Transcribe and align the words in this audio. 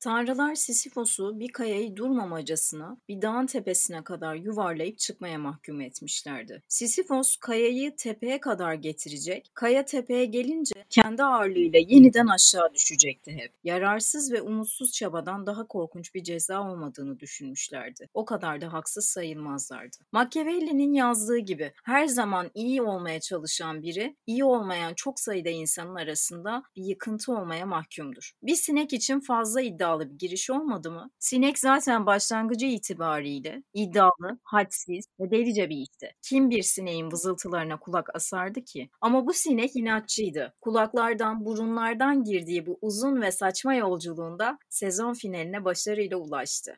Tanrılar 0.00 0.54
Sisyphos'u 0.54 1.40
bir 1.40 1.52
kayayı 1.52 1.96
durmamacasına 1.96 2.96
bir 3.08 3.22
dağın 3.22 3.46
tepesine 3.46 4.04
kadar 4.04 4.34
yuvarlayıp 4.34 4.98
çıkmaya 4.98 5.38
mahkum 5.38 5.80
etmişlerdi. 5.80 6.62
Sisyphos 6.68 7.36
kayayı 7.36 7.96
tepeye 7.96 8.40
kadar 8.40 8.74
getirecek, 8.74 9.50
kaya 9.54 9.84
tepeye 9.84 10.24
gelince 10.24 10.74
kendi 10.90 11.22
ağırlığıyla 11.22 11.78
yeniden 11.88 12.26
aşağı 12.26 12.74
düşecekti 12.74 13.32
hep. 13.32 13.52
Yararsız 13.64 14.32
ve 14.32 14.42
umutsuz 14.42 14.92
çabadan 14.92 15.46
daha 15.46 15.66
korkunç 15.66 16.14
bir 16.14 16.22
ceza 16.22 16.70
olmadığını 16.70 17.20
düşünmüşlerdi. 17.20 18.08
O 18.14 18.24
kadar 18.24 18.60
da 18.60 18.72
haksız 18.72 19.04
sayılmazlardı. 19.04 19.96
Machiavelli'nin 20.12 20.92
yazdığı 20.92 21.38
gibi 21.38 21.72
her 21.84 22.06
zaman 22.06 22.50
iyi 22.54 22.82
olmaya 22.82 23.20
çalışan 23.20 23.82
biri, 23.82 24.16
iyi 24.26 24.44
olmayan 24.44 24.94
çok 24.94 25.20
sayıda 25.20 25.50
insanın 25.50 25.94
arasında 25.94 26.62
bir 26.76 26.82
yıkıntı 26.82 27.32
olmaya 27.32 27.66
mahkumdur. 27.66 28.32
Bir 28.42 28.54
sinek 28.54 28.92
için 28.92 29.20
fazla 29.20 29.60
iddia 29.60 29.89
iddialı 29.90 30.10
bir 30.10 30.18
giriş 30.18 30.50
olmadı 30.50 30.90
mı? 30.90 31.10
Sinek 31.18 31.58
zaten 31.58 32.06
başlangıcı 32.06 32.66
itibariyle 32.66 33.62
iddialı, 33.74 34.38
hadsiz 34.44 35.04
ve 35.20 35.30
delice 35.30 35.68
bir 35.68 35.76
işti. 35.76 36.14
Kim 36.22 36.50
bir 36.50 36.62
sineğin 36.62 37.10
vızıltılarına 37.12 37.78
kulak 37.78 38.14
asardı 38.14 38.64
ki? 38.64 38.90
Ama 39.00 39.26
bu 39.26 39.32
sinek 39.32 39.76
inatçıydı. 39.76 40.54
Kulaklardan, 40.60 41.44
burunlardan 41.44 42.24
girdiği 42.24 42.66
bu 42.66 42.78
uzun 42.82 43.22
ve 43.22 43.32
saçma 43.32 43.74
yolculuğunda 43.74 44.58
sezon 44.68 45.14
finaline 45.14 45.64
başarıyla 45.64 46.16
ulaştı. 46.16 46.76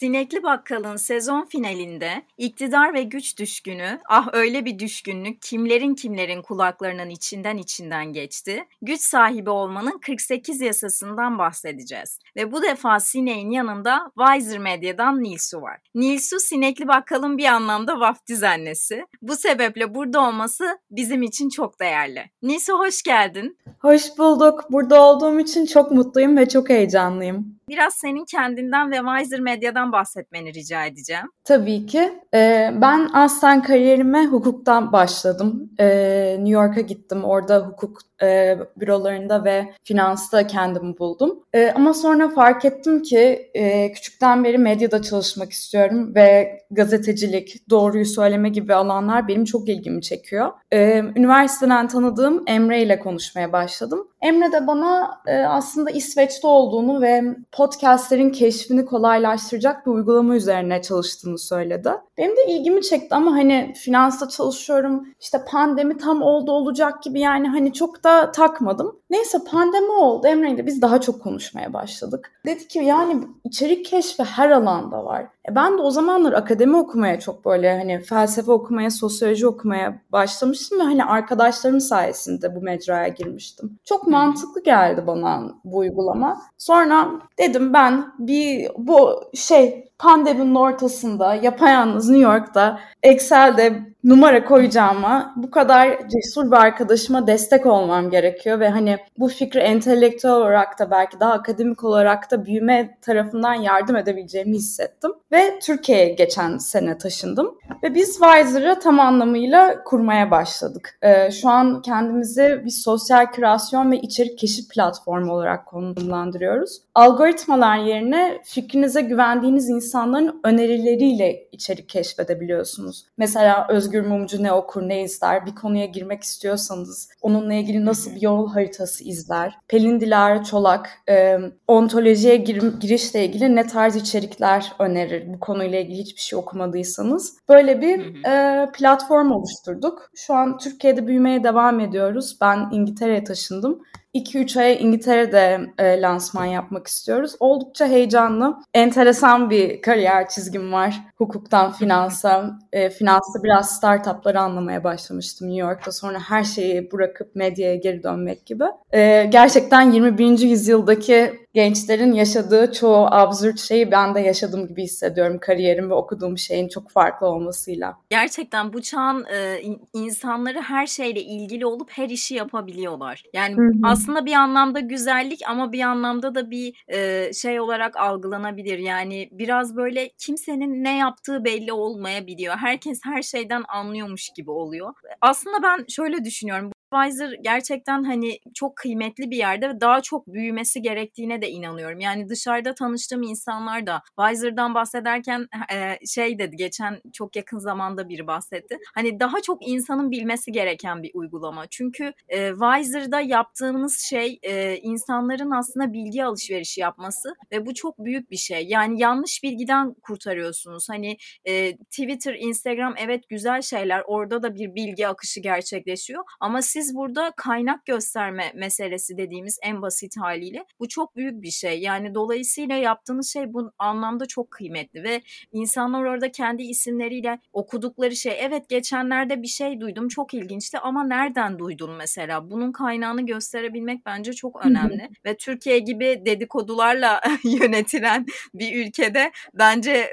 Sinekli 0.00 0.42
Bakkal'ın 0.42 0.96
sezon 0.96 1.44
finalinde 1.44 2.22
iktidar 2.38 2.94
ve 2.94 3.02
güç 3.02 3.38
düşkünü, 3.38 4.00
ah 4.08 4.28
öyle 4.32 4.64
bir 4.64 4.78
düşkünlük 4.78 5.42
kimlerin 5.42 5.94
kimlerin 5.94 6.42
kulaklarının 6.42 7.10
içinden 7.10 7.56
içinden 7.56 8.12
geçti. 8.12 8.64
Güç 8.82 9.00
sahibi 9.00 9.50
olmanın 9.50 9.98
48 9.98 10.60
yasasından 10.60 11.38
bahsedeceğiz. 11.38 12.18
Ve 12.36 12.52
bu 12.52 12.62
defa 12.62 13.00
sineğin 13.00 13.50
yanında 13.50 14.10
Weiser 14.18 14.58
Medya'dan 14.58 15.22
Nilsu 15.22 15.62
var. 15.62 15.78
Nilsu 15.94 16.40
Sinekli 16.40 16.88
Bakkal'ın 16.88 17.38
bir 17.38 17.44
anlamda 17.44 18.00
vaftiz 18.00 18.42
annesi. 18.42 19.06
Bu 19.22 19.36
sebeple 19.36 19.94
burada 19.94 20.20
olması 20.28 20.78
bizim 20.90 21.22
için 21.22 21.48
çok 21.48 21.80
değerli. 21.80 22.30
Nilsu 22.42 22.78
hoş 22.78 23.02
geldin. 23.02 23.58
Hoş 23.78 24.18
bulduk. 24.18 24.64
Burada 24.70 25.02
olduğum 25.02 25.40
için 25.40 25.66
çok 25.66 25.90
mutluyum 25.90 26.36
ve 26.36 26.48
çok 26.48 26.70
heyecanlıyım. 26.70 27.59
Biraz 27.70 27.94
senin 27.94 28.24
kendinden 28.24 28.90
ve 28.90 28.96
Wiser 28.96 29.40
Medya'dan 29.40 29.92
bahsetmeni 29.92 30.54
rica 30.54 30.84
edeceğim. 30.84 31.26
Tabii 31.44 31.86
ki. 31.86 32.12
Ee, 32.34 32.70
ben 32.82 33.08
aslen 33.12 33.62
kariyerime 33.62 34.26
hukuktan 34.26 34.92
başladım. 34.92 35.70
Ee, 35.80 36.36
New 36.38 36.50
York'a 36.50 36.80
gittim. 36.80 37.24
Orada 37.24 37.58
hukuk 37.58 38.09
e, 38.22 38.58
bürolarında 38.76 39.44
ve 39.44 39.66
finansta 39.82 40.46
kendimi 40.46 40.98
buldum. 40.98 41.42
E, 41.52 41.72
ama 41.74 41.94
sonra 41.94 42.28
fark 42.28 42.64
ettim 42.64 43.02
ki 43.02 43.50
e, 43.54 43.92
küçükten 43.92 44.44
beri 44.44 44.58
medyada 44.58 45.02
çalışmak 45.02 45.52
istiyorum 45.52 46.14
ve 46.14 46.60
gazetecilik, 46.70 47.70
doğruyu 47.70 48.04
söyleme 48.04 48.48
gibi 48.48 48.74
alanlar 48.74 49.28
benim 49.28 49.44
çok 49.44 49.68
ilgimi 49.68 50.02
çekiyor. 50.02 50.52
E, 50.72 50.98
üniversiteden 50.98 51.88
tanıdığım 51.88 52.42
Emre 52.46 52.82
ile 52.82 52.98
konuşmaya 52.98 53.52
başladım. 53.52 54.08
Emre 54.22 54.52
de 54.52 54.66
bana 54.66 55.20
e, 55.26 55.36
aslında 55.36 55.90
İsveç'te 55.90 56.46
olduğunu 56.46 57.02
ve 57.02 57.22
podcastlerin 57.52 58.30
keşfini 58.30 58.84
kolaylaştıracak 58.84 59.86
bir 59.86 59.90
uygulama 59.90 60.36
üzerine 60.36 60.82
çalıştığını 60.82 61.38
söyledi. 61.38 61.90
Benim 62.20 62.36
de 62.36 62.46
ilgimi 62.46 62.82
çekti 62.82 63.14
ama 63.14 63.32
hani 63.32 63.72
finansta 63.76 64.28
çalışıyorum, 64.28 65.08
işte 65.20 65.44
pandemi 65.48 65.96
tam 65.98 66.22
oldu 66.22 66.52
olacak 66.52 67.02
gibi 67.02 67.20
yani 67.20 67.48
hani 67.48 67.72
çok 67.72 68.04
da 68.04 68.32
takmadım. 68.32 68.99
Neyse 69.10 69.38
pandemi 69.50 69.90
oldu. 69.90 70.26
Emre 70.26 70.50
ile 70.50 70.66
biz 70.66 70.82
daha 70.82 71.00
çok 71.00 71.22
konuşmaya 71.22 71.72
başladık. 71.72 72.32
Dedi 72.46 72.68
ki 72.68 72.78
yani 72.78 73.22
içerik 73.44 73.86
keşfi 73.86 74.22
her 74.22 74.50
alanda 74.50 75.04
var. 75.04 75.26
E 75.50 75.54
ben 75.54 75.78
de 75.78 75.82
o 75.82 75.90
zamanlar 75.90 76.32
akademi 76.32 76.76
okumaya 76.76 77.20
çok 77.20 77.44
böyle 77.44 77.78
hani 77.78 78.00
felsefe 78.00 78.52
okumaya, 78.52 78.90
sosyoloji 78.90 79.46
okumaya 79.46 80.02
başlamıştım 80.12 80.78
ve 80.78 80.82
hani 80.82 81.04
arkadaşlarım 81.04 81.80
sayesinde 81.80 82.56
bu 82.56 82.62
mecraya 82.62 83.08
girmiştim. 83.08 83.78
Çok 83.84 84.06
mantıklı 84.06 84.62
geldi 84.62 85.06
bana 85.06 85.54
bu 85.64 85.76
uygulama. 85.76 86.40
Sonra 86.58 87.08
dedim 87.38 87.72
ben 87.72 88.12
bir 88.18 88.70
bu 88.78 89.20
şey 89.34 89.90
pandeminin 89.98 90.54
ortasında 90.54 91.34
yapayalnız 91.34 92.10
New 92.10 92.24
York'ta 92.24 92.80
Excel'de 93.02 93.89
numara 94.04 94.44
koyacağıma 94.44 95.34
bu 95.36 95.50
kadar 95.50 96.08
cesur 96.08 96.50
bir 96.50 96.56
arkadaşıma 96.56 97.26
destek 97.26 97.66
olmam 97.66 98.10
gerekiyor 98.10 98.60
ve 98.60 98.68
hani 98.68 98.98
bu 99.18 99.28
fikri 99.28 99.60
entelektüel 99.60 100.32
olarak 100.32 100.78
da 100.78 100.90
belki 100.90 101.20
daha 101.20 101.32
akademik 101.32 101.84
olarak 101.84 102.30
da 102.30 102.44
büyüme 102.46 102.98
tarafından 103.02 103.54
yardım 103.54 103.96
edebileceğimi 103.96 104.56
hissettim. 104.56 105.10
Ve 105.32 105.58
Türkiye'ye 105.62 106.08
geçen 106.08 106.58
sene 106.58 106.98
taşındım. 106.98 107.58
Ve 107.82 107.94
biz 107.94 108.18
Wiser'ı 108.18 108.78
tam 108.80 109.00
anlamıyla 109.00 109.84
kurmaya 109.84 110.30
başladık. 110.30 110.98
Ee, 111.02 111.30
şu 111.30 111.48
an 111.48 111.82
kendimizi 111.82 112.62
bir 112.64 112.70
sosyal 112.70 113.26
kürasyon 113.26 113.92
ve 113.92 113.96
içerik 113.96 114.38
keşif 114.38 114.70
platformu 114.70 115.32
olarak 115.32 115.66
konumlandırıyoruz. 115.66 116.82
Algoritmalar 116.94 117.76
yerine 117.76 118.40
fikrinize 118.44 119.00
güvendiğiniz 119.00 119.68
insanların 119.70 120.40
önerileriyle 120.44 121.48
içerik 121.52 121.88
keşfedebiliyorsunuz. 121.88 123.06
Mesela 123.18 123.66
Özgür 123.68 123.89
Mumcu 123.98 124.42
ne 124.42 124.52
okur, 124.52 124.82
ne 124.82 125.02
izler, 125.02 125.46
bir 125.46 125.54
konuya 125.54 125.86
girmek 125.86 126.22
istiyorsanız 126.22 127.08
onunla 127.22 127.54
ilgili 127.54 127.84
nasıl 127.84 128.14
bir 128.14 128.22
yol 128.22 128.48
haritası 128.48 129.04
izler, 129.04 129.58
Pelin 129.68 130.00
Dilara 130.00 130.42
Çolak 130.44 130.90
e, 131.08 131.38
ontolojiye 131.68 132.36
gir, 132.36 132.80
girişle 132.80 133.24
ilgili 133.24 133.56
ne 133.56 133.66
tarz 133.66 133.96
içerikler 133.96 134.72
önerir 134.78 135.32
bu 135.34 135.40
konuyla 135.40 135.80
ilgili 135.80 135.98
hiçbir 135.98 136.20
şey 136.20 136.38
okumadıysanız. 136.38 137.36
Böyle 137.48 137.80
bir 137.80 138.24
e, 138.24 138.66
platform 138.72 139.30
oluşturduk. 139.30 140.10
Şu 140.14 140.34
an 140.34 140.58
Türkiye'de 140.58 141.06
büyümeye 141.06 141.44
devam 141.44 141.80
ediyoruz. 141.80 142.38
Ben 142.40 142.68
İngiltere'ye 142.72 143.24
taşındım. 143.24 143.82
2-3 144.14 144.60
aya 144.60 144.74
İngiltere'de 144.74 145.60
e, 145.78 146.00
lansman 146.00 146.44
yapmak 146.44 146.86
istiyoruz. 146.86 147.34
Oldukça 147.40 147.86
heyecanlı, 147.86 148.56
enteresan 148.74 149.50
bir 149.50 149.82
kariyer 149.82 150.28
çizgim 150.28 150.72
var. 150.72 151.00
Hukuktan 151.16 151.72
finansa, 151.72 152.58
e, 152.72 152.90
finansta 152.90 153.42
biraz 153.44 153.76
startupları 153.76 154.40
anlamaya 154.40 154.84
başlamıştım 154.84 155.48
New 155.48 155.66
York'ta. 155.66 155.92
Sonra 155.92 156.18
her 156.18 156.44
şeyi 156.44 156.92
bırakıp 156.92 157.34
medyaya 157.36 157.74
geri 157.74 158.02
dönmek 158.02 158.46
gibi. 158.46 158.64
E, 158.92 159.24
gerçekten 159.24 159.92
21. 159.92 160.38
yüzyıldaki 160.38 161.32
gençlerin 161.54 162.12
yaşadığı 162.12 162.72
çoğu 162.72 163.06
absürt 163.10 163.60
şeyi 163.60 163.90
ben 163.90 164.14
de 164.14 164.20
yaşadığım 164.20 164.68
gibi 164.68 164.82
hissediyorum 164.82 165.38
kariyerim 165.40 165.90
ve 165.90 165.94
okuduğum 165.94 166.38
şeyin 166.38 166.68
çok 166.68 166.90
farklı 166.90 167.26
olmasıyla. 167.26 167.96
Gerçekten 168.10 168.72
bu 168.72 168.82
çağın 168.82 169.24
e, 169.24 169.62
insanları 169.92 170.60
her 170.60 170.86
şeyle 170.86 171.22
ilgili 171.22 171.66
olup 171.66 171.90
her 171.90 172.08
işi 172.08 172.34
yapabiliyorlar. 172.34 173.24
Yani 173.32 173.56
Hı-hı. 173.56 173.72
aslında 173.82 174.26
bir 174.26 174.32
anlamda 174.32 174.80
güzellik 174.80 175.40
ama 175.48 175.72
bir 175.72 175.80
anlamda 175.80 176.34
da 176.34 176.50
bir 176.50 176.84
e, 176.88 177.32
şey 177.32 177.60
olarak 177.60 177.96
algılanabilir. 177.96 178.78
Yani 178.78 179.28
biraz 179.32 179.76
böyle 179.76 180.10
kimsenin 180.18 180.84
ne 180.84 180.98
yaptığı 180.98 181.44
belli 181.44 181.72
olmayabiliyor. 181.72 182.56
Herkes 182.56 183.00
her 183.04 183.22
şeyden 183.22 183.62
anlıyormuş 183.68 184.30
gibi 184.36 184.50
oluyor. 184.50 184.94
Aslında 185.20 185.62
ben 185.62 185.84
şöyle 185.88 186.24
düşünüyorum. 186.24 186.72
Pfizer 186.92 187.32
gerçekten 187.42 188.02
hani 188.02 188.38
çok 188.54 188.76
kıymetli 188.76 189.30
bir 189.30 189.36
yerde 189.36 189.68
ve 189.68 189.80
daha 189.80 190.00
çok 190.00 190.26
büyümesi 190.26 190.82
gerektiğine 190.82 191.42
de 191.42 191.48
inanıyorum. 191.50 192.00
Yani 192.00 192.28
dışarıda 192.28 192.74
tanıştığım 192.74 193.22
insanlar 193.22 193.86
da 193.86 194.02
Pfizer'dan 194.18 194.74
bahsederken 194.74 195.46
e, 195.72 196.06
şey 196.06 196.38
dedi 196.38 196.56
geçen 196.56 197.00
çok 197.12 197.36
yakın 197.36 197.58
zamanda 197.58 198.08
biri 198.08 198.26
bahsetti. 198.26 198.78
Hani 198.94 199.20
daha 199.20 199.40
çok 199.42 199.68
insanın 199.68 200.10
bilmesi 200.10 200.52
gereken 200.52 201.02
bir 201.02 201.10
uygulama. 201.14 201.66
Çünkü 201.66 202.12
e, 202.28 202.52
Pfizer'da 202.52 203.20
yaptığımız 203.20 203.98
şey 204.10 204.38
e, 204.42 204.76
insanların 204.76 205.50
aslında 205.50 205.92
bilgi 205.92 206.24
alışverişi 206.24 206.80
yapması 206.80 207.34
ve 207.52 207.66
bu 207.66 207.74
çok 207.74 207.98
büyük 207.98 208.30
bir 208.30 208.36
şey. 208.36 208.66
Yani 208.68 209.00
yanlış 209.00 209.42
bilgiden 209.42 209.94
kurtarıyorsunuz. 209.94 210.88
Hani 210.90 211.16
e, 211.44 211.76
Twitter, 211.76 212.34
Instagram 212.34 212.94
evet 212.98 213.28
güzel 213.28 213.62
şeyler. 213.62 214.02
Orada 214.06 214.42
da 214.42 214.54
bir 214.54 214.74
bilgi 214.74 215.08
akışı 215.08 215.40
gerçekleşiyor 215.40 216.24
ama 216.40 216.62
siz 216.62 216.79
siz 216.80 216.94
burada 216.94 217.32
kaynak 217.36 217.86
gösterme 217.86 218.52
meselesi 218.54 219.16
dediğimiz 219.16 219.58
en 219.62 219.82
basit 219.82 220.16
haliyle 220.16 220.64
bu 220.80 220.88
çok 220.88 221.16
büyük 221.16 221.42
bir 221.42 221.50
şey. 221.50 221.80
Yani 221.80 222.14
dolayısıyla 222.14 222.76
yaptığınız 222.76 223.32
şey 223.32 223.52
bu 223.52 223.70
anlamda 223.78 224.26
çok 224.26 224.50
kıymetli 224.50 225.02
ve 225.02 225.22
insanlar 225.52 226.04
orada 226.04 226.32
kendi 226.32 226.62
isimleriyle 226.62 227.38
okudukları 227.52 228.16
şey 228.16 228.32
evet 228.38 228.68
geçenlerde 228.68 229.42
bir 229.42 229.46
şey 229.46 229.80
duydum 229.80 230.08
çok 230.08 230.34
ilginçti 230.34 230.78
ama 230.78 231.04
nereden 231.04 231.58
duydun 231.58 231.90
mesela? 231.90 232.50
Bunun 232.50 232.72
kaynağını 232.72 233.26
gösterebilmek 233.26 234.06
bence 234.06 234.32
çok 234.32 234.66
önemli 234.66 235.08
ve 235.26 235.36
Türkiye 235.36 235.78
gibi 235.78 236.22
dedikodularla 236.26 237.20
yönetilen 237.44 238.26
bir 238.54 238.86
ülkede 238.86 239.32
bence 239.54 240.10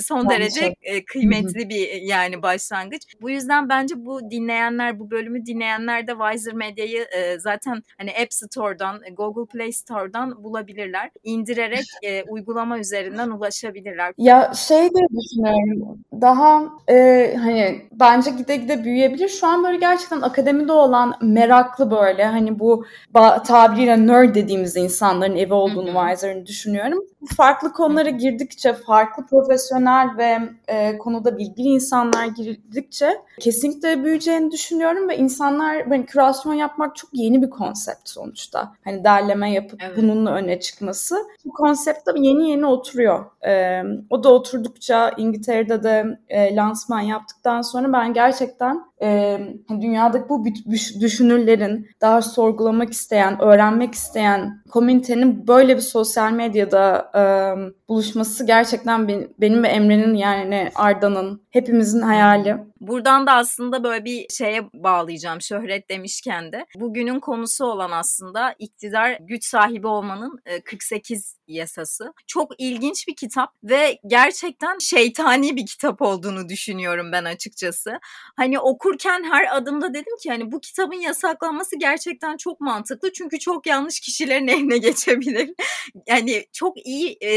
son 0.00 0.30
derece 0.30 0.74
kıymetli 1.06 1.68
bir 1.68 2.02
yani 2.02 2.42
başlangıç. 2.42 3.02
Bu 3.20 3.30
yüzden 3.30 3.68
bence 3.68 3.94
bu 3.96 4.30
dinleyenler 4.30 4.98
bu 4.98 5.10
bölümü 5.10 5.46
dinleyenler 5.46 6.01
de 6.06 6.12
Wiser 6.12 6.54
Medya'yı 6.54 7.06
e, 7.16 7.38
zaten 7.38 7.82
hani 7.98 8.10
App 8.22 8.32
Store'dan, 8.32 9.00
Google 9.16 9.46
Play 9.46 9.72
Store'dan 9.72 10.44
bulabilirler. 10.44 11.10
İndirerek 11.22 11.84
e, 12.02 12.22
uygulama 12.22 12.78
üzerinden 12.78 13.30
ulaşabilirler. 13.30 14.14
Ya 14.18 14.52
şey 14.54 14.88
de 14.88 15.00
düşünüyorum. 15.20 15.98
Daha 16.20 16.64
e, 16.88 17.34
hani 17.38 17.82
bence 17.92 18.30
gide 18.30 18.56
gide 18.56 18.84
büyüyebilir. 18.84 19.28
Şu 19.28 19.46
an 19.46 19.64
böyle 19.64 19.76
gerçekten 19.78 20.20
akademide 20.20 20.72
olan 20.72 21.14
meraklı 21.22 21.90
böyle 21.90 22.24
hani 22.24 22.58
bu 22.58 22.84
tabiriyle 23.46 24.06
nerd 24.06 24.34
dediğimiz 24.34 24.76
insanların 24.76 25.36
evi 25.36 25.54
olduğunu 25.54 25.92
Wiser'ın 25.92 26.46
düşünüyorum. 26.46 27.04
Farklı 27.36 27.72
konulara 27.72 28.10
girdikçe, 28.10 28.72
farklı 28.72 29.26
profesyonel 29.26 30.08
ve 30.18 30.38
e, 30.68 30.98
konuda 30.98 31.38
bilgili 31.38 31.68
insanlar 31.68 32.26
girdikçe 32.26 33.20
kesinlikle 33.40 34.04
büyüyeceğini 34.04 34.50
düşünüyorum 34.50 35.08
ve 35.08 35.16
insanlar 35.16 35.86
hani 35.88 36.06
kürasyon 36.06 36.54
yapmak 36.54 36.96
çok 36.96 37.10
yeni 37.12 37.42
bir 37.42 37.50
konsept 37.50 38.08
sonuçta. 38.08 38.72
Hani 38.84 39.04
derleme 39.04 39.52
yapıp 39.52 39.82
evet. 39.84 39.96
bununla 39.96 40.34
öne 40.34 40.60
çıkması. 40.60 41.16
Bu 41.44 41.52
konsept 41.52 42.06
de 42.06 42.10
yeni 42.16 42.50
yeni 42.50 42.66
oturuyor. 42.66 43.24
E, 43.46 43.82
o 44.10 44.24
da 44.24 44.34
oturdukça 44.34 45.10
İngiltere'de 45.16 45.82
de 45.82 46.18
e, 46.28 46.56
lansman 46.56 47.00
yaptıktan 47.00 47.62
sonra 47.62 47.92
ben 47.92 48.12
gerçekten 48.12 48.84
e, 49.02 49.38
dünyadaki 49.70 50.28
bu 50.28 50.44
düşünürlerin 51.00 51.88
daha 52.00 52.22
sorgulamak 52.22 52.92
isteyen, 52.92 53.42
öğrenmek 53.42 53.94
isteyen 53.94 54.62
komünitenin 54.70 55.46
böyle 55.46 55.76
bir 55.76 55.82
sosyal 55.82 56.32
medyada 56.32 57.10
e, 57.14 57.20
buluşması 57.88 58.46
gerçekten 58.46 59.08
benim 59.40 59.62
ve 59.62 59.68
Emre'nin 59.68 60.14
yani 60.14 60.70
Arda'nın 60.74 61.42
hepimizin 61.50 62.00
hayali. 62.00 62.71
Buradan 62.82 63.26
da 63.26 63.32
aslında 63.32 63.84
böyle 63.84 64.04
bir 64.04 64.26
şeye 64.30 64.68
bağlayacağım 64.74 65.42
şöhret 65.42 65.90
demişken 65.90 66.52
de. 66.52 66.66
Bugünün 66.74 67.20
konusu 67.20 67.64
olan 67.64 67.90
aslında 67.90 68.54
iktidar 68.58 69.18
güç 69.20 69.44
sahibi 69.44 69.86
olmanın 69.86 70.40
48 70.64 71.36
yasası. 71.46 72.12
Çok 72.26 72.52
ilginç 72.58 73.08
bir 73.08 73.16
kitap 73.16 73.50
ve 73.64 73.98
gerçekten 74.06 74.78
şeytani 74.78 75.56
bir 75.56 75.66
kitap 75.66 76.02
olduğunu 76.02 76.48
düşünüyorum 76.48 77.12
ben 77.12 77.24
açıkçası. 77.24 77.98
Hani 78.36 78.58
okurken 78.58 79.24
her 79.24 79.56
adımda 79.56 79.94
dedim 79.94 80.16
ki 80.22 80.30
hani 80.30 80.52
bu 80.52 80.60
kitabın 80.60 81.00
yasaklanması 81.00 81.78
gerçekten 81.78 82.36
çok 82.36 82.60
mantıklı 82.60 83.12
çünkü 83.12 83.38
çok 83.38 83.66
yanlış 83.66 84.00
kişilerin 84.00 84.48
eline 84.48 84.78
geçebilir. 84.78 85.50
yani 86.06 86.44
çok 86.52 86.86
iyi 86.86 87.18
e, 87.22 87.30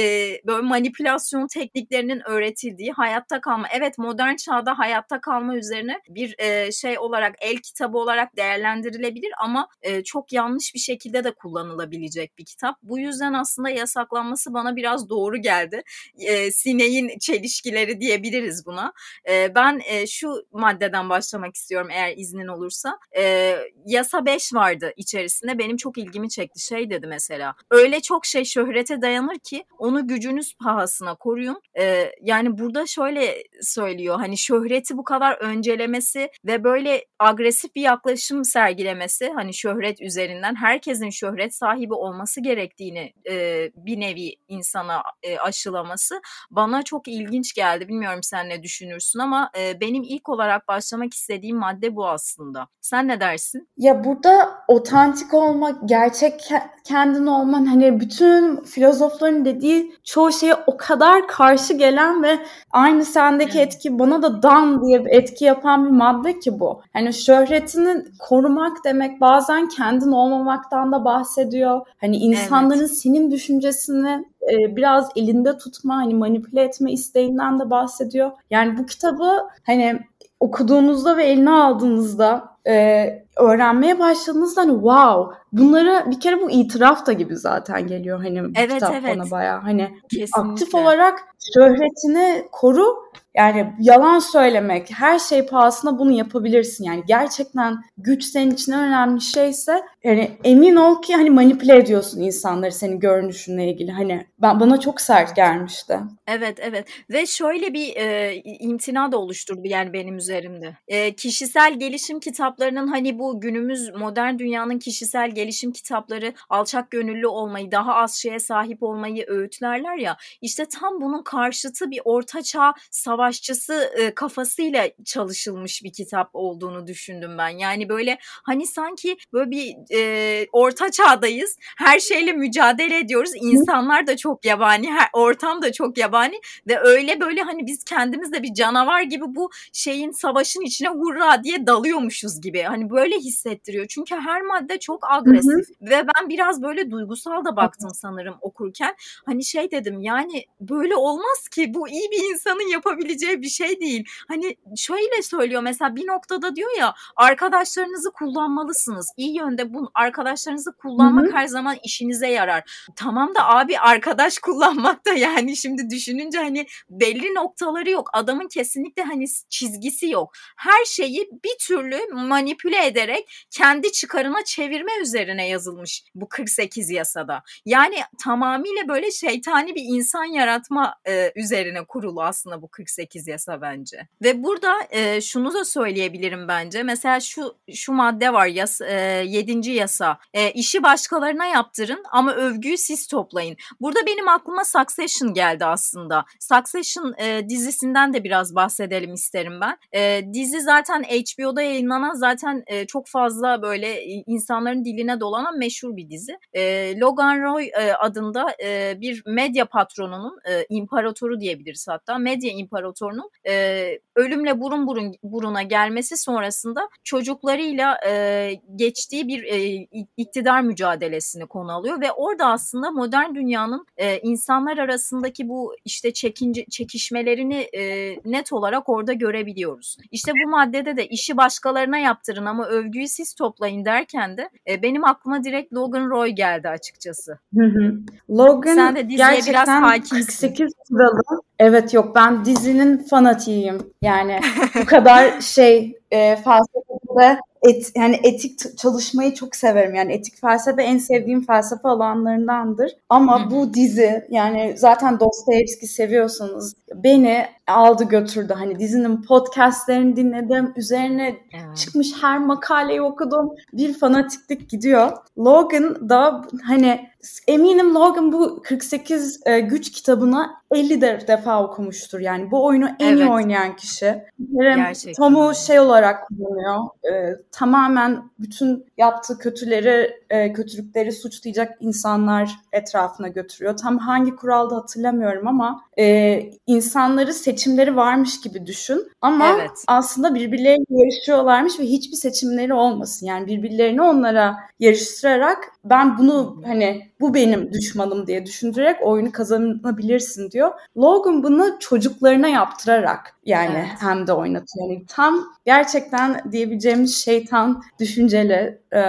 böyle 0.47 0.62
manipülasyon 0.62 1.47
tekniklerinin 1.47 2.21
öğretildiği 2.30 2.92
hayatta 2.92 3.42
kalma. 3.42 3.68
Evet 3.71 3.97
modern 3.97 4.36
çağda 4.36 4.80
hayatta 4.80 5.21
kalma 5.21 5.35
üzerine 5.44 6.02
bir 6.10 6.36
e, 6.38 6.72
şey 6.72 7.00
olarak 7.00 7.36
el 7.42 7.58
kitabı 7.58 7.98
olarak 7.98 8.38
değerlendirilebilir 8.38 9.32
ama 9.40 9.68
e, 9.82 10.04
çok 10.04 10.34
yanlış 10.34 10.74
bir 10.74 10.80
şekilde 10.80 11.24
de 11.24 11.32
kullanılabilecek 11.32 12.38
bir 12.38 12.46
kitap. 12.46 12.78
Bu 12.84 13.00
yüzden 13.00 13.34
aslında 13.34 13.70
yasaklanması 13.70 14.54
bana 14.54 14.76
biraz 14.76 15.10
doğru 15.10 15.38
geldi. 15.38 15.84
E, 16.20 16.52
sineğin 16.52 17.20
çelişkileri 17.20 18.00
diyebiliriz 18.02 18.66
buna. 18.66 18.94
E, 19.30 19.56
ben 19.56 19.82
e, 19.86 20.08
şu 20.08 20.46
maddeden 20.52 21.10
başlamak 21.10 21.56
istiyorum 21.56 21.88
eğer 21.92 22.14
iznin 22.18 22.48
olursa. 22.48 23.00
E, 23.18 23.56
yasa 23.86 24.26
5 24.26 24.54
vardı 24.54 24.94
içerisinde 24.98 25.60
benim 25.60 25.78
çok 25.78 25.98
ilgimi 25.98 26.30
çekti. 26.30 26.66
Şey 26.66 26.90
dedi 26.90 27.08
mesela 27.08 27.56
öyle 27.72 28.02
çok 28.02 28.26
şey 28.26 28.46
şöhrete 28.46 29.02
dayanır 29.02 29.40
ki 29.40 29.64
onu 29.78 30.08
gücünüz 30.08 30.54
pahasına 30.58 31.16
koruyun. 31.16 31.62
E, 31.80 32.12
yani 32.22 32.58
burada 32.58 32.88
şöyle 32.88 33.44
söylüyor 33.62 34.16
hani 34.20 34.38
şöhreti 34.38 34.98
bu 34.98 35.04
kadar 35.04 35.25
öncelemesi 35.33 36.30
ve 36.45 36.63
böyle 36.63 37.06
agresif 37.19 37.75
bir 37.75 37.81
yaklaşım 37.81 38.45
sergilemesi 38.45 39.31
hani 39.36 39.54
şöhret 39.54 40.01
üzerinden 40.01 40.56
herkesin 40.56 41.10
şöhret 41.10 41.56
sahibi 41.56 41.94
olması 41.94 42.42
gerektiğini 42.42 43.13
e, 43.30 43.33
bir 43.75 44.00
nevi 44.00 44.36
insana 44.48 45.04
e, 45.24 45.38
aşılaması 45.38 46.22
bana 46.51 46.83
çok 46.83 47.07
ilginç 47.07 47.54
geldi. 47.54 47.88
Bilmiyorum 47.88 48.19
sen 48.24 48.50
ne 48.50 48.63
düşünürsün 48.63 49.19
ama 49.19 49.51
e, 49.57 49.80
benim 49.80 50.04
ilk 50.04 50.30
olarak 50.30 50.68
başlamak 50.68 51.13
istediğim 51.13 51.57
madde 51.57 51.95
bu 51.95 52.07
aslında. 52.07 52.68
Sen 52.81 53.07
ne 53.07 53.19
dersin? 53.19 53.69
Ya 53.78 54.04
burada 54.04 54.63
otantik 54.68 55.33
olmak, 55.33 55.89
gerçek 55.89 56.50
kendin 56.83 57.25
olman 57.25 57.66
hani 57.66 58.00
bütün 58.00 58.63
filozofların 58.63 59.45
dediği 59.45 59.95
çoğu 60.04 60.31
şeye 60.31 60.56
o 60.68 60.78
kadar 60.78 61.28
karşı 61.28 61.74
gelen 61.74 62.24
ve 62.24 62.39
aynı 62.71 63.06
sendeki 63.06 63.60
etki 63.60 64.00
bana 64.00 64.21
da 64.21 64.44
dan 64.44 64.86
diye 64.86 65.06
bir 65.06 65.12
etki 65.16 65.46
yapan 65.46 65.86
bir 65.86 65.92
madde 65.92 66.40
ki 66.40 66.60
bu. 66.60 66.82
Hani 66.94 67.14
şöhretini 67.14 68.06
korumak 68.20 68.78
demek 68.86 69.22
bazen 69.22 69.68
kendin 69.68 70.12
olmamaktan 70.12 70.92
da 70.92 71.06
bahsediyor. 71.06 71.82
Hani 72.02 72.18
insanların 72.18 72.80
evet. 72.80 72.98
senin 72.98 73.32
düşüncesini 73.32 74.26
e, 74.52 74.76
biraz 74.76 75.10
elinde 75.16 75.58
tutma, 75.58 75.96
hani 75.96 76.14
manipüle 76.14 76.62
etme 76.62 76.92
isteğinden 76.92 77.60
de 77.60 77.70
bahsediyor. 77.70 78.32
Yani 78.50 78.78
bu 78.78 78.86
kitabı 78.86 79.32
hani 79.66 80.00
okuduğunuzda 80.40 81.18
ve 81.18 81.26
eline 81.26 81.52
aldığınızda 81.52 82.56
e, 82.68 83.06
öğrenmeye 83.38 84.00
başladığınızda 84.00 84.62
hani 84.62 84.74
wow 84.74 85.36
bunları 85.57 86.12
bir 86.12 86.19
kere 86.19 86.42
bu 86.42 86.52
itiraf 86.52 87.06
da 87.06 87.13
gibi 87.13 87.36
zaten 87.36 87.88
geliyor 87.88 88.24
hani 88.24 88.44
bu 88.44 88.48
evet, 88.56 88.74
kitap 88.74 88.94
evet. 88.94 89.18
bana 89.18 89.31
baya 89.31 89.63
hani 89.63 89.90
Kesinlikle. 90.10 90.52
aktif 90.52 90.75
olarak 90.75 91.19
şöhretini 91.54 92.48
koru 92.52 93.06
yani 93.36 93.74
yalan 93.80 94.19
söylemek 94.19 94.92
her 94.92 95.19
şey 95.19 95.46
pahasına 95.46 96.00
bunu 96.00 96.12
yapabilirsin 96.12 96.84
yani 96.84 97.04
gerçekten 97.07 97.78
güç 97.98 98.24
senin 98.24 98.52
için 98.52 98.72
önemli 98.72 99.22
şeyse 99.22 99.81
yani 100.04 100.31
emin 100.44 100.75
ol 100.75 101.02
ki 101.02 101.16
hani 101.16 101.30
manipüle 101.30 101.78
ediyorsun 101.78 102.22
insanları 102.22 102.72
senin 102.72 103.00
görünüşünle 103.00 103.69
ilgili 103.69 103.92
hani 103.92 104.25
ben 104.42 104.60
bana 104.60 104.80
çok 104.80 105.02
sert 105.02 105.36
gelmişti. 105.36 106.00
Evet 106.28 106.57
evet 106.62 106.88
ve 107.10 107.25
şöyle 107.25 107.74
bir 107.74 107.96
e, 107.96 108.36
imtina 108.60 109.12
da 109.12 109.18
oluşturdu 109.18 109.62
yani 109.63 109.94
benim 109.94 110.18
üzerimde. 110.18 110.78
E, 110.88 111.16
kişisel 111.16 111.80
gelişim 111.80 112.19
kitaplarının 112.19 112.88
hani 112.88 113.19
bu 113.19 113.42
günümüz 113.42 113.96
modern 113.96 114.40
dünyanın 114.40 114.80
kişisel 114.80 115.31
gelişim 115.31 115.44
kitapları 115.71 116.33
alçak 116.50 116.92
gönüllü 116.92 117.27
olmayı, 117.27 117.71
daha 117.71 117.95
az 117.95 118.15
şeye 118.15 118.39
sahip 118.39 118.83
olmayı 118.83 119.25
öğütlerler 119.27 119.97
ya. 119.97 120.18
İşte 120.42 120.65
tam 120.65 121.01
bunun 121.01 121.24
karşıtı 121.24 121.92
bir 121.92 122.01
ortaçağ 122.06 122.74
savaşçısı 122.92 123.92
e, 123.97 124.15
kafasıyla 124.15 124.89
çalışılmış 125.06 125.83
bir 125.83 125.94
kitap 125.94 126.30
olduğunu 126.33 126.87
düşündüm 126.87 127.37
ben. 127.37 127.49
Yani 127.49 127.90
böyle 127.90 128.18
hani 128.21 128.68
sanki 128.68 129.18
böyle 129.33 129.52
bir 129.52 129.75
e, 129.94 130.47
orta 130.52 130.92
çağdayız. 130.92 131.57
Her 131.78 131.99
şeyle 131.99 132.31
mücadele 132.31 132.97
ediyoruz. 132.97 133.31
İnsanlar 133.35 134.07
da 134.07 134.18
çok 134.18 134.45
yabani, 134.45 134.92
her, 134.92 135.07
ortam 135.14 135.61
da 135.61 135.71
çok 135.71 135.97
yabani 135.97 136.42
ve 136.68 136.80
öyle 136.80 137.19
böyle 137.19 137.42
hani 137.42 137.68
biz 137.68 137.83
kendimiz 137.83 138.31
de 138.31 138.44
bir 138.44 138.54
canavar 138.54 139.02
gibi 139.02 139.23
bu 139.28 139.49
şeyin 139.73 140.11
savaşın 140.11 140.61
içine 140.61 140.90
hurra 140.90 141.44
diye 141.44 141.68
dalıyormuşuz 141.68 142.42
gibi. 142.42 142.61
Hani 142.61 142.90
böyle 142.90 143.16
hissettiriyor. 143.18 143.85
Çünkü 143.90 144.16
her 144.16 144.42
madde 144.42 144.80
çok 144.80 145.04
agresif 145.26 145.70
hı 145.80 145.86
hı. 145.86 145.90
ve 145.90 146.08
ben 146.08 146.30
biraz 146.30 146.62
böyle 146.62 146.92
duygusal 146.92 147.46
da 147.46 147.56
baktım 147.56 147.90
sanırım 147.94 148.36
okurken. 148.42 148.96
Hani 149.26 149.46
şey 149.46 149.72
dedim 149.72 150.00
yani 150.00 150.46
böyle 150.60 150.96
olmaz 150.96 151.48
ki 151.52 151.74
bu 151.74 151.90
iyi 151.90 152.12
bir 152.12 152.34
insanın 152.34 152.72
yapabileceği 152.72 153.42
bir 153.42 153.50
şey 153.50 153.80
değil. 153.80 154.06
Hani 154.28 154.56
şöyle 154.78 155.22
söylüyor 155.22 155.62
mesela 155.62 155.96
bir 155.96 156.08
noktada 156.08 156.56
diyor 156.56 156.70
ya 156.80 156.94
arkadaşlarınızı 157.16 158.12
kullanmalısınız. 158.12 159.12
İyi 159.18 159.38
yönde 159.38 159.74
bu 159.74 159.92
arkadaşlarınızı 159.94 160.72
kullanmak 160.72 161.26
Hı-hı. 161.26 161.36
her 161.36 161.48
zaman 161.48 161.78
işinize 161.84 162.28
yarar. 162.28 162.88
Tamam 162.96 163.36
da 163.36 163.50
abi 163.50 163.80
arkadaş 163.80 164.40
kullanmak 164.46 165.06
da 165.06 165.14
yani 165.14 165.58
şimdi 165.58 165.90
düşününce 165.90 166.38
hani 166.38 166.66
belli 166.90 167.36
noktaları 167.36 167.90
yok. 167.90 168.10
Adamın 168.14 168.48
kesinlikle 168.48 169.04
hani 169.04 169.26
çizgisi 169.50 170.10
yok. 170.10 170.32
Her 170.58 170.86
şeyi 170.86 171.30
bir 171.44 171.58
türlü 171.68 172.00
manipüle 172.14 172.86
ederek 172.86 173.48
kendi 173.52 173.92
çıkarına 173.92 174.44
çevirme 174.46 174.92
üzerine 175.02 175.15
yazılmış 175.24 176.04
bu 176.16 176.30
48 176.30 176.90
yasada. 176.90 177.44
Yani 177.66 177.95
tamamıyla 178.24 178.88
böyle 178.88 179.12
şeytani 179.12 179.76
bir 179.76 179.84
insan 179.86 180.26
yaratma 180.26 180.95
e, 181.07 181.31
üzerine 181.36 181.86
kurulu 181.86 182.24
aslında 182.24 182.62
bu 182.62 182.68
48 182.68 183.28
yasa 183.28 183.62
bence. 183.62 184.07
Ve 184.24 184.44
burada 184.44 184.76
e, 184.90 185.22
şunu 185.22 185.54
da 185.54 185.66
söyleyebilirim 185.66 186.48
bence. 186.48 186.84
Mesela 186.84 187.19
şu 187.19 187.56
şu 187.74 187.94
madde 187.94 188.34
var 188.34 188.48
yas, 188.48 188.81
e, 188.81 189.24
7. 189.28 189.72
yasa. 189.72 190.19
E, 190.34 190.52
işi 190.52 190.84
başkalarına 190.84 191.45
yaptırın 191.45 192.04
ama 192.12 192.34
övgüyü 192.34 192.78
siz 192.78 193.07
toplayın. 193.07 193.57
Burada 193.81 194.06
benim 194.06 194.28
aklıma 194.28 194.64
Succession 194.66 195.34
geldi 195.34 195.66
aslında. 195.66 196.26
Succession 196.40 197.14
e, 197.18 197.50
dizisinden 197.50 198.14
de 198.14 198.24
biraz 198.24 198.56
bahsedelim 198.56 199.14
isterim 199.14 199.62
ben. 199.62 199.78
E, 200.00 200.34
dizi 200.34 200.62
zaten 200.62 201.04
HBO'da 201.04 201.62
yayınlanan 201.62 202.14
zaten 202.14 202.64
e, 202.68 202.88
çok 202.88 203.07
fazla 203.07 203.62
böyle 203.62 204.04
insanların 204.04 204.86
diline 205.06 205.19
dolanan 205.19 205.57
meşhur 205.57 205.95
bir 205.95 206.09
dizi. 206.09 206.38
E, 206.54 206.94
Logan 207.00 207.44
Roy 207.44 207.64
e, 207.64 207.94
adında 207.94 208.56
e, 208.64 209.02
bir 209.02 209.24
medya 209.26 209.66
patronunun 209.66 210.40
e, 210.50 210.66
imparatoru 210.69 211.40
diyebiliriz 211.40 211.88
hatta 211.88 212.18
medya 212.18 212.52
imparatorunun 212.52 213.30
e, 213.47 213.85
ölümle 214.16 214.62
burun 214.62 214.88
burun 214.88 215.14
buruna 215.24 215.62
gelmesi 215.62 216.18
sonrasında 216.18 216.90
çocuklarıyla 217.04 217.97
e, 218.07 218.54
geçtiği 218.76 219.28
bir 219.28 219.44
e, 219.44 219.88
iktidar 220.18 220.62
mücadelesini 220.62 221.45
konu 221.45 221.71
alıyor 221.71 222.02
ve 222.02 222.12
orada 222.12 222.45
aslında 222.45 222.92
modern 222.92 223.35
dünyanın 223.35 223.85
e, 223.97 224.19
insanlar 224.19 224.78
arasındaki 224.78 225.50
bu 225.50 225.76
işte 225.85 226.14
çekince 226.14 226.66
çekişmelerini 226.69 227.56
e, 227.56 228.16
net 228.26 228.54
olarak 228.54 228.90
orada 228.90 229.14
görebiliyoruz. 229.14 229.97
İşte 230.12 230.31
bu 230.45 230.50
maddede 230.50 230.97
de 230.97 231.07
işi 231.07 231.38
başkalarına 231.38 231.97
yaptırın 231.97 232.45
ama 232.45 232.66
övgüyü 232.66 233.07
siz 233.07 233.33
toplayın 233.33 233.85
derken 233.85 234.38
de 234.38 234.50
e, 234.69 234.81
benim 234.81 234.94
aklıma 235.04 235.44
direkt 235.44 235.73
Logan 235.73 236.09
Roy 236.09 236.30
geldi 236.30 236.69
açıkçası. 236.69 237.40
Hı 237.57 237.66
hı. 237.66 237.99
Logan 238.30 238.75
Sen 238.75 238.95
de 238.95 239.09
diziye 239.09 239.40
biraz 239.47 239.68
hakimsin. 239.68 240.25
48 240.25 240.73
sıralı. 240.87 241.42
Evet 241.59 241.94
yok 241.94 242.16
ben 242.16 242.45
dizinin 242.45 242.97
fanatiyim. 242.97 243.78
Yani 244.02 244.40
bu 244.81 244.85
kadar 244.85 245.42
şey 245.42 245.97
e, 246.11 246.35
felsefede 246.35 247.40
et, 247.61 247.92
yani 247.95 248.19
etik 248.23 248.78
çalışmayı 248.78 249.33
çok 249.33 249.56
severim. 249.56 249.95
Yani 249.95 250.14
etik 250.14 250.42
felsefe 250.42 250.83
en 250.83 250.97
sevdiğim 250.97 251.45
felsefe 251.45 251.87
alanlarındandır. 251.87 252.92
Ama 253.09 253.52
bu 253.52 253.73
dizi 253.73 254.25
yani 254.30 254.73
zaten 254.78 255.19
Dostoyevski 255.19 255.87
seviyorsanız 255.87 256.75
beni 256.95 257.45
aldı 257.68 258.04
götürdü. 258.04 258.54
Hani 258.57 258.80
dizinin 258.80 259.22
podcastlerini 259.22 260.16
dinledim. 260.16 260.74
Üzerine 260.76 261.38
evet. 261.54 261.78
çıkmış 261.78 262.14
her 262.22 262.40
makaleyi 262.40 263.02
okudum. 263.02 263.52
Bir 263.74 263.94
fanatiklik 263.94 264.69
gidiyor. 264.69 265.12
Logan 265.38 266.10
da 266.10 266.45
hani 266.64 267.10
eminim 267.48 267.95
Logan 267.95 268.31
bu 268.31 268.62
48 268.62 269.40
e, 269.45 269.60
güç 269.60 269.92
kitabını 269.92 270.50
50 270.72 271.02
defa 271.02 271.64
okumuştur. 271.64 272.19
Yani 272.19 272.52
bu 272.52 272.66
oyunu 272.66 272.90
en 273.00 273.07
evet. 273.07 273.19
iyi 273.19 273.30
oynayan 273.30 273.76
kişi. 273.76 274.24
Gerçekten. 274.54 275.14
Tom'u 275.14 275.56
şey 275.56 275.80
olarak 275.80 276.28
kullanıyor. 276.28 276.84
E, 277.04 277.36
tamamen 277.52 278.24
bütün 278.40 278.86
yaptığı 278.98 279.38
kötüleri, 279.38 280.12
e, 280.30 280.54
kötülükleri 280.54 281.12
suçlayacak 281.12 281.78
insanlar 281.80 282.52
etrafına 282.72 283.28
götürüyor. 283.28 283.78
Tam 283.78 283.98
hangi 283.98 284.36
kuralda 284.36 284.76
hatırlamıyorum 284.76 285.48
ama 285.48 285.81
e, 286.00 286.40
insanları 286.68 287.34
seçimleri 287.56 287.95
varmış 287.95 288.42
gibi 288.42 288.66
düşün. 288.66 289.12
Ama 289.21 289.47
evet. 289.56 289.83
aslında 289.88 290.35
birbirleriyle 290.35 290.85
yarışıyorlarmış 290.90 291.80
ve 291.80 291.83
hiçbir 291.83 292.16
seçimleri 292.16 292.74
olmasın. 292.74 293.26
Yani 293.26 293.47
birbirlerini 293.47 294.02
onlara 294.02 294.57
yarıştırarak 294.80 295.57
ben 295.85 296.18
bunu 296.18 296.61
hani 296.65 297.11
bu 297.19 297.33
benim 297.33 297.73
düşmanım 297.73 298.27
diye 298.27 298.45
düşündürerek 298.45 298.97
oyunu 299.01 299.31
kazanabilirsin 299.31 300.51
diyor. 300.51 300.71
Logan 300.97 301.44
bunu 301.44 301.80
çocuklarına 301.80 302.47
yaptırarak 302.47 303.35
yani 303.45 303.77
evet. 303.77 303.97
hem 303.99 304.27
de 304.27 304.33
oynatıyor. 304.33 304.89
Yani 304.89 305.06
tam 305.07 305.44
gerçekten 305.65 306.51
diyebileceğimiz 306.51 307.15
şeytan 307.15 307.83
düşünceli 307.99 308.81
e, 308.95 309.01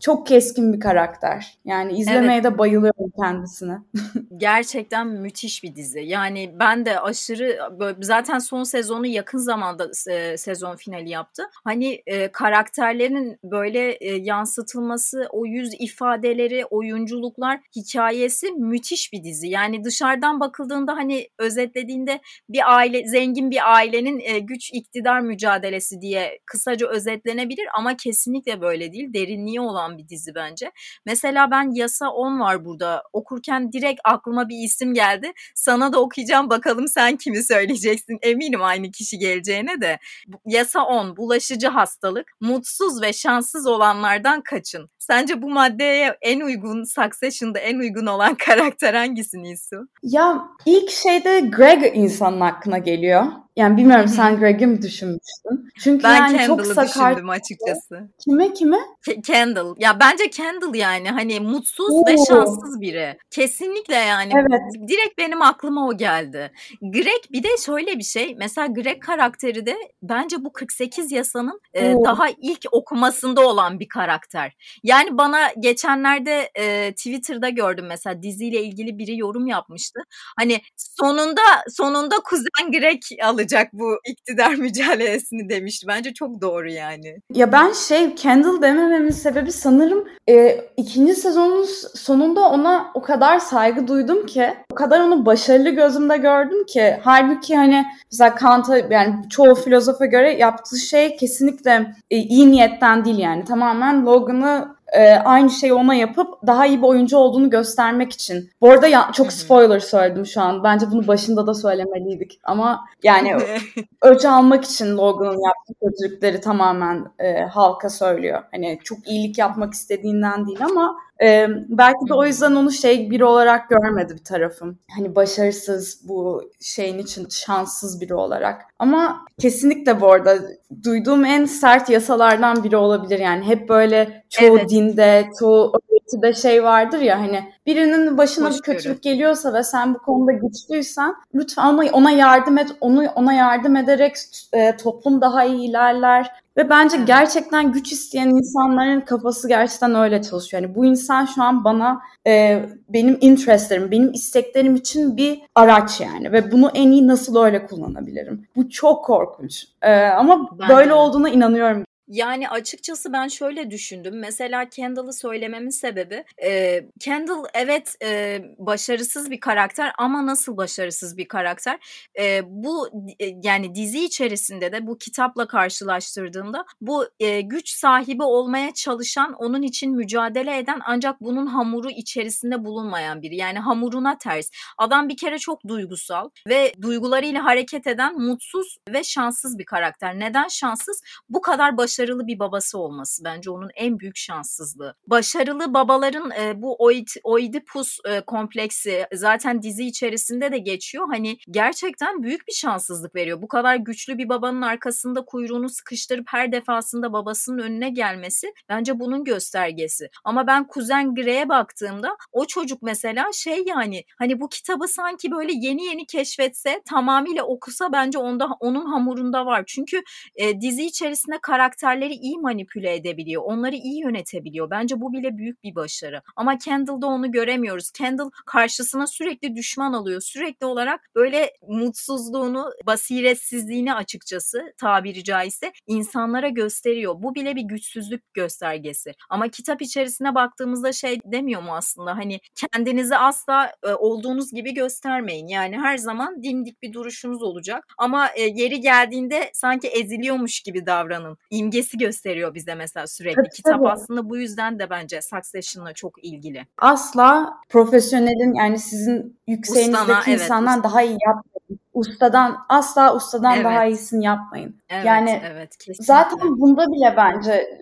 çok 0.00 0.26
keskin 0.26 0.72
bir 0.72 0.80
karakter. 0.80 1.58
Yani 1.64 1.92
izlemeye 1.92 2.40
evet. 2.40 2.44
de 2.44 2.58
bayılıyorum 2.58 3.12
kendisine. 3.20 3.78
Gerçekten 4.36 5.06
müthiş 5.06 5.62
bir 5.62 5.76
dizi. 5.76 6.00
Yani 6.00 6.54
ben 6.60 6.86
de 6.86 7.00
aşırı 7.00 7.58
zaten 8.00 8.38
son 8.38 8.64
sezonu 8.64 9.06
yakın 9.06 9.38
zamanda 9.38 9.90
e, 10.10 10.36
sezon 10.36 10.76
finali 10.76 11.10
yaptı. 11.10 11.42
Hani 11.64 12.02
e, 12.06 12.32
karakterlerin 12.32 13.38
böyle 13.44 13.92
e, 13.92 14.14
yansıtılması, 14.14 15.26
o 15.30 15.46
yüz 15.46 15.74
ifadeleri, 15.84 16.64
oyunculuklar, 16.64 17.60
hikayesi 17.76 18.52
müthiş 18.52 19.12
bir 19.12 19.24
dizi. 19.24 19.48
Yani 19.48 19.84
dışarıdan 19.84 20.40
bakıldığında 20.40 20.92
hani 20.92 21.28
özetlediğinde 21.38 22.20
bir 22.48 22.74
aile 22.76 23.08
zengin 23.08 23.50
bir 23.50 23.74
ailenin 23.74 24.20
e, 24.20 24.38
güç 24.38 24.70
iktidar 24.72 25.20
mücadelesi 25.20 26.00
diye 26.00 26.38
kısaca 26.46 26.88
özetlenebilir 26.88 27.66
ama 27.78 27.96
kesinlikle 27.96 28.60
böyle 28.60 28.92
değil. 28.92 29.12
Derinliği 29.14 29.60
olan 29.60 29.98
bir 29.98 30.08
dizi 30.08 30.34
bence. 30.34 30.72
Mesela 31.06 31.50
ben 31.50 31.70
Yasa 31.74 32.08
10 32.08 32.40
var 32.40 32.64
burada. 32.64 33.02
Okurken 33.12 33.72
direkt 33.72 34.00
aklıma 34.04 34.48
bir 34.48 34.64
isim 34.64 34.94
geldi. 34.94 35.32
Sana 35.54 35.92
da 35.92 36.00
okuyacağım 36.00 36.50
bakalım 36.50 36.88
sen 36.88 37.16
kimi 37.16 37.44
söyleyeceksin. 37.44 38.18
Eminim 38.22 38.62
aynı 38.62 38.90
kişi 38.90 39.18
geleceğine 39.18 39.80
de. 39.80 39.98
Yasa 40.46 40.84
10 40.84 41.16
bulaşıcı 41.16 41.68
hastalık. 41.68 42.32
Mutsuz 42.40 43.02
ve 43.02 43.12
şanssız 43.12 43.66
olanlardan 43.66 44.42
kaçın. 44.42 44.90
Sence 44.98 45.42
bu 45.42 45.50
maddeye 45.74 46.16
en 46.22 46.40
uygun 46.40 46.84
Succession'da 46.84 47.58
en 47.58 47.78
uygun 47.78 48.06
olan 48.06 48.34
karakter 48.46 48.94
hangisi 48.94 49.42
Nisu? 49.42 49.88
Ya 50.02 50.44
ilk 50.66 50.90
şeyde 50.90 51.40
Greg 51.40 51.96
insanın 51.96 52.40
aklına 52.40 52.78
geliyor. 52.78 53.24
Yani 53.56 53.76
bilmiyorum 53.76 54.08
sen 54.08 54.38
Greg'i 54.38 54.66
mi 54.66 54.82
düşünmüştün? 54.82 55.70
Çünkü 55.78 56.04
ben 56.04 56.16
yani 56.16 56.36
Kendall'ı 56.36 56.56
çok 56.56 56.66
sakar... 56.66 57.10
düşündüm 57.12 57.28
açıkçası. 57.28 58.08
Kime 58.24 58.52
kime? 58.52 58.78
K- 59.06 59.20
Kendall. 59.20 59.74
Ya 59.78 60.00
bence 60.00 60.30
Kendall 60.30 60.74
yani 60.74 61.08
hani 61.10 61.40
mutsuz 61.40 61.90
Oo. 61.90 62.06
ve 62.08 62.16
şanssız 62.28 62.80
biri. 62.80 63.18
Kesinlikle 63.30 63.94
yani. 63.94 64.32
Evet. 64.34 64.88
Direkt 64.88 65.18
benim 65.18 65.42
aklıma 65.42 65.88
o 65.88 65.96
geldi. 65.96 66.52
Greg 66.82 67.32
bir 67.32 67.42
de 67.42 67.48
şöyle 67.66 67.98
bir 67.98 68.04
şey. 68.04 68.34
Mesela 68.38 68.66
Greg 68.66 69.02
karakteri 69.02 69.66
de 69.66 69.76
bence 70.02 70.44
bu 70.44 70.52
48 70.52 71.12
yasanın 71.12 71.60
e, 71.74 71.94
daha 72.04 72.28
ilk 72.28 72.64
okumasında 72.72 73.40
olan 73.40 73.80
bir 73.80 73.88
karakter. 73.88 74.52
Yani 74.82 75.18
bana 75.18 75.52
geçenlerde 75.60 76.50
e, 76.54 76.92
Twitter'da 76.92 77.48
gördüm 77.48 77.86
mesela 77.88 78.22
diziyle 78.22 78.62
ilgili 78.62 78.98
biri 78.98 79.18
yorum 79.18 79.46
yapmıştı. 79.46 80.00
Hani 80.38 80.60
sonunda 80.76 81.42
sonunda 81.68 82.16
kuzen 82.24 82.72
Greg 82.72 83.02
alacak 83.22 83.43
alacak 83.44 83.72
bu 83.72 83.96
iktidar 84.08 84.54
mücadelesini 84.54 85.48
demişti. 85.48 85.86
Bence 85.88 86.14
çok 86.14 86.40
doğru 86.40 86.70
yani. 86.70 87.16
Ya 87.34 87.52
ben 87.52 87.72
şey 87.72 88.14
Kendall 88.14 88.62
demememin 88.62 89.10
sebebi 89.10 89.52
sanırım 89.52 90.08
e, 90.28 90.60
ikinci 90.76 91.14
sezonun 91.14 91.66
sonunda 91.94 92.40
ona 92.40 92.90
o 92.94 93.02
kadar 93.02 93.38
saygı 93.38 93.88
duydum 93.88 94.26
ki 94.26 94.54
o 94.72 94.74
kadar 94.74 95.00
onu 95.00 95.26
başarılı 95.26 95.70
gözümde 95.70 96.16
gördüm 96.16 96.66
ki 96.66 96.96
halbuki 97.02 97.56
hani 97.56 97.84
mesela 98.12 98.34
Kant'a 98.34 98.78
yani 98.78 99.14
çoğu 99.30 99.54
filozofa 99.54 100.06
göre 100.06 100.32
yaptığı 100.32 100.78
şey 100.78 101.16
kesinlikle 101.16 101.94
e, 102.10 102.16
iyi 102.16 102.50
niyetten 102.50 103.04
değil 103.04 103.18
yani 103.18 103.44
tamamen 103.44 104.06
Logan'ı 104.06 104.73
e, 104.92 105.12
aynı 105.14 105.50
şeyi 105.50 105.74
ona 105.74 105.94
yapıp 105.94 106.46
daha 106.46 106.66
iyi 106.66 106.78
bir 106.78 106.86
oyuncu 106.86 107.16
olduğunu 107.16 107.50
göstermek 107.50 108.12
için. 108.12 108.50
Bu 108.60 108.70
arada 108.70 108.86
ya, 108.86 109.10
çok 109.12 109.32
spoiler 109.32 109.80
söyledim 109.80 110.26
şu 110.26 110.40
an. 110.40 110.64
Bence 110.64 110.90
bunu 110.90 111.06
başında 111.06 111.46
da 111.46 111.54
söylemeliydik. 111.54 112.40
Ama 112.44 112.84
yani 113.02 113.36
ölçü 114.02 114.28
almak 114.28 114.64
için 114.64 114.96
Logan'ın 114.96 115.42
yaptığı 115.46 115.74
kötülükleri 115.82 116.40
tamamen 116.40 117.06
e, 117.18 117.42
halka 117.42 117.90
söylüyor. 117.90 118.42
Hani 118.50 118.78
çok 118.84 119.08
iyilik 119.08 119.38
yapmak 119.38 119.74
istediğinden 119.74 120.46
değil 120.46 120.64
ama 120.64 120.96
ee, 121.22 121.48
belki 121.68 122.08
de 122.08 122.14
o 122.14 122.24
yüzden 122.24 122.52
onu 122.52 122.70
şey 122.72 123.10
biri 123.10 123.24
olarak 123.24 123.68
görmedi 123.68 124.14
bir 124.14 124.24
tarafım. 124.24 124.78
Hani 124.96 125.14
başarısız 125.14 126.08
bu 126.08 126.50
şeyin 126.60 126.98
için 126.98 127.26
şanssız 127.30 128.00
biri 128.00 128.14
olarak. 128.14 128.62
Ama 128.78 129.26
kesinlikle 129.40 130.00
bu 130.00 130.12
arada 130.12 130.38
duyduğum 130.84 131.24
en 131.24 131.44
sert 131.44 131.90
yasalardan 131.90 132.64
biri 132.64 132.76
olabilir. 132.76 133.18
Yani 133.18 133.46
hep 133.46 133.68
böyle 133.68 134.24
çoğu 134.30 134.58
evet. 134.58 134.70
dinde, 134.70 135.28
çoğu 135.38 135.72
öğretide 136.04 136.32
şey 136.32 136.64
vardır 136.64 137.00
ya 137.00 137.20
hani 137.20 137.44
birinin 137.66 138.18
başına 138.18 138.48
Hoş 138.48 138.56
bir 138.56 138.62
kötülük 138.62 139.02
görün. 139.02 139.14
geliyorsa 139.14 139.54
ve 139.54 139.62
sen 139.62 139.94
bu 139.94 139.98
konuda 139.98 140.32
güçlüysen 140.32 141.14
lütfen 141.34 141.64
ona, 141.64 141.84
ona 141.92 142.10
yardım 142.10 142.58
et. 142.58 142.68
Onu 142.80 143.06
ona 143.14 143.32
yardım 143.32 143.76
ederek 143.76 144.16
e, 144.52 144.76
toplum 144.76 145.20
daha 145.20 145.44
iyi 145.44 145.68
ilerler. 145.70 146.30
Ve 146.56 146.70
bence 146.70 146.96
gerçekten 147.06 147.72
güç 147.72 147.92
isteyen 147.92 148.28
insanların 148.28 149.00
kafası 149.00 149.48
gerçekten 149.48 149.94
öyle 149.94 150.22
çalışıyor. 150.22 150.62
Yani 150.62 150.74
bu 150.74 150.84
insan 150.84 151.24
şu 151.24 151.42
an 151.42 151.64
bana 151.64 152.00
e, 152.26 152.62
benim 152.88 153.18
interestlerim, 153.20 153.90
benim 153.90 154.12
isteklerim 154.12 154.76
için 154.76 155.16
bir 155.16 155.40
araç 155.54 156.00
yani. 156.00 156.32
Ve 156.32 156.52
bunu 156.52 156.70
en 156.74 156.90
iyi 156.90 157.06
nasıl 157.06 157.36
öyle 157.36 157.66
kullanabilirim? 157.66 158.46
Bu 158.56 158.70
çok 158.70 159.04
korkunç. 159.04 159.64
E, 159.82 159.94
ama 160.04 160.50
ben 160.60 160.68
böyle 160.68 160.90
de. 160.90 160.94
olduğuna 160.94 161.28
inanıyorum 161.28 161.84
yani 162.08 162.48
açıkçası 162.48 163.12
ben 163.12 163.28
şöyle 163.28 163.70
düşündüm. 163.70 164.18
Mesela 164.18 164.68
Kendall'ı 164.68 165.12
söylememin 165.12 165.70
sebebi 165.70 166.24
e, 166.44 166.80
Kendall 167.00 167.44
evet 167.54 167.96
e, 168.02 168.40
başarısız 168.58 169.30
bir 169.30 169.40
karakter 169.40 169.92
ama 169.98 170.26
nasıl 170.26 170.56
başarısız 170.56 171.16
bir 171.16 171.28
karakter? 171.28 171.78
E, 172.18 172.40
bu 172.46 172.88
e, 173.20 173.26
yani 173.42 173.74
dizi 173.74 174.04
içerisinde 174.04 174.72
de 174.72 174.86
bu 174.86 174.98
kitapla 174.98 175.46
karşılaştırdığımda 175.46 176.64
bu 176.80 177.06
e, 177.20 177.40
güç 177.40 177.68
sahibi 177.68 178.22
olmaya 178.22 178.74
çalışan, 178.74 179.32
onun 179.32 179.62
için 179.62 179.96
mücadele 179.96 180.58
eden 180.58 180.80
ancak 180.86 181.20
bunun 181.20 181.46
hamuru 181.46 181.90
içerisinde 181.90 182.64
bulunmayan 182.64 183.22
biri. 183.22 183.36
Yani 183.36 183.58
hamuruna 183.58 184.18
ters. 184.18 184.50
Adam 184.78 185.08
bir 185.08 185.16
kere 185.16 185.38
çok 185.38 185.68
duygusal 185.68 186.30
ve 186.48 186.72
duygularıyla 186.82 187.44
hareket 187.44 187.86
eden 187.86 188.20
mutsuz 188.20 188.78
ve 188.88 189.04
şanssız 189.04 189.58
bir 189.58 189.64
karakter. 189.64 190.20
Neden 190.20 190.48
şanssız? 190.48 191.02
Bu 191.28 191.40
kadar 191.40 191.76
başarısız 191.76 191.93
başarılı 191.94 192.26
bir 192.26 192.38
babası 192.38 192.78
olması 192.78 193.24
bence 193.24 193.50
onun 193.50 193.70
en 193.74 193.98
büyük 193.98 194.16
şanssızlığı. 194.16 194.94
Başarılı 195.06 195.74
babaların 195.74 196.30
e, 196.30 196.62
bu 196.62 196.76
Oid, 196.78 197.08
Oidipus 197.24 197.98
e, 198.08 198.20
kompleksi 198.20 199.06
zaten 199.14 199.62
dizi 199.62 199.84
içerisinde 199.86 200.52
de 200.52 200.58
geçiyor. 200.58 201.06
Hani 201.10 201.38
gerçekten 201.50 202.22
büyük 202.22 202.48
bir 202.48 202.52
şanssızlık 202.52 203.14
veriyor. 203.14 203.42
Bu 203.42 203.48
kadar 203.48 203.76
güçlü 203.76 204.18
bir 204.18 204.28
babanın 204.28 204.62
arkasında 204.62 205.24
kuyruğunu 205.24 205.68
sıkıştırıp 205.68 206.24
her 206.28 206.52
defasında 206.52 207.12
babasının 207.12 207.58
önüne 207.58 207.90
gelmesi 207.90 208.52
bence 208.68 209.00
bunun 209.00 209.24
göstergesi. 209.24 210.08
Ama 210.24 210.46
ben 210.46 210.66
kuzen 210.66 211.14
Grey'e 211.14 211.48
baktığımda 211.48 212.16
o 212.32 212.44
çocuk 212.44 212.82
mesela 212.82 213.32
şey 213.32 213.64
yani 213.66 214.04
hani 214.18 214.40
bu 214.40 214.48
kitabı 214.48 214.88
sanki 214.88 215.30
böyle 215.30 215.52
yeni 215.54 215.84
yeni 215.84 216.06
keşfetse 216.06 216.82
tamamıyla 216.90 217.44
okusa 217.44 217.92
bence 217.92 218.18
onda 218.18 218.48
onun 218.60 218.86
hamurunda 218.86 219.46
var. 219.46 219.64
Çünkü 219.66 220.02
e, 220.36 220.60
dizi 220.60 220.84
içerisinde 220.86 221.38
karakterleri 221.84 222.14
iyi 222.14 222.38
manipüle 222.38 222.94
edebiliyor. 222.94 223.42
Onları 223.42 223.76
iyi 223.76 224.00
yönetebiliyor. 224.00 224.70
Bence 224.70 225.00
bu 225.00 225.12
bile 225.12 225.36
büyük 225.36 225.64
bir 225.64 225.74
başarı. 225.74 226.22
Ama 226.36 226.58
Kendall'da 226.58 227.06
onu 227.06 227.32
göremiyoruz. 227.32 227.90
Kendall 227.90 228.30
karşısına 228.46 229.06
sürekli 229.06 229.56
düşman 229.56 229.92
alıyor. 229.92 230.20
Sürekli 230.20 230.66
olarak 230.66 231.00
böyle 231.14 231.50
mutsuzluğunu, 231.68 232.70
basiretsizliğini 232.86 233.94
açıkçası 233.94 234.72
tabiri 234.78 235.24
caizse 235.24 235.72
insanlara 235.86 236.48
gösteriyor. 236.48 237.14
Bu 237.18 237.34
bile 237.34 237.56
bir 237.56 237.62
güçsüzlük 237.62 238.34
göstergesi. 238.34 239.12
Ama 239.30 239.48
kitap 239.48 239.82
içerisine 239.82 240.34
baktığımızda 240.34 240.92
şey 240.92 241.20
demiyor 241.24 241.62
mu 241.62 241.76
aslında 241.76 242.16
hani 242.16 242.40
kendinizi 242.54 243.16
asla 243.16 243.72
e, 243.82 243.94
olduğunuz 243.94 244.52
gibi 244.52 244.74
göstermeyin. 244.74 245.46
Yani 245.46 245.78
her 245.78 245.96
zaman 245.96 246.42
dimdik 246.42 246.82
bir 246.82 246.92
duruşunuz 246.92 247.42
olacak. 247.42 247.84
Ama 247.98 248.28
e, 248.36 248.42
yeri 248.42 248.80
geldiğinde 248.80 249.50
sanki 249.54 249.88
eziliyormuş 249.88 250.60
gibi 250.60 250.86
davranın. 250.86 251.38
İmgesi 251.74 251.98
gösteriyor 251.98 252.54
bize 252.54 252.74
mesela 252.74 253.06
sürekli. 253.06 253.34
Tabii, 253.36 253.48
Kitap 253.48 253.74
tabii. 253.74 253.88
aslında 253.88 254.30
bu 254.30 254.36
yüzden 254.36 254.78
de 254.78 254.90
bence 254.90 255.20
Succession'la 255.22 255.92
çok 255.92 256.24
ilgili. 256.24 256.66
Asla 256.78 257.54
profesyonelin 257.68 258.54
yani 258.54 258.78
sizin 258.78 259.38
yükseğinizdeki 259.46 260.12
Ustana, 260.12 260.34
insandan 260.34 260.74
evet, 260.74 260.84
daha 260.84 261.02
iyi 261.02 261.18
yapmayın. 261.26 261.80
Ustadan 261.94 262.56
asla 262.68 263.16
ustadan 263.16 263.54
evet. 263.54 263.64
daha 263.64 263.84
iyisini 263.84 264.24
yapmayın. 264.24 264.76
Evet, 264.88 265.04
yani 265.04 265.42
evet, 265.44 265.76
zaten 266.00 266.60
bunda 266.60 266.86
bile 266.92 267.14
bence 267.16 267.80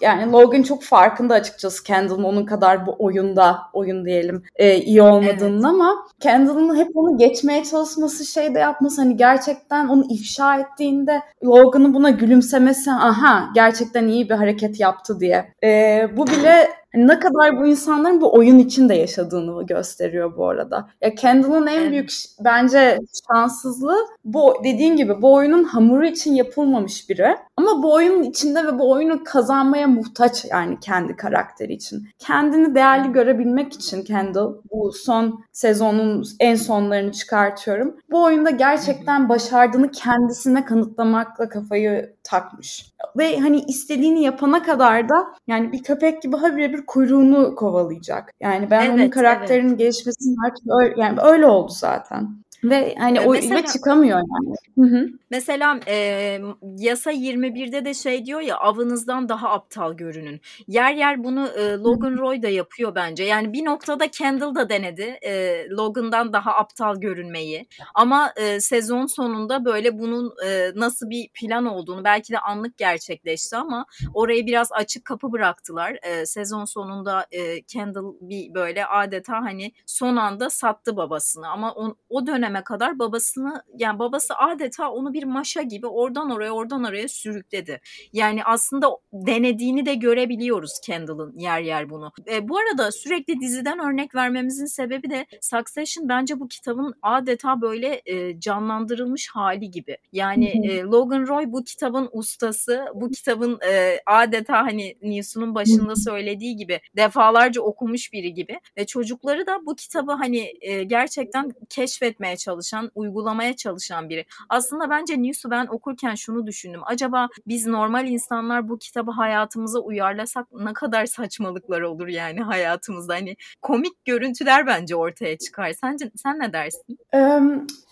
yani 0.00 0.32
Logan 0.32 0.62
çok 0.62 0.82
farkında 0.82 1.34
açıkçası 1.34 1.84
Kendall'ın 1.84 2.24
onun 2.24 2.46
kadar 2.46 2.86
bu 2.86 2.96
oyunda, 2.98 3.58
oyun 3.72 4.04
diyelim 4.04 4.42
e, 4.56 4.76
iyi 4.76 5.02
olmadığının 5.02 5.56
evet. 5.56 5.64
ama 5.64 6.06
Kendall'ın 6.20 6.76
hep 6.76 6.96
onu 6.96 7.18
geçmeye 7.18 7.64
çalışması, 7.64 8.24
şey 8.24 8.54
de 8.54 8.58
yapması 8.58 9.02
hani 9.02 9.16
gerçekten 9.16 9.88
onu 9.88 10.04
ifşa 10.10 10.56
ettiğinde 10.56 11.20
Logan'ın 11.44 11.94
buna 11.94 12.10
gülümsemesi 12.10 12.92
aha 12.92 13.48
gerçekten 13.54 14.08
iyi 14.08 14.28
bir 14.28 14.34
hareket 14.34 14.80
yaptı 14.80 15.20
diye. 15.20 15.54
E, 15.64 16.02
bu 16.16 16.26
bile 16.26 16.68
ne 16.94 17.18
kadar 17.18 17.60
bu 17.60 17.66
insanların 17.66 18.20
bu 18.20 18.34
oyun 18.34 18.58
içinde 18.58 18.94
yaşadığını 18.94 19.66
gösteriyor 19.66 20.36
bu 20.36 20.48
arada. 20.48 20.88
Ya 21.00 21.14
Kendall'ın 21.14 21.66
en 21.66 21.90
büyük 21.92 22.12
bence 22.44 22.98
şanssızlığı 23.28 24.06
bu 24.24 24.54
dediğin 24.64 24.96
gibi 24.96 25.22
bu 25.22 25.34
oyunun 25.34 25.64
hamuru 25.64 26.06
için 26.06 26.34
yapılmamış 26.34 27.08
biri. 27.10 27.36
Ama 27.56 27.82
bu 27.82 27.92
oyunun 27.92 28.22
içinde 28.22 28.66
ve 28.66 28.78
bu 28.78 28.90
oyunu 28.90 29.24
kazanmaya 29.24 29.86
muhtaç 29.86 30.44
yani 30.44 30.80
kendi 30.80 31.16
karakteri 31.16 31.72
için. 31.72 32.08
Kendini 32.18 32.74
değerli 32.74 33.12
görebilmek 33.12 33.72
için 33.72 34.02
Kendall 34.02 34.54
bu 34.70 34.92
son 34.92 35.44
sezonun 35.52 36.24
en 36.40 36.54
sonlarını 36.54 37.12
çıkartıyorum. 37.12 37.96
Bu 38.10 38.22
oyunda 38.22 38.50
gerçekten 38.50 39.28
başardığını 39.28 39.90
kendisine 39.90 40.64
kanıtlamakla 40.64 41.48
kafayı 41.48 42.15
takmış. 42.26 42.92
Ve 43.16 43.40
hani 43.40 43.60
istediğini 43.60 44.22
yapana 44.22 44.62
kadar 44.62 45.08
da 45.08 45.14
yani 45.46 45.72
bir 45.72 45.82
köpek 45.82 46.22
gibi 46.22 46.36
habire 46.36 46.72
bir 46.72 46.86
kuyruğunu 46.86 47.54
kovalayacak. 47.54 48.30
Yani 48.40 48.70
ben 48.70 48.86
evet, 48.86 48.94
onun 48.94 49.10
karakterinin 49.10 49.68
evet. 49.68 49.78
gelişmesini 49.78 50.36
artık 50.46 50.64
öyle, 50.80 50.94
yani 51.00 51.18
öyle 51.22 51.46
oldu 51.46 51.72
zaten. 51.72 52.28
Ve 52.70 52.94
hani 52.98 53.20
o 53.20 53.32
mesela, 53.32 53.56
ve 53.56 53.66
çıkamıyor 53.66 54.18
yani. 54.18 54.56
Hı 54.78 54.96
hı. 54.96 55.08
Mesela 55.30 55.80
e, 55.88 56.38
yasa 56.76 57.12
21'de 57.12 57.84
de 57.84 57.94
şey 57.94 58.26
diyor 58.26 58.40
ya 58.40 58.56
avınızdan 58.56 59.28
daha 59.28 59.48
aptal 59.48 59.92
görünün. 59.92 60.40
Yer 60.68 60.94
yer 60.94 61.24
bunu 61.24 61.48
e, 61.48 61.72
Logan 61.72 62.18
Roy 62.18 62.42
da 62.42 62.48
yapıyor 62.48 62.94
bence. 62.94 63.24
Yani 63.24 63.52
bir 63.52 63.64
noktada 63.64 64.08
Kendall 64.08 64.54
da 64.54 64.68
denedi 64.68 65.02
e, 65.02 65.64
Logan'dan 65.70 66.32
daha 66.32 66.54
aptal 66.54 66.96
görünmeyi. 67.00 67.66
Ama 67.94 68.32
e, 68.36 68.60
sezon 68.60 69.06
sonunda 69.06 69.64
böyle 69.64 69.98
bunun 69.98 70.34
e, 70.46 70.70
nasıl 70.74 71.10
bir 71.10 71.28
plan 71.34 71.66
olduğunu 71.66 72.04
belki 72.04 72.32
de 72.32 72.38
anlık 72.38 72.78
gerçekleşti 72.78 73.56
ama 73.56 73.86
orayı 74.14 74.46
biraz 74.46 74.72
açık 74.72 75.04
kapı 75.04 75.32
bıraktılar. 75.32 75.98
E, 76.02 76.26
sezon 76.26 76.64
sonunda 76.64 77.26
e, 77.30 77.62
Kendall 77.62 78.12
bir 78.20 78.54
böyle 78.54 78.86
adeta 78.86 79.32
hani 79.32 79.72
son 79.86 80.16
anda 80.16 80.50
sattı 80.50 80.96
babasını 80.96 81.48
ama 81.48 81.72
on, 81.72 81.96
o 82.08 82.26
döneme 82.26 82.55
kadar 82.64 82.98
babasını 82.98 83.62
yani 83.78 83.98
babası 83.98 84.34
adeta 84.34 84.90
onu 84.90 85.12
bir 85.12 85.24
maşa 85.24 85.62
gibi 85.62 85.86
oradan 85.86 86.30
oraya 86.30 86.50
oradan 86.50 86.84
oraya 86.84 87.08
sürükledi. 87.08 87.80
Yani 88.12 88.44
aslında 88.44 88.88
denediğini 89.12 89.86
de 89.86 89.94
görebiliyoruz 89.94 90.80
Kendall'ın 90.84 91.38
yer 91.38 91.60
yer 91.60 91.90
bunu. 91.90 92.12
E, 92.30 92.48
bu 92.48 92.58
arada 92.58 92.92
sürekli 92.92 93.40
diziden 93.40 93.78
örnek 93.78 94.14
vermemizin 94.14 94.66
sebebi 94.66 95.10
de 95.10 95.26
Succession 95.40 96.08
bence 96.08 96.40
bu 96.40 96.48
kitabın 96.48 96.94
adeta 97.02 97.60
böyle 97.60 98.02
e, 98.06 98.40
canlandırılmış 98.40 99.28
hali 99.28 99.70
gibi. 99.70 99.96
Yani 100.12 100.48
e, 100.48 100.80
Logan 100.82 101.26
Roy 101.26 101.44
bu 101.46 101.64
kitabın 101.64 102.08
ustası, 102.12 102.84
bu 102.94 103.10
kitabın 103.10 103.58
e, 103.68 104.00
adeta 104.06 104.62
hani 104.62 104.96
News'un 105.02 105.54
başında 105.54 105.96
söylediği 105.96 106.56
gibi 106.56 106.80
defalarca 106.96 107.62
okumuş 107.62 108.12
biri 108.12 108.34
gibi 108.34 108.60
ve 108.76 108.86
çocukları 108.86 109.46
da 109.46 109.66
bu 109.66 109.76
kitabı 109.76 110.12
hani 110.12 110.52
e, 110.60 110.84
gerçekten 110.84 111.52
keşfetmeye 111.68 112.36
çalışan, 112.46 112.90
uygulamaya 112.94 113.56
çalışan 113.56 114.08
biri. 114.08 114.24
Aslında 114.48 114.90
ben 114.90 114.96
bence 115.06 115.22
News'u 115.22 115.50
ben 115.50 115.66
okurken 115.66 116.14
şunu 116.14 116.46
düşündüm. 116.46 116.80
Acaba 116.84 117.28
biz 117.46 117.66
normal 117.66 118.08
insanlar 118.08 118.68
bu 118.68 118.78
kitabı 118.78 119.10
hayatımıza 119.10 119.78
uyarlasak 119.78 120.46
ne 120.52 120.72
kadar 120.72 121.06
saçmalıklar 121.06 121.80
olur 121.80 122.08
yani 122.08 122.40
hayatımızda. 122.40 123.14
Hani 123.14 123.36
komik 123.62 124.04
görüntüler 124.04 124.66
bence 124.66 124.96
ortaya 124.96 125.38
çıkar. 125.38 125.72
Sence 125.72 126.10
sen 126.16 126.38
ne 126.38 126.52
dersin? 126.52 126.98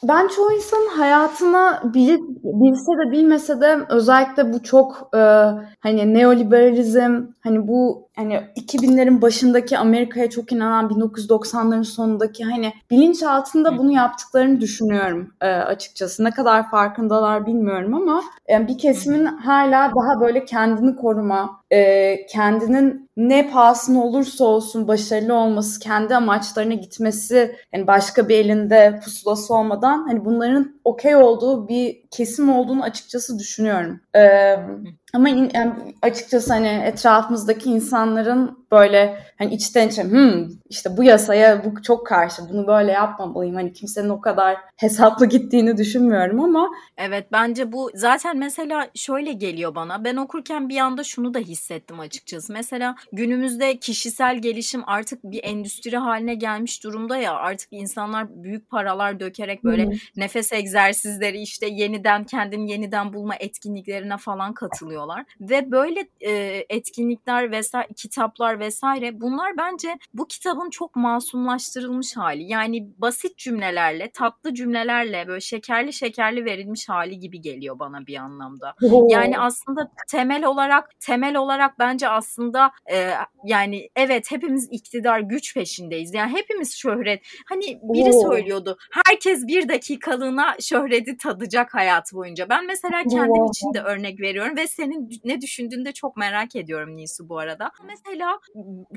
Ben 0.03 0.29
çoğu 0.29 0.53
insanın 0.53 0.89
hayatına 0.89 1.83
bil, 1.95 2.19
bilse 2.45 2.93
de 2.93 3.13
bilmese 3.13 3.61
de 3.61 3.79
özellikle 3.89 4.53
bu 4.53 4.63
çok 4.63 5.09
hani 5.81 6.15
neoliberalizm 6.15 7.27
hani 7.41 7.69
bu 7.69 8.04
hani 8.17 8.35
2000'lerin 8.35 9.23
başındaki 9.23 9.79
Amerika'ya 9.79 10.31
çok 10.31 10.53
inanan 10.53 10.91
1990'ların 10.91 11.85
sonundaki 11.85 12.45
hani 12.45 12.73
bilinç 12.91 13.23
altında 13.23 13.79
bunu 13.79 13.93
yaptıklarını 13.93 14.61
düşünüyorum 14.61 15.35
e, 15.41 15.47
açıkçası. 15.47 16.25
Ne 16.25 16.31
kadar 16.31 16.71
farkındalar 16.71 17.47
bilmiyorum 17.47 17.95
ama 17.95 18.23
yani 18.49 18.69
bir 18.69 18.79
kesimin 18.79 19.25
hala 19.25 19.93
daha 19.95 20.21
böyle 20.21 20.45
kendini 20.45 20.97
koruma, 20.97 21.61
e, 21.75 22.27
kendinin 22.27 23.11
ne 23.17 23.51
pahasına 23.51 24.05
olursa 24.05 24.45
olsun 24.45 24.89
başarılı 24.89 25.35
olması, 25.35 25.81
kendi 25.81 26.15
amaçlarına 26.15 26.75
gitmesi, 26.75 27.57
yani 27.73 27.87
başka 27.87 28.29
bir 28.29 28.39
elinde 28.39 29.01
pusulası 29.05 29.55
olmadan 29.55 30.07
hani 30.09 30.25
bunların 30.25 30.81
okey 30.85 31.17
olduğu 31.17 31.69
bir 31.69 32.03
kesim 32.11 32.51
olduğunu 32.51 32.83
açıkçası 32.83 33.39
düşünüyorum. 33.39 34.01
Ee, 34.17 34.57
ama 35.15 35.29
in, 35.29 35.51
yani 35.55 35.73
açıkçası 36.03 36.53
hani 36.53 36.69
etrafımızdaki 36.69 37.71
insanların 37.71 38.64
böyle 38.73 39.19
hani 39.39 39.55
içten 39.55 39.89
içe 39.89 40.03
hmm, 40.03 40.49
işte 40.71 40.97
bu 40.97 41.05
yasaya 41.05 41.65
bu 41.65 41.83
çok 41.83 42.07
karşı 42.07 42.43
bunu 42.51 42.67
böyle 42.67 42.93
yapmamalıyım. 42.93 43.55
Hani 43.55 43.73
kimsenin 43.73 44.09
o 44.09 44.21
kadar 44.21 44.57
hesaplı 44.77 45.27
gittiğini 45.27 45.77
düşünmüyorum 45.77 46.41
ama. 46.41 46.71
Evet 46.99 47.27
bence 47.33 47.73
bu 47.73 47.91
zaten 47.95 48.37
mesela 48.37 48.91
şöyle 48.95 49.33
geliyor 49.33 49.75
bana. 49.75 50.05
Ben 50.05 50.17
okurken 50.17 50.69
bir 50.69 50.79
anda 50.79 51.05
şunu 51.05 51.35
da 51.35 51.39
hissettim 51.39 52.01
açıkçası. 52.01 52.53
Mesela 52.53 52.97
günümüzde 53.13 53.77
kişisel 53.79 54.39
gelişim 54.39 54.83
artık 54.87 55.25
bir 55.25 55.45
endüstri 55.45 55.97
haline 55.97 56.35
gelmiş 56.35 56.85
durumda 56.85 57.17
ya. 57.17 57.35
Artık 57.35 57.69
insanlar 57.71 58.27
büyük 58.43 58.71
paralar 58.71 59.21
dökerek 59.21 59.65
böyle 59.65 59.85
hmm. 59.85 59.93
nefes 60.17 60.53
egzersizleri 60.53 61.41
işte 61.41 61.67
yeniden 61.67 62.25
kendini 62.25 62.71
yeniden 62.71 63.13
bulma 63.13 63.35
etkinliklerine 63.41 64.17
falan 64.17 64.55
katılıyorlar. 64.55 65.25
Ve 65.41 65.71
böyle 65.71 66.09
e, 66.21 66.65
etkinlikler 66.69 67.51
vesaire 67.51 67.89
kitaplar 67.97 68.54
var 68.55 68.61
vesaire. 68.61 69.21
Bunlar 69.21 69.57
bence 69.59 69.99
bu 70.15 70.27
kitabın 70.27 70.71
çok 70.71 70.97
masumlaştırılmış 70.97 72.17
hali. 72.17 72.43
Yani 72.45 72.89
basit 72.99 73.39
cümlelerle, 73.39 74.11
tatlı 74.11 74.55
cümlelerle 74.55 75.25
böyle 75.29 75.41
şekerli 75.41 75.93
şekerli 75.93 76.45
verilmiş 76.45 76.89
hali 76.89 77.19
gibi 77.19 77.41
geliyor 77.41 77.79
bana 77.79 78.07
bir 78.07 78.17
anlamda. 78.17 78.75
Yani 79.09 79.39
aslında 79.39 79.91
temel 80.09 80.45
olarak 80.45 80.91
temel 81.01 81.37
olarak 81.37 81.79
bence 81.79 82.09
aslında 82.09 82.71
e, 82.93 83.11
yani 83.45 83.89
evet 83.97 84.31
hepimiz 84.31 84.69
iktidar 84.71 85.21
güç 85.21 85.55
peşindeyiz. 85.55 86.15
Yani 86.15 86.33
hepimiz 86.33 86.77
şöhret. 86.77 87.23
Hani 87.49 87.81
biri 87.83 88.13
söylüyordu. 88.13 88.77
Herkes 89.07 89.47
bir 89.47 89.69
dakikalığına 89.69 90.57
şöhreti 90.61 91.17
tadacak 91.17 91.75
hayat 91.75 92.13
boyunca. 92.15 92.49
Ben 92.49 92.67
mesela 92.67 93.03
kendim 93.03 93.45
için 93.45 93.75
de 93.75 93.81
örnek 93.81 94.21
veriyorum 94.21 94.57
ve 94.57 94.67
senin 94.67 95.11
ne 95.25 95.41
düşündüğünü 95.41 95.85
de 95.85 95.93
çok 95.93 96.17
merak 96.17 96.57
ediyorum 96.57 96.97
Nisu 96.97 97.29
bu 97.29 97.39
arada. 97.39 97.71
Mesela 97.87 98.41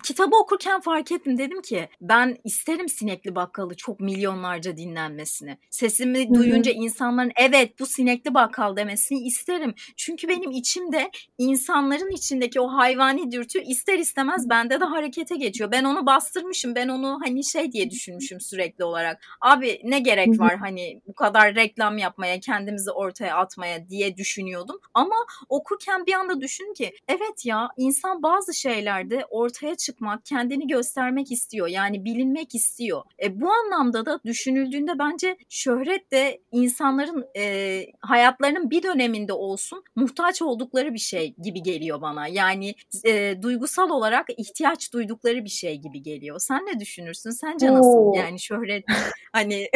kitabı 0.03 0.35
okurken 0.35 0.81
fark 0.81 1.11
ettim 1.11 1.37
dedim 1.37 1.61
ki 1.61 1.89
ben 2.01 2.37
isterim 2.43 2.89
Sinekli 2.89 3.35
Bakkalı 3.35 3.75
çok 3.75 3.99
milyonlarca 3.99 4.77
dinlenmesini. 4.77 5.57
Sesimi 5.69 6.33
duyunca 6.33 6.71
insanların 6.71 7.31
evet 7.35 7.79
bu 7.79 7.85
Sinekli 7.85 8.33
Bakkal 8.33 8.75
demesini 8.75 9.19
isterim. 9.19 9.73
Çünkü 9.95 10.27
benim 10.27 10.51
içimde 10.51 11.11
insanların 11.37 12.11
içindeki 12.11 12.61
o 12.61 12.67
hayvani 12.67 13.31
dürtü 13.31 13.61
ister 13.61 13.99
istemez 13.99 14.49
bende 14.49 14.79
de 14.79 14.85
harekete 14.85 15.35
geçiyor. 15.35 15.71
Ben 15.71 15.83
onu 15.83 16.05
bastırmışım. 16.05 16.75
Ben 16.75 16.87
onu 16.87 17.19
hani 17.23 17.43
şey 17.43 17.71
diye 17.71 17.89
düşünmüşüm 17.89 18.41
sürekli 18.41 18.83
olarak. 18.83 19.21
Abi 19.41 19.81
ne 19.83 19.99
gerek 19.99 20.39
var 20.39 20.57
hani 20.57 21.01
bu 21.07 21.13
kadar 21.13 21.55
reklam 21.55 21.97
yapmaya, 21.97 22.39
kendimizi 22.39 22.91
ortaya 22.91 23.35
atmaya 23.35 23.89
diye 23.89 24.17
düşünüyordum. 24.17 24.79
Ama 24.93 25.15
okurken 25.49 26.05
bir 26.05 26.13
anda 26.13 26.41
düşün 26.41 26.73
ki 26.73 26.93
evet 27.07 27.45
ya 27.45 27.69
insan 27.77 28.23
bazı 28.23 28.53
şeylerde 28.53 29.25
ortaya 29.37 29.75
çıkmak, 29.75 30.25
kendini 30.25 30.67
göstermek 30.67 31.31
istiyor. 31.31 31.67
Yani 31.67 32.05
bilinmek 32.05 32.55
istiyor. 32.55 33.01
E, 33.23 33.41
bu 33.41 33.49
anlamda 33.51 34.05
da 34.05 34.19
düşünüldüğünde 34.25 34.99
bence 34.99 35.37
şöhret 35.49 36.11
de 36.11 36.39
insanların 36.51 37.25
e, 37.37 37.83
hayatlarının 38.01 38.69
bir 38.69 38.83
döneminde 38.83 39.33
olsun 39.33 39.83
muhtaç 39.95 40.41
oldukları 40.41 40.93
bir 40.93 40.99
şey 40.99 41.35
gibi 41.43 41.63
geliyor 41.63 42.01
bana. 42.01 42.27
Yani 42.27 42.75
e, 43.05 43.41
duygusal 43.41 43.89
olarak 43.89 44.25
ihtiyaç 44.37 44.93
duydukları 44.93 45.43
bir 45.43 45.49
şey 45.49 45.77
gibi 45.77 46.01
geliyor. 46.01 46.39
Sen 46.39 46.65
ne 46.65 46.79
düşünürsün? 46.79 47.29
Sence 47.29 47.67
nasıl? 47.73 47.89
Oo. 47.89 48.13
Yani 48.17 48.39
şöhret 48.39 48.85
hani 49.33 49.69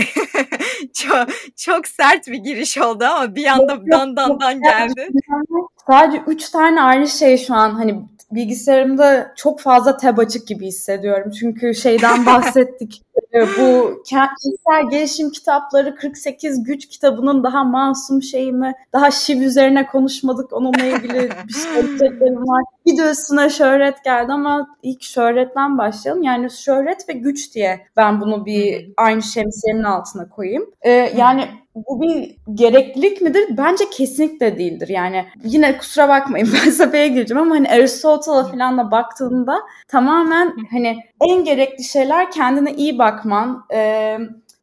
çok 0.94 1.28
çok 1.58 1.88
sert 1.88 2.28
bir 2.28 2.38
giriş 2.38 2.78
oldu 2.78 3.04
ama 3.06 3.36
bir 3.36 3.46
anda 3.46 3.82
dandandan 3.92 4.62
geldi. 4.62 5.10
Sadece 5.88 6.24
üç 6.28 6.50
tane 6.50 6.82
ayrı 6.82 7.08
şey 7.08 7.38
şu 7.38 7.54
an 7.54 7.70
hani 7.70 8.02
bilgisayarımda 8.32 9.34
çok 9.36 9.60
fazla 9.60 9.98
tab 9.98 10.18
açık 10.18 10.48
gibi 10.48 10.68
hissediyorum. 10.68 11.32
Çünkü 11.32 11.76
şeyden 11.76 12.26
bahsettik. 12.26 13.02
Ee, 13.34 13.42
bu 13.42 14.04
kişisel 14.04 14.90
gelişim 14.92 15.30
kitapları 15.30 15.96
48 15.96 16.64
güç 16.64 16.90
kitabının 16.90 17.44
daha 17.44 17.64
masum 17.64 18.22
şeyi 18.22 18.54
mi? 18.54 18.74
Daha 18.94 19.12
şiv 19.12 19.42
üzerine 19.42 19.88
konuşmadık. 19.88 20.54
Onunla 20.54 20.86
ilgili 20.86 21.30
bir 21.48 21.54
söyleyeceklerim 21.54 22.48
var. 22.48 22.64
Bir 22.86 22.98
de 22.98 23.50
şöhret 23.50 24.04
geldi 24.04 24.32
ama 24.32 24.68
ilk 24.84 25.04
şöhretten 25.04 25.78
başlayalım. 25.78 26.24
Yani 26.24 26.52
şöhret 26.52 27.10
ve 27.10 27.14
güç 27.14 27.56
diye 27.56 27.88
ben 27.98 28.22
bunu 28.22 28.46
bir 28.46 28.92
aynı 28.98 29.22
şemsiyenin 29.22 29.84
altına 29.84 30.30
koyayım. 30.30 30.66
Ee, 30.82 30.92
yani 31.18 31.48
bu 31.76 32.02
bir 32.02 32.36
gereklilik 32.54 33.22
midir? 33.22 33.44
Bence 33.58 33.84
kesinlikle 33.90 34.58
değildir. 34.58 34.88
Yani 34.88 35.26
yine 35.44 35.78
kusura 35.78 36.10
bakmayın 36.10 36.46
felsefeye 36.64 37.08
gireceğim 37.08 37.42
ama 37.42 37.56
hani 37.56 37.70
Aristotel'a 37.70 38.44
falan 38.44 38.78
da 38.78 38.92
baktığında 38.92 39.60
tamamen 39.88 40.54
hani 40.72 40.98
en 41.30 41.44
gerekli 41.44 41.84
şeyler 41.84 42.32
kendine 42.32 42.74
iyi 42.74 43.00
bakman, 43.02 43.66
e, 43.74 44.18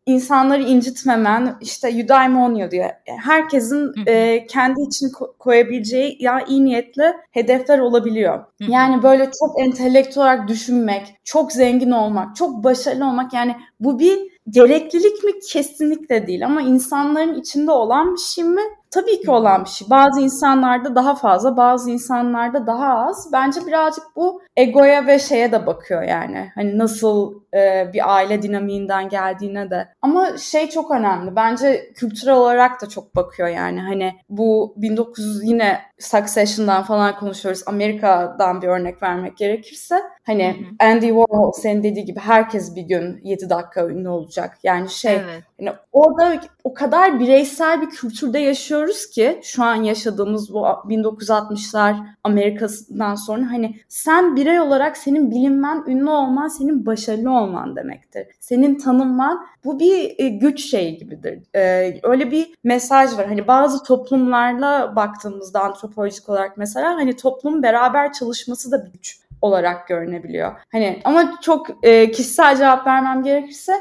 insanları 0.06 0.62
incitmemen, 0.62 1.56
işte 1.60 1.88
eudaimonia 1.88 2.70
diyor. 2.70 2.90
Herkesin 3.06 3.92
e, 4.06 4.46
kendi 4.46 4.80
için 4.82 5.08
ko- 5.08 5.36
koyabileceği 5.38 6.16
ya 6.20 6.40
iyi 6.48 6.64
niyetli 6.64 7.14
hedefler 7.30 7.78
olabiliyor. 7.78 8.44
Yani 8.60 9.02
böyle 9.02 9.30
çok 9.40 9.60
entelektüel 9.60 10.24
olarak 10.24 10.48
düşünmek, 10.48 11.14
çok 11.24 11.52
zengin 11.52 11.90
olmak, 11.90 12.36
çok 12.36 12.64
başarılı 12.64 13.06
olmak 13.06 13.32
yani 13.32 13.56
bu 13.80 13.98
bir 13.98 14.18
gereklilik 14.50 15.24
mi? 15.24 15.32
Kesinlikle 15.52 16.26
değil 16.26 16.46
ama 16.46 16.62
insanların 16.62 17.34
içinde 17.40 17.70
olan 17.70 18.12
bir 18.14 18.20
şey 18.20 18.44
mi? 18.44 18.62
Tabii 18.90 19.20
ki 19.20 19.30
olan 19.30 19.64
bir 19.64 19.68
şey. 19.68 19.90
Bazı 19.90 20.20
insanlarda 20.20 20.94
daha 20.94 21.14
fazla, 21.14 21.56
bazı 21.56 21.90
insanlarda 21.90 22.66
daha 22.66 23.06
az. 23.08 23.28
Bence 23.32 23.60
birazcık 23.66 24.04
bu 24.16 24.42
egoya 24.56 25.06
ve 25.06 25.18
şeye 25.18 25.52
de 25.52 25.66
bakıyor 25.66 26.02
yani. 26.02 26.50
Hani 26.54 26.78
nasıl 26.78 27.34
e, 27.54 27.90
bir 27.92 28.14
aile 28.14 28.42
dinamiğinden 28.42 29.08
geldiğine 29.08 29.70
de. 29.70 29.88
Ama 30.02 30.38
şey 30.38 30.68
çok 30.68 30.90
önemli. 30.90 31.36
Bence 31.36 31.92
kültürel 31.94 32.34
olarak 32.34 32.82
da 32.82 32.88
çok 32.88 33.16
bakıyor 33.16 33.48
yani. 33.48 33.80
Hani 33.80 34.14
bu 34.28 34.74
1900 34.76 35.44
yine 35.44 35.80
Succession'dan 35.98 36.82
falan 36.82 37.16
konuşuyoruz. 37.16 37.62
Amerika'dan 37.66 38.62
bir 38.62 38.68
örnek 38.68 39.02
vermek 39.02 39.36
gerekirse 39.36 40.02
hani. 40.26 40.56
Andy 40.80 41.06
Warhol 41.08 41.52
senin 41.52 41.82
dediği 41.82 42.04
gibi 42.04 42.20
herkes 42.20 42.76
bir 42.76 42.82
gün 42.82 43.20
7 43.22 43.50
dakika 43.50 43.86
ünlü 43.86 44.08
olacak. 44.08 44.58
Yani 44.62 44.90
şey 44.90 45.14
evet. 45.14 45.47
Yani 45.60 45.76
orada 45.92 46.40
o 46.64 46.74
kadar 46.74 47.20
bireysel 47.20 47.82
bir 47.82 47.90
kültürde 47.90 48.38
yaşıyoruz 48.38 49.10
ki 49.10 49.40
şu 49.42 49.64
an 49.64 49.74
yaşadığımız 49.74 50.54
bu 50.54 50.58
1960'lar 50.58 51.96
Amerika'sından 52.24 53.14
sonra 53.14 53.50
hani 53.50 53.76
sen 53.88 54.36
birey 54.36 54.60
olarak 54.60 54.96
senin 54.96 55.30
bilinmen, 55.30 55.84
ünlü 55.86 56.10
olman, 56.10 56.48
senin 56.48 56.86
başarılı 56.86 57.30
olman 57.30 57.76
demektir. 57.76 58.26
Senin 58.40 58.78
tanınman 58.78 59.46
bu 59.64 59.80
bir 59.80 60.14
e, 60.18 60.28
güç 60.28 60.70
şeyi 60.70 60.98
gibidir. 60.98 61.42
E, 61.54 61.94
öyle 62.02 62.30
bir 62.30 62.54
mesaj 62.64 63.18
var. 63.18 63.26
Hani 63.26 63.48
bazı 63.48 63.84
toplumlarla 63.84 64.96
baktığımızda 64.96 65.60
antropolojik 65.60 66.28
olarak 66.28 66.56
mesela 66.56 66.94
hani 66.94 67.16
toplumun 67.16 67.62
beraber 67.62 68.12
çalışması 68.12 68.72
da 68.72 68.84
bir 68.84 68.92
güç 68.92 69.20
olarak 69.42 69.88
görünebiliyor. 69.88 70.52
Hani 70.72 71.00
ama 71.04 71.40
çok 71.42 71.66
e, 71.82 72.10
kişisel 72.10 72.56
cevap 72.56 72.86
vermem 72.86 73.22
gerekirse 73.22 73.72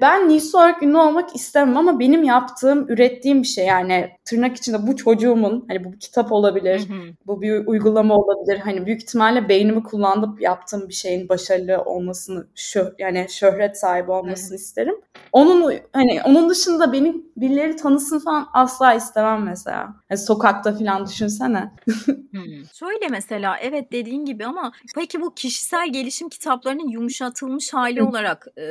ben 0.00 0.28
Nisu 0.28 0.58
olarak 0.58 0.82
ünlü 0.82 0.96
olmak 0.96 1.36
istemem 1.36 1.76
ama 1.76 1.98
benim 1.98 2.22
yaptığım, 2.22 2.88
ürettiğim 2.88 3.42
bir 3.42 3.46
şey 3.46 3.66
yani 3.66 4.10
tırnak 4.24 4.56
içinde 4.56 4.86
bu 4.86 4.96
çocuğumun 4.96 5.64
hani 5.68 5.84
bu 5.84 5.92
bir 5.92 6.00
kitap 6.00 6.32
olabilir, 6.32 6.88
hı 6.88 6.94
hı. 6.94 7.12
bu 7.26 7.42
bir 7.42 7.66
uygulama 7.66 8.14
olabilir. 8.14 8.58
Hani 8.58 8.86
büyük 8.86 9.02
ihtimalle 9.02 9.48
beynimi 9.48 9.82
kullanıp 9.82 10.40
yaptığım 10.40 10.88
bir 10.88 10.94
şeyin 10.94 11.28
başarılı 11.28 11.82
olmasını, 11.82 12.46
şö 12.54 12.92
yani 12.98 13.26
şöhret 13.30 13.78
sahibi 13.78 14.10
olmasını 14.10 14.50
hı. 14.50 14.54
isterim. 14.54 14.94
Onun 15.32 15.72
hani 15.92 16.22
onun 16.24 16.50
dışında 16.50 16.92
benim 16.92 17.26
birileri 17.36 17.76
tanısın 17.76 18.18
falan 18.18 18.48
asla 18.52 18.94
istemem 18.94 19.42
mesela. 19.42 19.94
Yani 20.10 20.18
sokakta 20.18 20.78
falan 20.78 21.06
düşünsene. 21.06 21.72
hmm. 22.06 22.64
Şöyle 22.74 23.08
mesela 23.10 23.56
evet 23.62 23.92
dediğin 23.92 24.24
gibi 24.24 24.46
ama 24.46 24.72
peki 24.94 25.20
bu 25.20 25.34
kişisel 25.34 25.92
gelişim 25.92 26.28
kitaplarının 26.28 26.88
yumuşatılmış 26.88 27.74
hali 27.74 28.02
olarak 28.02 28.46
e, 28.56 28.64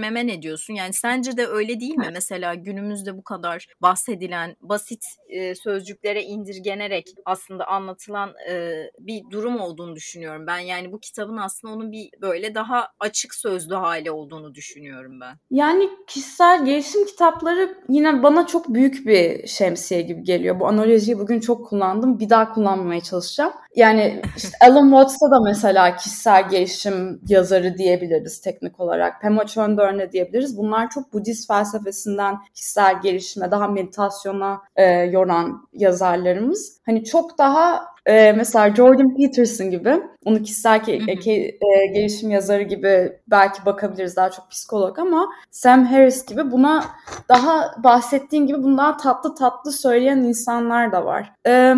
düşünmeme 0.00 0.26
ne 0.26 0.42
diyorsun? 0.42 0.74
Yani 0.74 0.92
sence 0.92 1.36
de 1.36 1.46
öyle 1.46 1.80
değil 1.80 1.96
mi? 1.96 2.08
Mesela 2.12 2.54
günümüzde 2.54 3.16
bu 3.16 3.24
kadar 3.24 3.66
bahsedilen 3.82 4.56
basit 4.60 5.04
e, 5.28 5.54
sözcüklere 5.54 6.22
indirgenerek 6.22 7.06
aslında 7.24 7.66
anlatılan 7.66 8.30
e, 8.50 8.72
bir 8.98 9.22
durum 9.30 9.60
olduğunu 9.60 9.96
düşünüyorum 9.96 10.46
ben. 10.46 10.58
Yani 10.58 10.92
bu 10.92 11.00
kitabın 11.00 11.36
aslında 11.36 11.74
onun 11.74 11.92
bir 11.92 12.08
böyle 12.22 12.54
daha 12.54 12.88
açık 13.00 13.34
sözlü 13.34 13.74
hali 13.74 14.10
olduğunu 14.10 14.54
düşünüyorum 14.54 15.20
ben. 15.20 15.36
Yani 15.50 15.88
kişisel 16.06 16.64
gelişim 16.64 17.06
kitapları 17.06 17.78
yine 17.88 18.22
bana 18.22 18.46
çok 18.46 18.74
büyük 18.74 19.06
bir 19.06 19.46
şemsiye 19.46 20.02
gibi 20.02 20.22
geliyor. 20.22 20.60
Bu 20.60 20.66
analojiyi 20.66 21.18
bugün 21.18 21.40
çok 21.40 21.66
kullandım. 21.66 22.18
Bir 22.18 22.30
daha 22.30 22.52
kullanmamaya 22.52 23.00
çalışacağım. 23.00 23.52
Yani 23.76 24.22
işte 24.36 24.48
Alan 24.60 24.90
Watts'a 24.90 25.30
da 25.30 25.40
mesela 25.40 25.96
kişisel 25.96 26.48
gelişim 26.48 27.20
yazarı 27.28 27.78
diyebiliriz 27.78 28.40
teknik 28.40 28.80
olarak. 28.80 29.22
Pema 29.22 29.46
Chöndörne 29.80 30.12
diyebiliriz. 30.12 30.56
Bunlar 30.56 30.90
çok 30.90 31.12
Budist 31.12 31.48
felsefesinden 31.48 32.36
kişisel 32.54 33.02
gelişime, 33.02 33.50
daha 33.50 33.68
meditasyona 33.68 34.60
e, 34.76 34.84
yoran 34.84 35.68
yazarlarımız. 35.72 36.80
Hani 36.86 37.04
çok 37.04 37.38
daha 37.38 37.84
e, 38.06 38.32
mesela 38.32 38.74
Jordan 38.74 39.16
Peterson 39.16 39.70
gibi 39.70 40.02
onu 40.24 40.42
kişisel 40.42 40.78
ke- 40.80 41.04
ke- 41.04 41.58
e, 41.60 41.86
gelişim 41.86 42.30
yazarı 42.30 42.62
gibi 42.62 43.12
belki 43.26 43.66
bakabiliriz 43.66 44.16
daha 44.16 44.30
çok 44.30 44.50
psikolog 44.50 44.98
ama 44.98 45.28
Sam 45.50 45.84
Harris 45.84 46.26
gibi 46.26 46.50
buna 46.50 46.84
daha 47.28 47.74
bahsettiğin 47.84 48.46
gibi 48.46 48.62
bundan 48.62 48.96
tatlı 48.96 49.34
tatlı 49.34 49.72
söyleyen 49.72 50.18
insanlar 50.18 50.92
da 50.92 51.04
var. 51.04 51.32
E, 51.46 51.74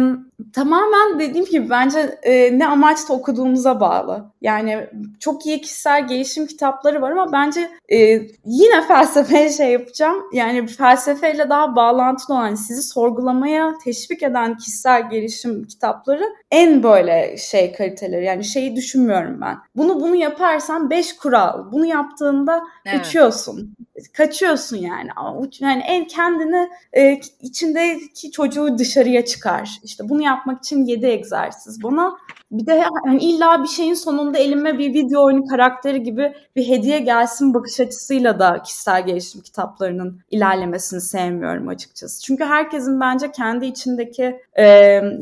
tamamen 0.53 1.19
dediğim 1.19 1.47
gibi 1.47 1.71
bence 1.71 2.19
e, 2.23 2.59
ne 2.59 2.67
amaçla 2.67 3.15
okuduğumuza 3.15 3.81
bağlı. 3.81 4.33
Yani 4.41 4.87
çok 5.21 5.47
iyi 5.47 5.61
kişisel 5.61 6.09
gelişim 6.09 6.47
kitapları 6.47 7.03
var 7.03 7.11
ama 7.11 7.33
bence 7.33 7.71
e, 7.89 7.99
yine 8.45 8.83
felsefeye 8.89 9.51
şey 9.57 9.71
yapacağım. 9.73 10.17
Yani 10.33 10.67
felsefeyle 10.67 11.51
daha 11.51 11.77
bağlantılı 11.77 12.37
olan 12.37 12.55
sizi 12.55 12.83
sorgulamaya 12.83 13.75
teşvik 13.85 14.23
eden 14.23 14.57
kişisel 14.57 15.11
gelişim 15.11 15.65
kitapları 15.65 16.25
en 16.51 16.83
böyle 16.83 17.37
şey 17.37 17.73
kaliteleri. 17.73 18.25
Yani 18.25 18.45
şeyi 18.45 18.77
düşünmüyorum 18.77 19.41
ben. 19.41 19.59
Bunu 19.77 20.01
bunu 20.01 20.17
yaparsan 20.17 20.91
beş 20.91 21.17
kural. 21.17 21.73
Bunu 21.73 21.87
yaptığında 21.87 22.63
evet. 22.87 23.07
uçuyorsun. 23.07 23.75
Kaçıyorsun 24.13 24.77
yani. 24.77 25.11
Yani 25.61 25.83
en 25.83 26.07
kendini 26.07 26.69
e, 26.93 27.21
içindeki 27.41 28.31
çocuğu 28.31 28.79
dışarıya 28.79 29.25
çıkar. 29.25 29.81
İşte 29.83 30.09
bunu 30.09 30.23
yapmak 30.33 30.59
için 30.59 30.85
yedi 30.85 31.07
egzersiz. 31.07 31.83
Buna 31.83 32.17
bir 32.53 32.67
de 32.67 32.85
yani 33.07 33.25
illa 33.25 33.63
bir 33.63 33.69
şeyin 33.69 33.95
sonunda 33.95 34.39
elime 34.39 34.79
bir 34.79 34.95
video 34.95 35.25
oyunu 35.25 35.47
karakteri 35.47 36.03
gibi 36.03 36.35
bir 36.57 36.69
hediye 36.69 36.99
gelsin 36.99 37.55
bakış 37.55 37.81
açısıyla 37.81 38.39
da 38.39 38.63
kişisel 38.63 39.07
gelişim 39.07 39.41
kitaplarının 39.41 40.21
ilerlemesini 40.31 41.01
sevmiyorum 41.01 41.69
açıkçası. 41.69 42.23
Çünkü 42.23 42.45
herkesin 42.45 43.01
bence 43.01 43.33
kendi 43.33 43.67
içindeki 43.67 44.41
e, 44.59 44.67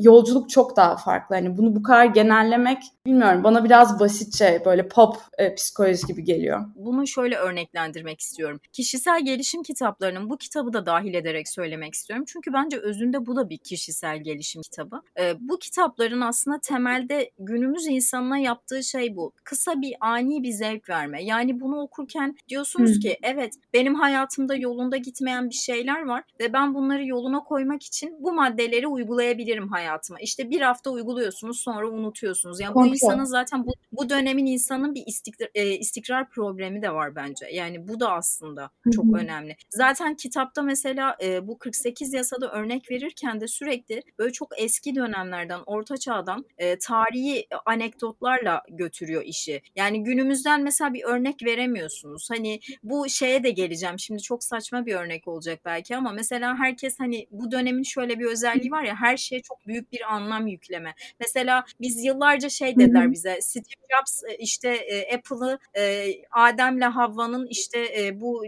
yolculuk 0.01 0.51
çok 0.51 0.77
daha 0.77 0.97
farklı. 0.97 1.37
Hani 1.37 1.59
bunu 1.59 1.77
bu 1.77 1.83
kadar 1.83 2.05
genellemek 2.05 2.83
bilmiyorum 3.07 3.45
bana 3.45 3.65
biraz 3.65 4.01
basitçe 4.01 4.63
böyle 4.65 4.89
pop 4.89 5.17
e, 5.39 5.55
psikoloji 5.55 6.07
gibi 6.07 6.25
geliyor. 6.25 6.61
Bunu 6.75 7.07
şöyle 7.07 7.37
örneklendirmek 7.37 8.21
istiyorum. 8.21 8.61
Kişisel 8.73 9.25
gelişim 9.25 9.63
kitaplarının 9.63 10.31
bu 10.31 10.37
kitabı 10.37 10.73
da 10.73 10.87
dahil 10.87 11.15
ederek 11.15 11.49
söylemek 11.49 11.95
istiyorum. 11.95 12.25
Çünkü 12.29 12.53
bence 12.53 12.79
özünde 12.79 13.27
bu 13.27 13.37
da 13.37 13.51
bir 13.51 13.59
kişisel 13.59 14.19
gelişim 14.19 14.63
kitabı. 14.63 15.03
E, 15.21 15.35
bu 15.41 15.59
kitapların 15.59 16.21
aslında 16.21 16.59
temelde 16.59 17.20
günümüz 17.39 17.87
insanına 17.87 18.39
yaptığı 18.39 18.83
şey 18.83 19.17
bu. 19.17 19.33
Kısa 19.45 19.81
bir 19.81 19.95
ani 20.01 20.43
bir 20.43 20.53
zevk 20.53 20.89
verme. 20.89 21.25
Yani 21.25 21.61
bunu 21.61 21.81
okurken 21.81 22.37
diyorsunuz 22.49 22.97
Hı. 22.97 23.01
ki 23.01 23.19
evet 23.23 23.55
benim 23.75 23.95
hayatımda 23.95 24.55
yolunda 24.55 24.97
gitmeyen 24.97 25.51
bir 25.51 25.55
şeyler 25.55 26.03
var 26.07 26.25
ve 26.41 26.53
ben 26.53 26.75
bunları 26.75 27.07
yoluna 27.07 27.41
koymak 27.41 27.83
için 27.83 28.17
bu 28.21 28.33
maddeleri 28.33 28.87
uygulayabilirim 28.87 29.69
hayatıma. 29.69 30.19
İşte 30.21 30.51
bir 30.51 30.61
hafta 30.61 30.91
uyguluyorsunuz 30.91 31.61
sonra 31.61 31.89
unutuyorsunuz. 31.91 32.61
Yani 32.61 32.75
bu 32.75 32.87
insanın 32.87 33.25
zaten 33.25 33.67
bu, 33.67 33.73
bu 33.93 34.11
dönemin 34.11 34.47
insanın 34.47 34.95
bir 34.95 35.03
istikrar, 35.07 35.49
e, 35.55 35.71
istikrar 35.71 36.31
problemi 36.31 36.83
de 36.83 36.91
var 36.91 37.17
bence. 37.17 37.47
Yani 37.53 37.89
bu 37.89 38.01
da 38.01 38.13
aslında 38.13 38.71
çok 38.95 39.05
Hı-hı. 39.05 39.23
önemli. 39.23 39.57
Zaten 39.71 40.15
kitapta 40.15 40.63
mesela 40.63 41.17
e, 41.23 41.47
bu 41.49 41.59
48 41.59 42.15
yasada 42.15 42.53
örnek 42.53 42.91
verirken 42.91 43.41
de 43.41 43.49
sürekli 43.49 44.03
böyle 44.19 44.33
çok 44.33 44.49
eski 44.59 44.95
dönemlerden, 44.95 45.61
orta 45.67 45.97
çağdan 45.97 46.45
e, 46.59 46.79
tarihi 47.01 47.47
anekdotlarla 47.67 48.63
götürüyor 48.69 49.23
işi. 49.25 49.63
Yani 49.77 50.05
günümüzden 50.05 50.63
mesela 50.63 50.95
bir 50.95 51.05
örnek 51.05 51.45
veremiyorsunuz. 51.45 52.31
Hani 52.31 52.61
bu 52.83 53.09
şeye 53.09 53.43
de 53.43 53.51
geleceğim. 53.51 53.99
Şimdi 53.99 54.23
çok 54.23 54.45
saçma 54.45 54.87
bir 54.87 54.95
örnek 54.95 55.29
olacak 55.29 55.61
belki 55.65 55.97
ama 55.97 56.13
mesela 56.13 56.59
herkes 56.59 57.01
hani 57.01 57.27
bu 57.31 57.51
dönemin 57.51 57.83
şöyle 57.83 58.19
bir 58.19 58.25
özelliği 58.25 58.71
var 58.71 58.83
ya 58.83 58.97
her 58.97 59.17
şeye 59.17 59.43
çok 59.43 59.67
büyük 59.67 59.93
bir 59.93 60.15
anlam 60.15 60.47
yükleme. 60.47 60.95
Mesela 61.21 61.65
biz 61.81 62.05
yıllarca 62.05 62.49
şey 62.49 62.77
dediler 62.77 63.13
bize 63.13 63.41
Steve 63.41 63.65
Jobs 63.91 64.25
e, 64.25 64.37
işte 64.37 64.69
e, 64.69 65.17
Apple'ı 65.17 65.59
e, 65.77 66.15
Adem'le 66.31 66.91
Havva'nın 66.91 67.47
işte 67.47 67.81
bu 68.21 68.45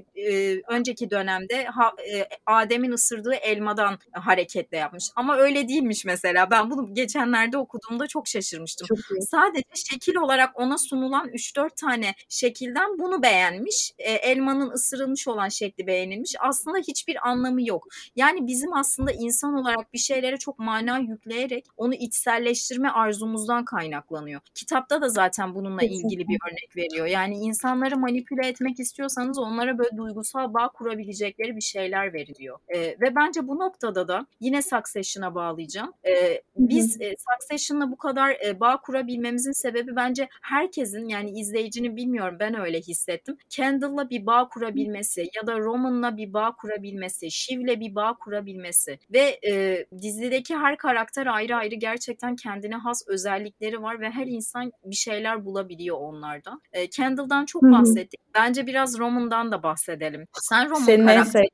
önceki 0.69 1.11
dönemde 1.11 1.67
Adem'in 2.47 2.93
ısırdığı 2.93 3.35
elmadan 3.35 3.99
hareketle 4.13 4.77
yapmış. 4.77 5.11
Ama 5.17 5.37
öyle 5.37 5.69
değilmiş 5.69 6.05
mesela. 6.05 6.51
Ben 6.51 6.71
bunu 6.71 6.95
geçenlerde 6.95 7.59
okuduğumda 7.59 8.07
çok 8.07 8.29
şaşırmıştım. 8.43 8.89
Sadece 9.31 9.65
şekil 9.75 10.17
olarak 10.17 10.61
ona 10.61 10.79
sunulan 10.79 11.29
3-4 11.29 11.75
tane 11.77 12.15
şekilden 12.29 12.99
bunu 12.99 13.23
beğenmiş. 13.23 13.93
Elmanın 13.99 14.71
ısırılmış 14.71 15.29
olan 15.29 15.49
şekli 15.49 15.87
beğenilmiş. 15.87 16.35
Aslında 16.41 16.79
hiçbir 16.79 17.29
anlamı 17.29 17.69
yok. 17.69 17.89
Yani 18.17 18.47
bizim 18.47 18.75
aslında 18.75 19.13
insan 19.13 19.55
olarak 19.55 19.93
bir 19.93 19.99
şeylere 19.99 20.37
çok 20.37 20.59
mana 20.59 20.99
yükleyerek 20.99 21.67
onu 21.77 21.95
içselleştirme 21.95 22.89
arzumuzdan 22.89 23.65
kaynaklanıyor. 23.65 24.41
Kitapta 24.55 25.03
da 25.03 25.09
zaten 25.09 25.55
bununla 25.55 25.81
Kesinlikle. 25.81 26.07
ilgili 26.07 26.29
bir 26.29 26.39
örnek 26.51 26.77
veriyor. 26.77 27.07
Yani 27.07 27.37
insanları 27.37 27.97
manipüle 27.97 28.47
etmek 28.47 28.81
istiyorsanız 28.81 29.39
onlara 29.39 29.79
böyle 29.79 29.97
duygusal 29.97 30.55
bağ 30.55 30.69
kurabilecekleri 30.69 31.57
bir 31.57 31.61
şeyler 31.61 32.13
veriliyor. 32.13 32.59
E, 32.69 32.79
ve 32.81 33.15
bence 33.17 33.49
bu 33.49 33.59
noktada 33.59 34.09
da 34.09 34.27
yine 34.41 34.63
Succession'a 34.63 35.35
bağlayacağım. 35.35 35.93
E, 36.07 36.43
biz 36.57 37.01
e, 37.01 37.15
Succession'la 37.17 37.91
bu 37.91 37.97
kadar 37.97 38.32
e, 38.45 38.61
bağ 38.61 38.81
kurabilmemizin 38.81 39.53
sebebi 39.53 39.97
bence 39.97 40.29
herkesin 40.43 41.09
yani 41.09 41.31
izleyicinin 41.31 41.97
bilmiyorum 41.97 42.37
ben 42.41 42.61
öyle 42.61 42.81
hissettim. 42.81 43.37
Kendall'la 43.49 44.11
bir 44.11 44.27
bağ 44.27 44.49
kurabilmesi 44.49 45.21
ya 45.37 45.47
da 45.47 45.59
Roman'la 45.59 46.17
bir 46.17 46.33
bağ 46.33 46.57
kurabilmesi, 46.57 47.31
Shiv'le 47.31 47.81
bir 47.81 47.95
bağ 47.95 48.17
kurabilmesi 48.21 48.99
ve 49.13 49.41
e, 49.49 49.87
dizideki 50.03 50.57
her 50.57 50.77
karakter 50.77 51.27
ayrı 51.27 51.57
ayrı 51.57 51.75
gerçekten 51.75 52.37
kendine 52.37 52.77
has 52.77 53.09
özellikleri 53.09 53.83
var 53.83 54.01
ve 54.01 54.11
her 54.11 54.27
insan 54.27 54.73
bir 54.85 54.97
şeyler 54.97 55.45
bulabiliyor 55.45 55.97
onlardan. 56.01 56.61
E, 56.73 56.91
Kendall'dan 56.91 57.45
çok 57.45 57.63
bahsettik. 57.63 58.21
Bence 58.35 58.67
biraz 58.67 58.99
Roman'dan 58.99 59.53
da 59.53 59.63
bahsedelim. 59.63 60.27
Sen 60.33 60.71
Roman 60.71 60.85
Senin 60.85 61.07
karakteri... 61.07 61.49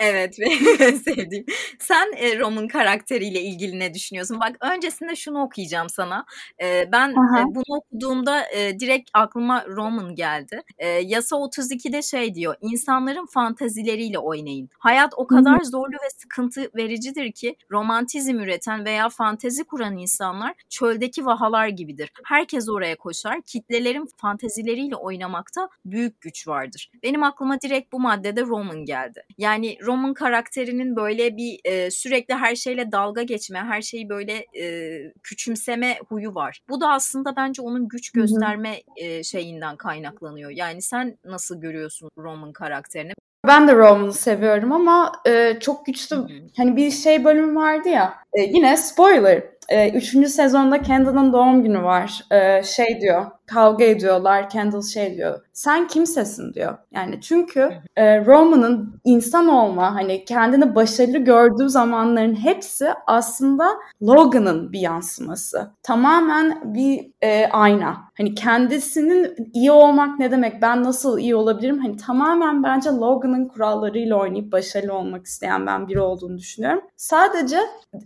Evet 0.00 0.34
sevdiğim. 1.04 1.44
Sen 1.78 2.12
e, 2.16 2.38
Rom'un 2.38 2.68
karakteriyle 2.68 3.40
ilgili 3.40 3.78
ne 3.78 3.94
düşünüyorsun? 3.94 4.40
Bak 4.40 4.56
öncesinde 4.60 5.16
şunu 5.16 5.42
okuyacağım 5.42 5.88
sana. 5.98 6.24
E, 6.62 6.92
ben 6.92 7.10
e, 7.10 7.44
bunu 7.54 7.76
okuduğumda 7.78 8.50
e, 8.52 8.80
direkt 8.80 9.10
aklıma 9.14 9.64
Roman 9.66 10.14
geldi. 10.14 10.62
E, 10.78 10.88
Yasa 10.88 11.36
32'de 11.36 12.02
şey 12.02 12.34
diyor. 12.34 12.54
İnsanların 12.60 13.26
fantazileriyle 13.26 14.18
oynayın. 14.18 14.68
Hayat 14.78 15.12
o 15.16 15.26
kadar 15.26 15.60
zorlu 15.64 15.94
ve 15.94 16.10
sıkıntı 16.16 16.70
vericidir 16.76 17.32
ki 17.32 17.56
romantizm 17.70 18.38
üreten 18.38 18.84
veya 18.84 19.08
fantezi 19.08 19.64
kuran 19.64 19.96
insanlar 19.96 20.54
çöldeki 20.68 21.26
vahalar 21.26 21.68
gibidir. 21.68 22.12
Herkes 22.24 22.68
oraya 22.68 22.96
koşar. 22.96 23.42
Kitlelerin 23.42 24.08
fantezileriyle 24.16 24.96
oynamakta 24.96 25.68
büyük 25.84 26.20
güç 26.20 26.48
vardır. 26.48 26.90
Benim 27.02 27.22
aklıma 27.22 27.60
direkt 27.60 27.92
bu 27.92 28.00
maddede 28.00 28.42
Roman 28.42 28.84
geldi. 28.84 29.22
Yani 29.38 29.78
Roman 29.82 30.14
karakterinin 30.14 30.96
böyle 30.96 31.36
bir 31.36 31.60
e, 31.64 31.90
sürekli 31.90 32.34
her 32.34 32.56
şeyle 32.56 32.92
dalga 32.92 33.22
geçme, 33.22 33.58
her 33.58 33.82
şeyi 33.82 34.08
böyle 34.08 34.46
e, 34.60 35.12
küçümseme 35.22 35.87
huyu 36.08 36.34
var. 36.34 36.60
Bu 36.68 36.80
da 36.80 36.88
aslında 36.88 37.36
bence 37.36 37.62
onun 37.62 37.88
güç 37.88 38.10
gösterme 38.10 38.82
e, 38.96 39.22
şeyinden 39.22 39.76
kaynaklanıyor. 39.76 40.50
Yani 40.50 40.82
sen 40.82 41.18
nasıl 41.24 41.60
görüyorsun 41.60 42.10
Roman 42.18 42.52
karakterini? 42.52 43.12
Ben 43.46 43.68
de 43.68 43.74
Roman'ı 43.74 44.12
seviyorum 44.12 44.72
ama 44.72 45.12
e, 45.26 45.58
çok 45.60 45.86
güçlü 45.86 46.16
Hı-hı. 46.16 46.28
hani 46.56 46.76
bir 46.76 46.90
şey 46.90 47.24
bölüm 47.24 47.56
vardı 47.56 47.88
ya 47.88 48.14
e, 48.32 48.42
yine 48.42 48.76
spoiler 48.76 49.42
e, 49.68 49.90
üçüncü 49.90 50.28
sezonda 50.28 50.82
Kendall'ın 50.82 51.32
doğum 51.32 51.62
günü 51.62 51.82
var. 51.82 52.24
E, 52.30 52.62
şey 52.62 53.00
diyor, 53.00 53.26
kavga 53.48 53.84
ediyorlar. 53.84 54.50
Kendall 54.50 54.82
şey 54.82 55.16
diyor, 55.16 55.40
sen 55.52 55.86
kimsesin 55.86 56.54
diyor. 56.54 56.78
Yani 56.92 57.20
çünkü 57.20 57.72
e, 57.96 58.24
Roman'ın 58.26 59.00
insan 59.04 59.48
olma, 59.48 59.94
hani 59.94 60.24
kendini 60.24 60.74
başarılı 60.74 61.18
gördüğü 61.18 61.68
zamanların 61.68 62.34
hepsi 62.34 62.88
aslında 63.06 63.68
Logan'ın 64.02 64.72
bir 64.72 64.80
yansıması. 64.80 65.70
Tamamen 65.82 66.74
bir 66.74 67.10
e, 67.22 67.46
ayna. 67.46 67.96
Hani 68.18 68.34
kendisinin 68.34 69.36
iyi 69.54 69.70
olmak 69.70 70.18
ne 70.18 70.30
demek, 70.30 70.62
ben 70.62 70.82
nasıl 70.84 71.18
iyi 71.18 71.34
olabilirim? 71.34 71.78
Hani 71.78 71.96
tamamen 71.96 72.62
bence 72.62 72.90
Logan'ın 72.90 73.48
kurallarıyla 73.48 74.16
oynayıp 74.16 74.52
başarılı 74.52 74.94
olmak 74.94 75.26
isteyen 75.26 75.66
ben 75.66 75.88
biri 75.88 76.00
olduğunu 76.00 76.38
düşünüyorum. 76.38 76.80
Sadece 76.96 77.58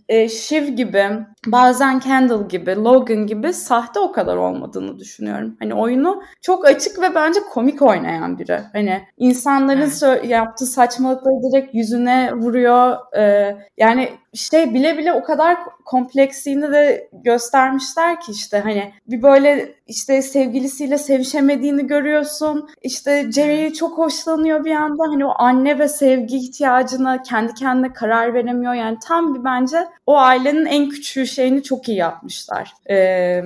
e, 0.09 0.29
Shiv 0.29 0.65
gibi 0.65 1.05
bazen 1.47 2.01
Kendall 2.01 2.49
gibi, 2.49 2.77
Logan 2.77 3.27
gibi 3.27 3.53
sahte 3.53 4.01
o 4.01 4.13
kadar 4.13 4.37
olmadığını 4.37 4.99
düşünüyorum. 4.99 5.32
Hani 5.59 5.75
oyunu 5.75 6.23
çok 6.41 6.67
açık 6.67 7.01
ve 7.01 7.15
bence 7.15 7.41
komik 7.51 7.83
oynayan 7.83 8.39
biri. 8.39 8.61
Hani 8.73 9.03
insanların 9.19 9.93
evet. 10.03 10.25
yaptığı 10.31 10.67
saçmalıkları 10.67 11.53
direkt 11.53 11.75
yüzüne 11.75 12.33
vuruyor. 12.33 12.97
Ee, 13.17 13.57
yani 13.77 14.09
şey 14.35 14.75
bile 14.75 14.99
bile 14.99 15.13
o 15.13 15.25
kadar 15.25 15.59
kompleksliğini 15.85 16.73
de 16.73 17.09
göstermişler 17.13 18.21
ki 18.21 18.33
işte 18.33 18.61
hani 18.61 18.93
bir 19.07 19.23
böyle 19.23 19.75
işte 19.87 20.23
sevgilisiyle 20.23 20.99
sevişemediğini 20.99 21.87
görüyorsun. 21.87 22.69
İşte 22.83 23.33
Jerry 23.33 23.73
çok 23.73 23.99
hoşlanıyor 23.99 24.65
bir 24.65 24.75
anda. 24.75 25.03
Hani 25.13 25.27
o 25.27 25.35
anne 25.39 25.79
ve 25.79 25.89
sevgi 25.89 26.37
ihtiyacına 26.37 27.23
kendi 27.23 27.55
kendine 27.55 27.93
karar 27.93 28.35
veremiyor. 28.35 28.75
Yani 28.75 28.99
tam 29.07 29.35
bir 29.35 29.45
bence 29.45 29.89
o 30.07 30.17
ailenin 30.17 30.67
en 30.67 30.89
küçüğü 30.89 31.27
şeyini 31.27 31.63
çok 31.63 31.89
iyi 31.89 31.97
yapmışlar. 31.97 32.73
Ee, 32.91 33.43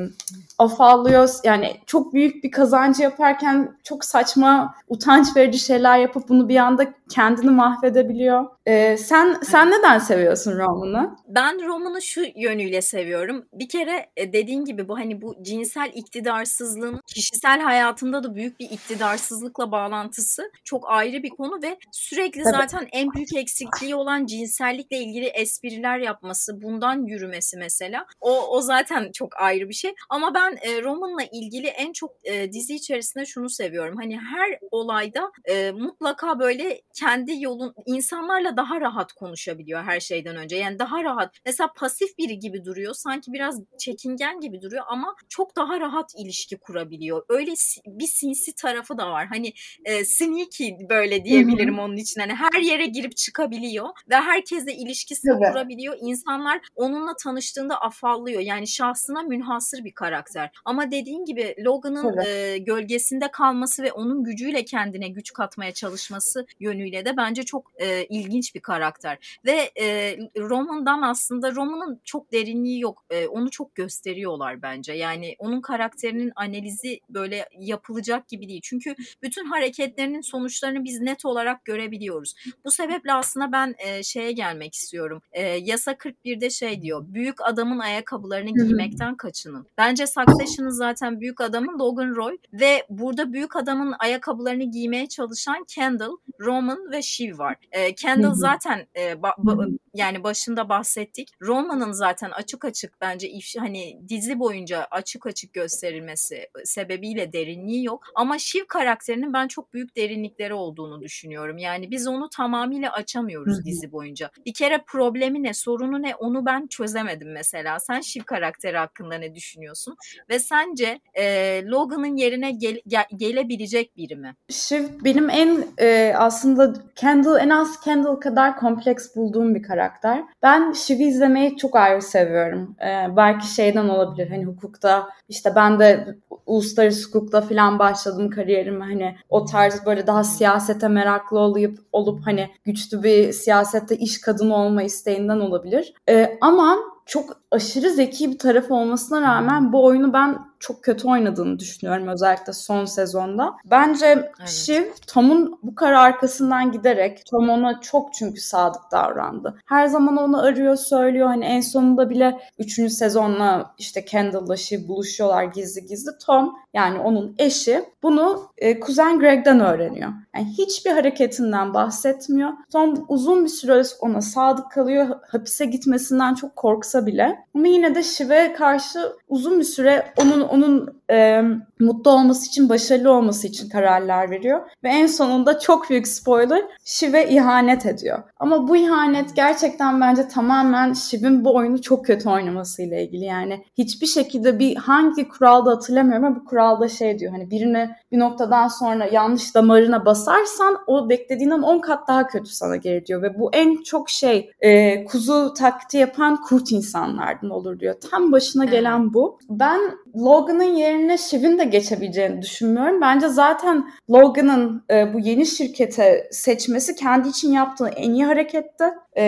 afallıyor 0.59 1.29
yani 1.45 1.77
çok 1.87 2.15
büyük 2.15 2.45
bir 2.45 2.51
kazancı 2.51 3.03
yaparken 3.03 3.77
çok 3.85 4.05
saçma 4.05 4.75
utanç 4.89 5.37
verici 5.37 5.59
şeyler 5.59 5.99
yapıp 5.99 6.29
bunu 6.29 6.49
bir 6.49 6.57
anda 6.57 6.95
kendini 7.11 7.51
mahvedebiliyor. 7.51 8.47
Ee, 8.67 8.97
sen 8.97 9.37
sen 9.43 9.71
neden 9.71 9.99
seviyorsun 9.99 10.59
devamını. 10.59 11.17
Ben 11.29 11.67
romanı 11.67 12.03
şu 12.03 12.23
yönüyle 12.37 12.83
seviyorum. 12.83 13.47
Bir 13.53 13.69
kere 13.69 14.07
e, 14.17 14.33
dediğin 14.33 14.65
gibi 14.65 14.89
bu 14.89 14.99
hani 14.99 15.23
bu 15.23 15.37
cinsel 15.43 15.91
iktidarsızlığın 15.95 17.01
kişisel 17.07 17.61
hayatında 17.61 18.25
da 18.25 18.35
büyük 18.35 18.61
bir 18.61 18.71
iktidarsızlıkla 18.71 19.73
bağlantısı 19.73 20.51
çok 20.65 20.91
ayrı 20.91 21.23
bir 21.23 21.31
konu 21.31 21.63
ve 21.63 21.79
sürekli 21.93 22.43
Tabii. 22.43 22.55
zaten 22.57 22.89
en 22.93 23.13
büyük 23.13 23.37
eksikliği 23.37 23.95
olan 23.95 24.27
cinsellikle 24.27 24.97
ilgili 24.97 25.27
espriler 25.27 25.99
yapması, 25.99 26.63
bundan 26.63 27.07
yürümesi 27.07 27.57
mesela. 27.57 28.07
O 28.21 28.57
o 28.57 28.61
zaten 28.61 29.13
çok 29.13 29.41
ayrı 29.41 29.69
bir 29.69 29.75
şey. 29.75 29.95
Ama 30.09 30.35
ben 30.35 30.46
e, 30.53 30.83
romanla 30.83 31.23
ilgili 31.33 31.67
en 31.67 31.93
çok 31.93 32.11
e, 32.25 32.53
dizi 32.53 32.75
içerisinde 32.75 33.27
şunu 33.27 33.51
seviyorum. 33.51 33.97
Hani 33.97 34.19
her 34.19 34.59
olayda 34.71 35.33
e, 35.45 35.71
mutlaka 35.71 36.39
böyle 36.39 36.81
kendi 37.01 37.43
yolun 37.43 37.75
insanlarla 37.87 38.57
daha 38.57 38.81
rahat 38.81 39.13
konuşabiliyor 39.13 39.83
her 39.83 40.01
şeyden 40.01 40.37
önce. 40.37 40.57
Yani 40.57 40.79
daha 40.79 41.05
rahat. 41.05 41.35
Mesela 41.47 41.73
pasif 41.77 42.19
biri 42.19 42.39
gibi 42.39 42.65
duruyor. 42.65 42.95
Sanki 42.95 43.33
biraz 43.33 43.61
çekingen 43.79 44.41
gibi 44.41 44.63
duruyor 44.63 44.85
ama 44.89 45.17
çok 45.29 45.57
daha 45.57 45.81
rahat 45.81 46.13
ilişki 46.19 46.57
kurabiliyor. 46.57 47.25
Öyle 47.29 47.53
bir 47.87 48.07
sinsi 48.07 48.55
tarafı 48.55 48.99
da 48.99 49.11
var. 49.11 49.27
Hani 49.27 49.53
e, 49.85 50.05
sneaky 50.05 50.71
böyle 50.91 51.25
diyebilirim 51.25 51.79
onun 51.79 51.97
için. 51.97 52.21
Hani 52.21 52.35
her 52.35 52.61
yere 52.61 52.87
girip 52.87 53.17
çıkabiliyor 53.17 53.89
ve 54.11 54.15
herkesle 54.15 54.75
ilişkisi 54.75 55.29
evet. 55.31 55.53
kurabiliyor. 55.53 55.97
İnsanlar 56.01 56.61
onunla 56.75 57.17
tanıştığında 57.17 57.81
afallıyor. 57.81 58.41
Yani 58.41 58.69
şahsına 58.69 59.23
münhasır 59.23 59.85
bir 59.85 59.95
karakter. 59.95 60.36
Ama 60.65 60.91
dediğin 60.91 61.25
gibi 61.25 61.55
Logan'ın 61.59 62.27
e, 62.27 62.59
gölgesinde 62.59 63.31
kalması 63.31 63.83
ve 63.83 63.93
onun 63.93 64.25
gücüyle 64.25 64.65
kendine 64.65 65.09
güç 65.09 65.33
katmaya 65.33 65.73
çalışması 65.73 66.47
yönüyle 66.61 67.05
de 67.05 67.17
bence 67.17 67.43
çok 67.43 67.73
e, 67.77 68.05
ilginç 68.05 68.55
bir 68.55 68.61
karakter. 68.61 69.39
Ve 69.45 69.71
e, 69.81 70.17
Roman'dan 70.39 71.03
aslında 71.03 71.55
Roman'ın 71.55 72.01
çok 72.05 72.33
derinliği 72.33 72.81
yok. 72.81 73.05
E, 73.11 73.27
onu 73.27 73.51
çok 73.51 73.75
gösteriyorlar 73.75 74.63
bence. 74.63 74.93
Yani 74.93 75.37
onun 75.39 75.61
karakterinin 75.61 76.33
analizi 76.37 77.01
böyle 77.11 77.49
yapılacak 77.59 78.29
gibi 78.29 78.49
değil. 78.49 78.61
Çünkü 78.65 78.95
bütün 79.23 79.45
hareketlerinin 79.45 80.21
sonuçlarını 80.21 80.85
biz 80.85 81.01
net 81.01 81.25
olarak 81.25 81.65
görebiliyoruz. 81.65 82.35
Bu 82.65 82.71
sebeple 82.71 83.13
aslında 83.13 83.53
ben 83.53 83.75
e, 83.79 84.03
şeye 84.03 84.33
gelmek 84.33 84.75
istiyorum. 84.75 85.23
E, 85.33 85.43
yasa 85.43 85.93
41'de 85.93 86.51
şey 86.51 86.83
diyor. 86.83 87.05
Büyük 87.09 87.49
adamın 87.49 87.79
ayakkabılarını 87.79 88.51
giymekten 88.51 89.17
kaçının. 89.17 89.67
Bence 89.79 90.07
Succession'ın 90.29 90.71
zaten 90.71 91.21
büyük 91.21 91.41
adamın 91.41 91.79
Logan 91.79 92.17
Roy 92.17 92.37
ve 92.53 92.87
burada 92.91 93.33
büyük 93.33 93.57
adamın 93.57 93.95
ayakkabılarını 93.99 94.65
giymeye 94.65 95.09
çalışan 95.09 95.65
Kendall, 95.69 96.17
Roman 96.41 96.91
ve 96.93 97.03
Shiv 97.03 97.39
var. 97.39 97.57
E, 97.73 97.95
Kendall 97.95 98.35
zaten 98.35 98.87
e, 98.99 99.23
ba, 99.23 99.35
ba, 99.39 99.67
yani 99.95 100.25
başında 100.25 100.69
bahsettik. 100.69 101.29
Roman'ın 101.43 101.93
zaten 101.93 102.31
açık 102.31 102.65
açık 102.65 103.01
bence 103.01 103.29
if, 103.29 103.53
hani 103.59 104.01
dizi 104.09 104.39
boyunca 104.39 104.87
açık 104.91 105.27
açık 105.27 105.53
gösterilmesi 105.53 106.49
sebebiyle 106.65 107.33
derinliği 107.33 107.85
yok. 107.85 108.05
Ama 108.15 108.39
Shiv 108.39 108.65
karakterinin 108.69 109.33
ben 109.33 109.49
çok 109.49 109.75
büyük 109.75 109.97
derinlikleri 109.97 110.55
olduğunu 110.55 111.01
düşünüyorum. 111.01 111.59
Yani 111.59 111.91
biz 111.91 112.07
onu 112.07 112.29
tamamıyla 112.29 112.93
açamıyoruz 112.93 113.65
dizi 113.65 113.93
boyunca. 113.93 114.31
Bir 114.47 114.55
kere 114.55 114.85
problemi 114.87 115.43
ne, 115.43 115.55
sorunu 115.55 116.03
ne 116.03 116.15
onu 116.15 116.47
ben 116.47 116.67
çözemedim 116.67 117.33
mesela. 117.33 117.79
Sen 117.79 118.01
Shiv 118.01 118.23
karakteri 118.23 118.77
hakkında 118.77 119.15
ne 119.15 119.35
düşünüyorsun? 119.35 119.97
Ve 120.31 120.39
sence 120.39 121.01
e, 121.15 121.25
Logan'ın 121.67 122.17
yerine 122.17 122.51
gel, 122.51 122.81
gel, 122.87 123.05
gelebilecek 123.17 123.97
biri 123.97 124.17
mi? 124.17 124.35
Shiv 124.51 124.85
benim 125.05 125.31
en 125.31 125.65
e, 125.79 126.15
aslında 126.17 126.75
Kendall 126.97 127.41
en 127.41 127.51
az 127.51 127.81
Kendall 127.81 128.17
kadar 128.17 128.57
kompleks 128.57 129.17
bulduğum 129.17 129.55
bir 129.55 129.63
karakter. 129.63 130.25
Ben 130.43 130.73
Shiv'i 130.73 131.05
izlemeyi 131.05 131.57
çok 131.57 131.77
ayrı 131.77 132.03
seviyorum. 132.03 132.77
E, 132.81 133.17
belki 133.17 133.47
şeyden 133.55 133.89
olabilir 133.89 134.31
hani 134.31 134.45
hukukta 134.45 135.09
işte 135.29 135.53
ben 135.57 135.79
de 135.79 136.17
uluslararası 136.47 137.09
hukukla 137.09 137.41
falan 137.41 137.79
başladım 137.79 138.31
kariyerimi 138.31 138.85
hani 138.85 139.17
o 139.29 139.45
tarz 139.45 139.87
böyle 139.87 140.07
daha 140.07 140.25
siyasete 140.25 140.89
meraklı 140.89 141.39
olup 141.39 141.79
olup 141.93 142.27
hani 142.27 142.51
güçlü 142.65 143.03
bir 143.03 143.33
siyasette 143.33 143.97
iş 143.97 144.21
kadını 144.21 144.57
olma 144.57 144.83
isteğinden 144.83 145.41
olabilir. 145.41 145.95
E, 146.09 146.39
ama 146.41 146.79
çok 147.07 147.41
aşırı 147.57 147.91
zeki 147.91 148.31
bir 148.31 148.39
tarafı 148.39 148.75
olmasına 148.75 149.23
rağmen 149.23 149.73
bu 149.73 149.85
oyunu 149.85 150.13
ben 150.13 150.39
çok 150.61 150.85
kötü 150.85 151.09
oynadığını 151.09 151.59
düşünüyorum 151.59 152.09
özellikle 152.09 152.53
son 152.53 152.85
sezonda. 152.85 153.57
Bence 153.65 154.07
evet. 154.07 154.49
Shiv 154.49 154.83
Tom'un 155.07 155.59
bu 155.63 155.75
kara 155.75 156.01
arkasından 156.01 156.73
giderek 156.73 157.23
Tom 157.31 157.49
ona 157.49 157.81
çok 157.81 158.15
çünkü 158.15 158.41
sadık 158.41 158.83
davrandı. 158.93 159.59
Her 159.67 159.87
zaman 159.87 160.17
onu 160.17 160.43
arıyor 160.43 160.77
söylüyor 160.77 161.27
hani 161.27 161.45
en 161.45 161.61
sonunda 161.61 162.11
bile 162.11 162.39
3. 162.59 162.93
sezonla 162.93 163.75
işte 163.79 164.05
Kendall'la 164.05 164.57
Shiv 164.57 164.89
buluşuyorlar 164.89 165.45
gizli 165.45 165.87
gizli. 165.87 166.11
Tom 166.27 166.57
yani 166.75 166.99
onun 166.99 167.35
eşi 167.39 167.85
bunu 168.03 168.49
e, 168.59 168.81
kuzen 168.81 169.19
Greg'den 169.19 169.61
öğreniyor. 169.61 170.13
Yani 170.37 170.47
hiçbir 170.59 170.91
hareketinden 170.91 171.75
bahsetmiyor. 171.75 172.51
Tom 172.73 173.05
uzun 173.09 173.45
bir 173.45 173.51
süre 173.51 173.83
ona 174.01 174.21
sadık 174.21 174.71
kalıyor. 174.71 175.07
Hapise 175.29 175.65
gitmesinden 175.65 176.35
çok 176.35 176.57
korksa 176.57 177.07
bile. 177.07 177.46
Ama 177.55 177.69
yine 177.69 177.95
de 177.95 178.03
Shiv'e 178.03 178.53
karşı 178.53 179.13
uzun 179.29 179.59
bir 179.59 179.65
süre 179.65 180.13
onun 180.17 180.41
onun 180.41 181.03
e, 181.11 181.43
mutlu 181.81 182.11
olması 182.11 182.47
için, 182.47 182.69
başarılı 182.69 183.13
olması 183.13 183.47
için 183.47 183.69
kararlar 183.69 184.31
veriyor. 184.31 184.61
Ve 184.85 184.89
en 184.89 185.07
sonunda 185.07 185.59
çok 185.59 185.91
büyük 185.91 186.09
spoiler 186.09 186.65
Shiv'e 186.85 187.29
ihanet 187.29 187.87
ediyor. 187.87 188.23
Ama 188.39 188.69
bu 188.69 188.77
ihanet 188.77 189.37
gerçekten 189.37 190.01
bence 190.01 190.29
tamamen 190.29 190.93
Shiv'in 190.93 191.45
bu 191.45 191.57
oyunu 191.57 191.83
çok 191.83 192.07
kötü 192.07 192.29
oynamasıyla 192.29 193.01
ilgili. 193.01 193.25
Yani 193.25 193.65
hiçbir 193.79 194.07
şekilde 194.07 194.59
bir 194.59 194.77
hangi 194.77 195.29
kuralda 195.29 195.71
hatırlamıyorum 195.71 196.25
ama 196.25 196.37
bu 196.37 196.45
kuralda 196.45 196.89
şey 196.89 197.19
diyor 197.19 197.33
hani 197.33 197.51
birini 197.51 197.91
bir 198.13 198.19
noktadan 198.19 198.69
sonra 198.69 199.07
yanlış 199.13 199.55
damarına 199.55 200.05
basarsan 200.05 200.79
o 200.87 201.09
beklediğinden 201.09 201.63
10 201.63 201.79
kat 201.79 202.09
daha 202.09 202.27
kötü 202.27 202.51
sana 202.51 202.77
geri 202.77 203.07
diyor. 203.07 203.23
Ve 203.23 203.39
bu 203.39 203.51
en 203.53 203.83
çok 203.83 204.11
şey 204.11 204.51
e, 204.61 205.05
kuzu 205.05 205.55
taklidi 205.55 205.97
yapan 205.97 206.43
kurt 206.43 206.73
insanlardan 206.73 207.51
olur 207.51 207.81
diyor. 207.81 207.95
Tam 208.11 208.33
başına 208.33 208.65
gelen 208.65 209.15
bu. 209.15 209.39
Ben 209.51 209.81
Logan'ın 210.17 210.77
yerine 210.77 211.19
Shiv'in 211.19 211.59
de 211.59 211.65
geçebileceğini 211.65 212.43
düşünmüyorum. 212.43 213.01
Bence 213.01 213.29
zaten 213.29 213.91
Logan'ın 214.11 214.85
e, 214.91 215.15
bu 215.15 215.19
yeni 215.19 215.47
şirkete 215.47 216.29
seçmesi 216.31 216.95
kendi 216.95 217.29
için 217.29 217.53
yaptığı 217.53 217.89
en 217.89 218.11
iyi 218.11 218.25
hareketti. 218.25 218.85
E, 219.17 219.25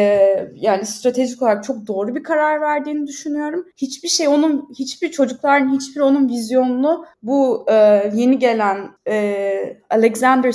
yani 0.54 0.86
stratejik 0.86 1.42
olarak 1.42 1.64
çok 1.64 1.86
doğru 1.86 2.14
bir 2.14 2.22
karar 2.22 2.60
verdiğini 2.60 3.06
düşünüyorum. 3.06 3.66
Hiçbir 3.76 4.08
şey 4.08 4.28
onun, 4.28 4.68
hiçbir 4.78 5.10
çocukların 5.10 5.74
hiçbir 5.74 6.00
onun 6.00 6.28
vizyonunu 6.28 7.04
bu 7.22 7.66
e, 7.68 7.74
yeni 8.14 8.38
gelen 8.38 8.90
e, 9.08 9.76
Alexander 9.90 10.52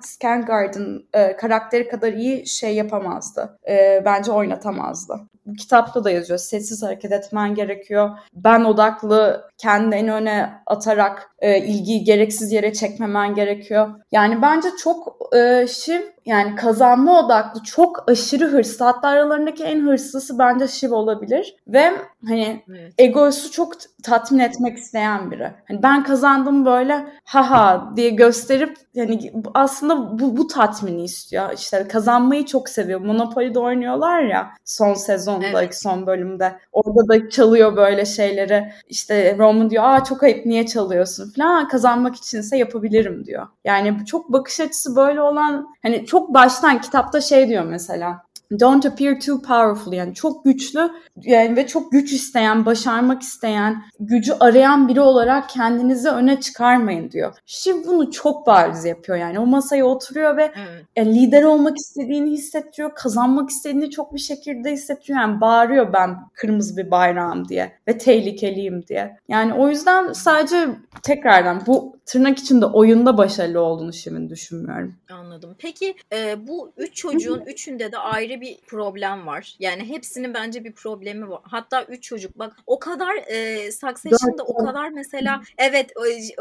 Skangard'ın 0.00 1.08
e, 1.12 1.36
karakteri 1.36 1.88
kadar 1.88 2.12
iyi 2.12 2.46
şey 2.46 2.74
yapamazdı. 2.74 3.58
E, 3.68 4.02
bence 4.04 4.32
oynatamazdı 4.32 5.14
kitapta 5.58 6.04
da 6.04 6.10
yazıyor. 6.10 6.38
Sessiz 6.38 6.82
hareket 6.82 7.12
etmen 7.12 7.54
gerekiyor. 7.54 8.10
Ben 8.34 8.64
odaklı 8.64 9.50
kendini 9.58 9.94
en 9.94 10.08
öne 10.08 10.50
atarak 10.66 11.30
e, 11.38 11.58
ilgiyi 11.58 12.04
gereksiz 12.04 12.52
yere 12.52 12.72
çekmemen 12.72 13.34
gerekiyor. 13.34 13.88
Yani 14.12 14.42
bence 14.42 14.68
çok 14.82 15.16
e, 15.36 15.66
Shiv 15.68 16.00
yani 16.26 16.56
kazanma 16.56 17.20
odaklı 17.20 17.62
çok 17.62 18.10
aşırı 18.10 18.46
hırslı. 18.46 18.84
Hatta 18.84 19.08
aralarındaki 19.08 19.64
en 19.64 19.86
hırslısı 19.86 20.38
bence 20.38 20.68
Shiv 20.68 20.92
olabilir. 20.92 21.56
Ve 21.68 21.92
hani 22.28 22.64
evet. 22.68 22.94
egosu 22.98 23.50
çok 23.50 23.72
tatmin 24.02 24.38
etmek 24.38 24.78
isteyen 24.78 25.30
biri. 25.30 25.52
Hani 25.68 25.82
ben 25.82 26.04
kazandım 26.04 26.64
böyle 26.64 27.06
haha 27.24 27.92
diye 27.96 28.10
gösterip 28.10 28.76
yani 28.94 29.32
aslında 29.54 30.18
bu, 30.18 30.36
bu 30.36 30.46
tatmini 30.46 31.04
istiyor. 31.04 31.52
İşte 31.54 31.88
kazanmayı 31.88 32.46
çok 32.46 32.68
seviyor. 32.68 33.00
Monopoly'de 33.00 33.58
oynuyorlar 33.58 34.22
ya 34.22 34.50
son 34.64 34.94
sezonda, 35.34 35.62
evet. 35.62 35.76
son 35.82 36.06
bölümde. 36.06 36.58
Orada 36.72 37.08
da 37.08 37.28
çalıyor 37.30 37.76
böyle 37.76 38.04
şeyleri. 38.04 38.72
İşte 38.88 39.36
Roman 39.38 39.70
diyor 39.70 39.84
aa 39.86 40.04
çok 40.04 40.22
ayıp 40.22 40.46
niye 40.46 40.66
çalıyorsun 40.66 41.32
falan. 41.36 41.68
Kazanmak 41.68 42.16
içinse 42.16 42.56
yapabilirim 42.56 43.24
diyor. 43.24 43.46
Yani 43.64 44.04
çok 44.06 44.32
bakış 44.32 44.60
açısı 44.60 44.96
böyle 44.96 45.20
olan 45.20 45.66
hani 45.82 46.06
çok 46.06 46.34
baştan 46.34 46.80
kitapta 46.80 47.20
şey 47.20 47.48
diyor 47.48 47.64
mesela 47.64 48.22
Don't 48.60 48.86
appear 48.86 49.20
too 49.20 49.42
powerful 49.42 49.92
yani 49.92 50.14
çok 50.14 50.44
güçlü 50.44 50.90
yani 51.16 51.56
ve 51.56 51.66
çok 51.66 51.92
güç 51.92 52.12
isteyen, 52.12 52.66
başarmak 52.66 53.22
isteyen, 53.22 53.82
gücü 54.00 54.32
arayan 54.40 54.88
biri 54.88 55.00
olarak 55.00 55.48
kendinizi 55.48 56.08
öne 56.08 56.40
çıkarmayın 56.40 57.10
diyor. 57.10 57.34
Shiv 57.46 57.74
bunu 57.86 58.10
çok 58.10 58.46
bariz 58.46 58.84
yapıyor 58.84 59.18
yani. 59.18 59.38
O 59.38 59.46
masaya 59.46 59.84
oturuyor 59.84 60.36
ve 60.36 60.52
evet. 60.56 60.84
e, 60.96 61.06
lider 61.06 61.42
olmak 61.42 61.78
istediğini 61.78 62.30
hissettiriyor, 62.30 62.94
kazanmak 62.94 63.50
istediğini 63.50 63.90
çok 63.90 64.14
bir 64.14 64.20
şekilde 64.20 64.72
hissettiriyor. 64.72 65.20
Yani 65.20 65.40
bağırıyor 65.40 65.92
ben 65.92 66.16
kırmızı 66.34 66.76
bir 66.76 66.90
bayrağım 66.90 67.48
diye 67.48 67.72
ve 67.88 67.98
tehlikeliyim 67.98 68.86
diye. 68.86 69.16
Yani 69.28 69.54
o 69.54 69.68
yüzden 69.68 70.12
sadece 70.12 70.68
tekrardan 71.02 71.62
bu 71.66 71.99
tırnak 72.10 72.38
içinde 72.38 72.66
oyunda 72.66 73.18
başarılı 73.18 73.60
olduğunu 73.60 73.92
Shiv'in 73.92 74.30
düşünmüyorum. 74.30 74.94
Anladım. 75.10 75.56
Peki 75.58 75.94
e, 76.12 76.46
bu 76.46 76.72
üç 76.76 76.94
çocuğun 76.94 77.40
üçünde 77.40 77.92
de 77.92 77.98
ayrı 77.98 78.40
bir 78.40 78.58
problem 78.66 79.26
var. 79.26 79.56
Yani 79.58 79.88
hepsinin 79.88 80.34
bence 80.34 80.64
bir 80.64 80.72
problemi 80.72 81.30
var. 81.30 81.40
Hatta 81.42 81.84
üç 81.84 82.02
çocuk 82.02 82.38
bak 82.38 82.56
o 82.66 82.78
kadar 82.78 83.16
e, 83.26 83.72
Succession'da 83.72 84.42
o 84.42 84.66
kadar 84.66 84.90
mesela 84.90 85.40
evet 85.58 85.90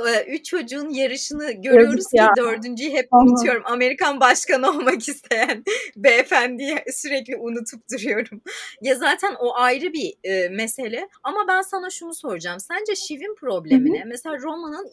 e, 0.08 0.34
üç 0.34 0.46
çocuğun 0.46 0.90
yarışını 0.90 1.52
görüyoruz 1.52 2.08
ki 2.08 2.18
dördüncüyü 2.38 2.92
hep 2.92 3.08
unutuyorum. 3.14 3.64
Amerikan 3.66 4.20
başkanı 4.20 4.70
olmak 4.70 5.10
isteyen 5.10 5.64
beyefendiyi 5.96 6.78
sürekli 6.92 7.36
unutup 7.36 7.84
duruyorum. 7.92 8.42
ya 8.82 8.96
zaten 8.96 9.36
o 9.40 9.54
ayrı 9.56 9.94
bir 9.94 10.14
e, 10.24 10.50
mesele 10.50 11.10
ama 11.24 11.48
ben 11.48 11.62
sana 11.62 11.90
şunu 11.90 12.14
soracağım. 12.14 12.60
Sence 12.60 12.96
Shiv'in 12.96 13.36
problemi 13.36 13.94
ne? 13.94 14.04
Mesela 14.06 14.38
Roma'nın 14.38 14.90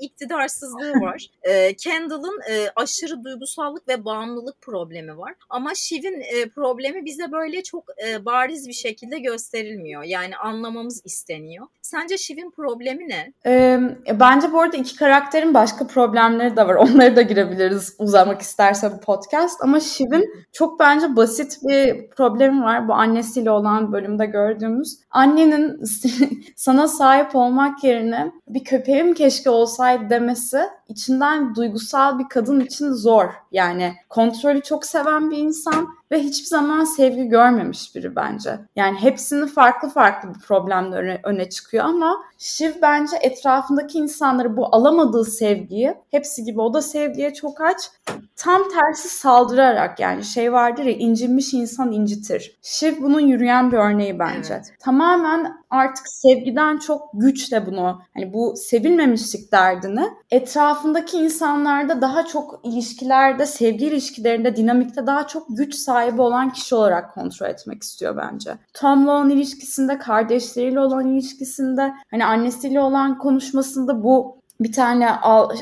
iktidarsızlığı 0.67 1.01
var. 1.01 1.27
E, 1.43 1.75
Kendall'ın 1.75 2.41
e, 2.51 2.71
aşırı 2.77 3.25
duygusallık 3.25 3.89
ve 3.89 4.05
bağımlılık 4.05 4.61
problemi 4.61 5.19
var. 5.19 5.35
Ama 5.51 5.75
Shiv'in 5.75 6.21
e, 6.21 6.49
problemi 6.49 7.05
bize 7.05 7.33
böyle 7.33 7.63
çok 7.63 7.85
e, 8.07 8.25
bariz 8.25 8.69
bir 8.69 8.73
şekilde 8.73 9.19
gösterilmiyor. 9.19 10.03
Yani 10.03 10.37
anlamamız 10.37 11.03
isteniyor. 11.05 11.67
Sence 11.83 12.19
Shiv'in 12.19 12.51
problemi 12.51 13.09
ne? 13.09 13.33
E, 13.47 13.81
bence 14.21 14.53
bu 14.53 14.61
arada 14.61 14.77
iki 14.77 14.97
karakterin 14.97 15.55
başka 15.55 15.87
problemleri 15.87 16.57
de 16.57 16.67
var. 16.67 16.75
Onları 16.87 17.17
da 17.17 17.23
girebiliriz 17.23 17.97
uzamak 17.99 18.41
isterse 18.43 18.93
bu 18.93 19.01
podcast. 19.01 19.63
Ama 19.63 19.81
Shiv'in 19.81 20.47
çok 20.53 20.81
bence 20.81 21.17
basit 21.17 21.59
bir 21.63 22.11
problemi 22.11 22.63
var. 22.63 22.89
Bu 22.89 22.95
annesiyle 22.95 23.51
olan 23.51 23.93
bölümde 23.93 24.27
gördüğümüz. 24.27 24.99
Annenin 25.11 25.81
sana 26.57 26.89
sahip 26.89 27.37
olmak 27.37 27.85
yerine 27.85 28.33
bir 28.49 28.65
köpeğim 28.65 29.15
keşke 29.15 29.51
olsaydı 29.51 30.11
demesi 30.11 30.56
içinden 30.89 31.55
duygusal 31.55 32.19
bir 32.19 32.29
kadın 32.29 32.61
için 32.61 32.93
zor. 32.93 33.31
Yani 33.53 33.95
kontrolü 34.09 34.63
çok 34.63 34.87
seven 34.87 35.31
bir 35.31 35.39
insan 35.39 35.89
ve 36.11 36.21
hiçbir 36.21 36.47
zaman 36.47 36.85
sevgi 36.85 37.25
görmemiş 37.29 37.95
biri 37.95 38.17
bence. 38.17 38.59
Yani 38.77 38.99
hepsinin 38.99 39.47
farklı 39.47 39.89
farklı 39.89 40.35
bir 40.35 40.41
problemle 40.41 40.97
öne, 40.97 41.21
öne 41.25 41.49
çıkıyor 41.49 41.85
ama 41.85 42.17
Shiv 42.39 42.73
bence 42.83 43.17
etrafındaki 43.21 43.99
insanları 43.99 44.57
bu 44.57 44.75
alamadığı 44.75 45.25
sevgiyi, 45.25 45.95
hepsi 46.11 46.45
gibi 46.45 46.61
o 46.61 46.75
da 46.75 46.83
sevgiye 46.83 47.35
çok 47.35 47.61
aç, 47.61 47.91
tam 48.37 48.63
tersi 48.69 49.09
saldırarak 49.09 50.01
yani 50.01 50.25
şey 50.25 50.53
vardır 50.53 50.85
ya 50.85 50.93
incinmiş 50.93 51.55
insan 51.55 51.93
incitir. 51.93 52.59
Shiv 52.63 53.03
bunun 53.03 53.21
yürüyen 53.21 53.73
bir 53.73 53.77
örneği 53.77 54.19
bence. 54.19 54.55
Evet. 54.55 54.75
Tamamen 54.81 55.57
artık 55.71 56.09
sevgiden 56.09 56.79
çok 56.79 57.11
güçle 57.15 57.67
bunu 57.67 58.01
hani 58.15 58.33
bu 58.33 58.55
sevilmemişlik 58.57 59.53
derdini 59.53 60.09
etrafındaki 60.31 61.17
insanlarda 61.17 62.01
daha 62.01 62.27
çok 62.27 62.61
ilişkilerde 62.65 63.47
sevgi 63.47 63.87
ilişkilerinde 63.87 64.57
dinamikte 64.57 65.07
daha 65.07 65.27
çok 65.27 65.47
güç 65.49 65.75
sahibi 65.97 66.21
olan 66.21 66.51
kişi 66.53 66.75
olarak 66.75 67.15
kontrol 67.15 67.47
etmek 67.47 67.83
istiyor 67.83 68.17
bence. 68.17 68.51
Tom'la 68.75 69.13
olan 69.13 69.31
ilişkisinde 69.31 69.99
kardeşleriyle 69.99 70.81
olan 70.81 71.07
ilişkisinde 71.07 71.93
hani 72.11 72.25
annesiyle 72.25 72.81
olan 72.81 73.19
konuşmasında 73.19 74.03
bu 74.03 74.37
bir 74.61 74.73
tane 74.73 75.11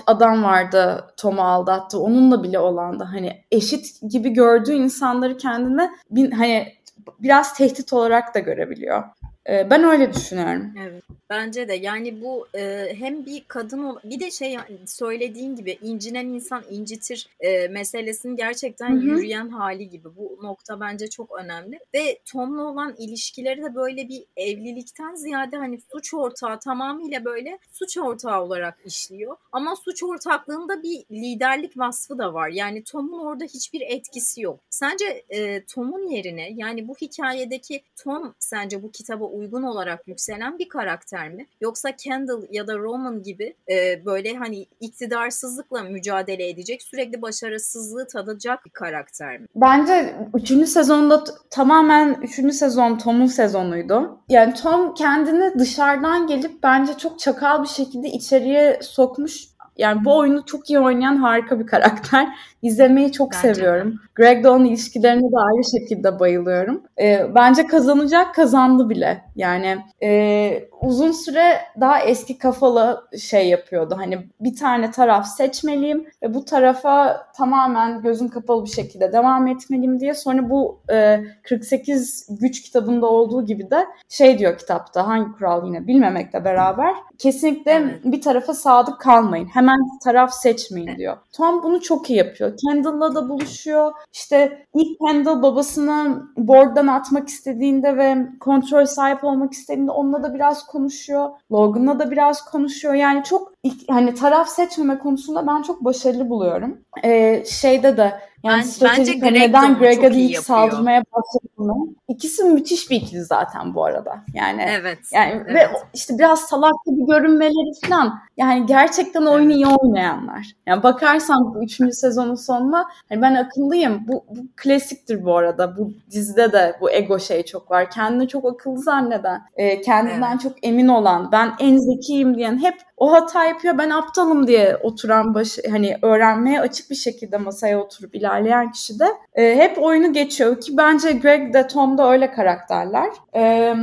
adam 0.06 0.42
vardı 0.42 1.04
Tom'u 1.16 1.42
aldattı. 1.42 1.98
Onunla 2.00 2.42
bile 2.42 2.58
olan 2.58 3.00
da 3.00 3.12
hani 3.12 3.44
eşit 3.50 3.86
gibi 4.10 4.30
gördüğü 4.30 4.72
insanları 4.72 5.36
kendine 5.36 5.90
bin, 6.10 6.30
hani 6.30 6.72
biraz 7.18 7.54
tehdit 7.54 7.92
olarak 7.92 8.34
da 8.34 8.38
görebiliyor. 8.38 9.04
Ee, 9.48 9.70
ben 9.70 9.84
öyle 9.84 10.14
düşünüyorum. 10.14 10.74
Evet. 10.82 11.02
Bence 11.34 11.68
de 11.68 11.74
yani 11.74 12.20
bu 12.22 12.48
e, 12.54 12.94
hem 12.98 13.26
bir 13.26 13.44
kadın 13.48 13.98
bir 14.04 14.20
de 14.20 14.30
şey 14.30 14.56
söylediğin 14.86 15.56
gibi 15.56 15.78
incinen 15.82 16.26
insan 16.26 16.64
incitir 16.70 17.28
e, 17.40 17.68
meselesinin 17.68 18.36
gerçekten 18.36 18.90
Hı-hı. 18.90 19.04
yürüyen 19.04 19.48
hali 19.48 19.88
gibi. 19.88 20.08
Bu 20.16 20.38
nokta 20.42 20.80
bence 20.80 21.10
çok 21.10 21.38
önemli. 21.38 21.78
Ve 21.94 22.18
Tom'la 22.32 22.62
olan 22.62 22.94
ilişkileri 22.98 23.62
de 23.62 23.74
böyle 23.74 24.08
bir 24.08 24.24
evlilikten 24.36 25.14
ziyade 25.14 25.56
hani 25.56 25.80
suç 25.92 26.14
ortağı 26.14 26.60
tamamıyla 26.60 27.24
böyle 27.24 27.58
suç 27.72 27.98
ortağı 27.98 28.42
olarak 28.42 28.78
işliyor. 28.84 29.36
Ama 29.52 29.76
suç 29.76 30.02
ortaklığında 30.02 30.82
bir 30.82 31.04
liderlik 31.10 31.78
vasfı 31.78 32.18
da 32.18 32.34
var. 32.34 32.48
Yani 32.48 32.84
Tom'un 32.84 33.18
orada 33.26 33.44
hiçbir 33.44 33.80
etkisi 33.80 34.40
yok. 34.42 34.60
Sence 34.70 35.24
e, 35.28 35.64
Tom'un 35.64 36.06
yerine 36.06 36.50
yani 36.56 36.88
bu 36.88 36.94
hikayedeki 36.94 37.82
Tom 38.04 38.34
sence 38.38 38.82
bu 38.82 38.90
kitaba 38.90 39.24
uygun 39.24 39.62
olarak 39.62 40.08
yükselen 40.08 40.58
bir 40.58 40.68
karakter 40.68 41.23
mi? 41.28 41.46
Yoksa 41.60 41.96
Kendall 41.96 42.42
ya 42.50 42.66
da 42.66 42.78
Roman 42.78 43.22
gibi 43.22 43.56
e, 43.70 44.04
böyle 44.04 44.36
hani 44.36 44.66
iktidarsızlıkla 44.80 45.82
mücadele 45.82 46.48
edecek, 46.48 46.82
sürekli 46.82 47.22
başarısızlığı 47.22 48.06
tadacak 48.06 48.64
bir 48.64 48.70
karakter 48.70 49.40
mi? 49.40 49.46
Bence 49.54 50.14
3. 50.34 50.68
sezonda 50.68 51.24
tamamen 51.50 52.16
3. 52.22 52.54
sezon 52.54 52.98
Tom'un 52.98 53.26
sezonuydu. 53.26 54.18
Yani 54.28 54.54
Tom 54.54 54.94
kendini 54.94 55.58
dışarıdan 55.58 56.26
gelip 56.26 56.62
bence 56.62 56.98
çok 56.98 57.18
çakal 57.18 57.62
bir 57.62 57.68
şekilde 57.68 58.08
içeriye 58.08 58.78
sokmuş 58.82 59.53
yani 59.76 60.04
bu 60.04 60.16
oyunu 60.16 60.46
çok 60.46 60.70
iyi 60.70 60.80
oynayan 60.80 61.16
harika 61.16 61.60
bir 61.60 61.66
karakter. 61.66 62.28
İzlemeyi 62.62 63.12
çok 63.12 63.32
bence 63.32 63.54
seviyorum. 63.54 64.00
Greg 64.14 64.44
Dawn 64.44 64.64
ilişkilerine 64.64 65.22
de 65.22 65.36
ayrı 65.36 65.64
şekilde 65.80 66.20
bayılıyorum. 66.20 66.82
Ee, 67.00 67.26
bence 67.34 67.66
kazanacak 67.66 68.34
kazandı 68.34 68.88
bile. 68.88 69.24
Yani 69.36 69.78
e, 70.02 70.68
uzun 70.80 71.12
süre 71.12 71.60
daha 71.80 72.00
eski 72.00 72.38
kafalı 72.38 73.08
şey 73.20 73.48
yapıyordu. 73.48 73.94
Hani 73.98 74.18
bir 74.40 74.56
tane 74.56 74.90
taraf 74.90 75.26
seçmeliyim 75.26 76.06
ve 76.22 76.34
bu 76.34 76.44
tarafa 76.44 77.26
tamamen 77.36 78.02
gözüm 78.02 78.28
kapalı 78.28 78.64
bir 78.64 78.70
şekilde 78.70 79.12
devam 79.12 79.46
etmeliyim 79.46 80.00
diye. 80.00 80.14
Sonra 80.14 80.50
bu 80.50 80.80
e, 80.92 81.20
48 81.42 82.28
güç 82.40 82.62
kitabında 82.62 83.06
olduğu 83.06 83.46
gibi 83.46 83.70
de 83.70 83.86
şey 84.08 84.38
diyor 84.38 84.58
kitapta 84.58 85.06
hangi 85.06 85.32
kural 85.32 85.66
yine 85.66 85.86
bilmemekle 85.86 86.44
beraber 86.44 86.94
kesinlikle 87.18 87.72
evet. 87.72 88.04
bir 88.04 88.20
tarafa 88.20 88.54
sadık 88.54 89.00
kalmayın. 89.00 89.46
Hemen 89.64 89.98
taraf 89.98 90.34
seçmeyin 90.34 90.96
diyor. 90.96 91.16
Tom 91.32 91.62
bunu 91.62 91.80
çok 91.80 92.10
iyi 92.10 92.18
yapıyor. 92.18 92.56
Kendall'la 92.56 93.14
da 93.14 93.28
buluşuyor. 93.28 93.92
İşte 94.12 94.66
ilk 94.74 94.98
Kendall 94.98 95.42
babasını 95.42 96.22
board'dan 96.36 96.86
atmak 96.86 97.28
istediğinde 97.28 97.96
ve 97.96 98.16
kontrol 98.40 98.84
sahip 98.84 99.24
olmak 99.24 99.52
istediğinde 99.52 99.90
onunla 99.90 100.22
da 100.22 100.34
biraz 100.34 100.66
konuşuyor. 100.66 101.30
Logan'la 101.52 101.98
da 101.98 102.10
biraz 102.10 102.44
konuşuyor. 102.44 102.94
Yani 102.94 103.24
çok 103.24 103.52
hani 103.88 104.14
taraf 104.14 104.48
seçmeme 104.48 104.98
konusunda 104.98 105.46
ben 105.46 105.62
çok 105.62 105.84
başarılı 105.84 106.28
buluyorum. 106.28 106.80
Ee, 107.04 107.44
şeyde 107.46 107.96
de 107.96 108.20
yani 108.44 108.58
ben, 108.58 108.62
stratejik 108.62 109.22
bence 109.22 109.30
Greg 109.30 109.48
neden 109.48 109.78
Greg'a 109.78 110.06
ilk 110.06 110.38
saldırmaya 110.38 111.02
başladığını. 111.12 111.94
İkisi 112.08 112.44
müthiş 112.44 112.90
bir 112.90 112.96
ikili 112.96 113.24
zaten 113.24 113.74
bu 113.74 113.84
arada. 113.84 114.24
Yani 114.34 114.62
evet. 114.68 114.98
Yani 115.12 115.32
evet. 115.32 115.54
ve 115.54 115.68
işte 115.94 116.18
biraz 116.18 116.40
salak 116.40 116.74
gibi 116.86 117.06
görünmeleri 117.06 117.88
falan. 117.88 118.14
Yani 118.36 118.66
gerçekten 118.66 119.22
oyunu 119.22 119.52
iyi 119.52 119.66
oynayanlar. 119.66 120.46
Yani 120.66 120.82
bakarsan 120.82 121.54
bu 121.54 121.64
üçüncü 121.64 121.92
sezonun 121.92 122.34
sonuna 122.34 122.84
hani 123.08 123.22
ben 123.22 123.34
akıllıyım. 123.34 124.02
Bu, 124.08 124.24
bu 124.30 124.40
klasiktir 124.56 125.24
bu 125.24 125.36
arada. 125.36 125.76
Bu 125.76 125.92
dizide 126.10 126.52
de 126.52 126.76
bu 126.80 126.90
ego 126.90 127.18
şey 127.18 127.42
çok 127.42 127.70
var. 127.70 127.90
Kendini 127.90 128.28
çok 128.28 128.44
akıllı 128.44 128.78
zanneden, 128.78 129.42
e, 129.56 129.80
kendinden 129.80 130.30
evet. 130.30 130.40
çok 130.40 130.52
emin 130.62 130.88
olan, 130.88 131.32
ben 131.32 131.52
en 131.60 131.76
zekiyim 131.76 132.36
diyen 132.36 132.62
hep 132.62 132.74
o 133.04 133.12
hata 133.12 133.44
yapıyor 133.44 133.78
ben 133.78 133.90
aptalım 133.90 134.46
diye 134.46 134.76
oturan 134.76 135.34
başı 135.34 135.62
hani 135.70 135.96
öğrenmeye 136.02 136.60
açık 136.60 136.90
bir 136.90 136.94
şekilde 136.94 137.36
masaya 137.36 137.80
oturup 137.80 138.14
ilerleyen 138.14 138.72
kişi 138.72 138.98
de 138.98 139.06
e, 139.34 139.56
hep 139.56 139.82
oyunu 139.82 140.12
geçiyor 140.12 140.60
ki 140.60 140.76
bence 140.76 141.12
Greg 141.12 141.54
de 141.54 141.66
Tom 141.66 141.98
da 141.98 142.12
öyle 142.12 142.32
karakterler. 142.32 143.10
E, 143.36 143.74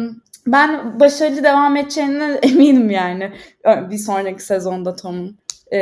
ben 0.47 0.99
başarılı 0.99 1.43
devam 1.43 1.77
edeceğine 1.77 2.39
eminim 2.43 2.89
yani 2.89 3.31
bir 3.65 3.97
sonraki 3.97 4.43
sezonda 4.43 4.95
Tom'un. 4.95 5.37
Ee, 5.71 5.77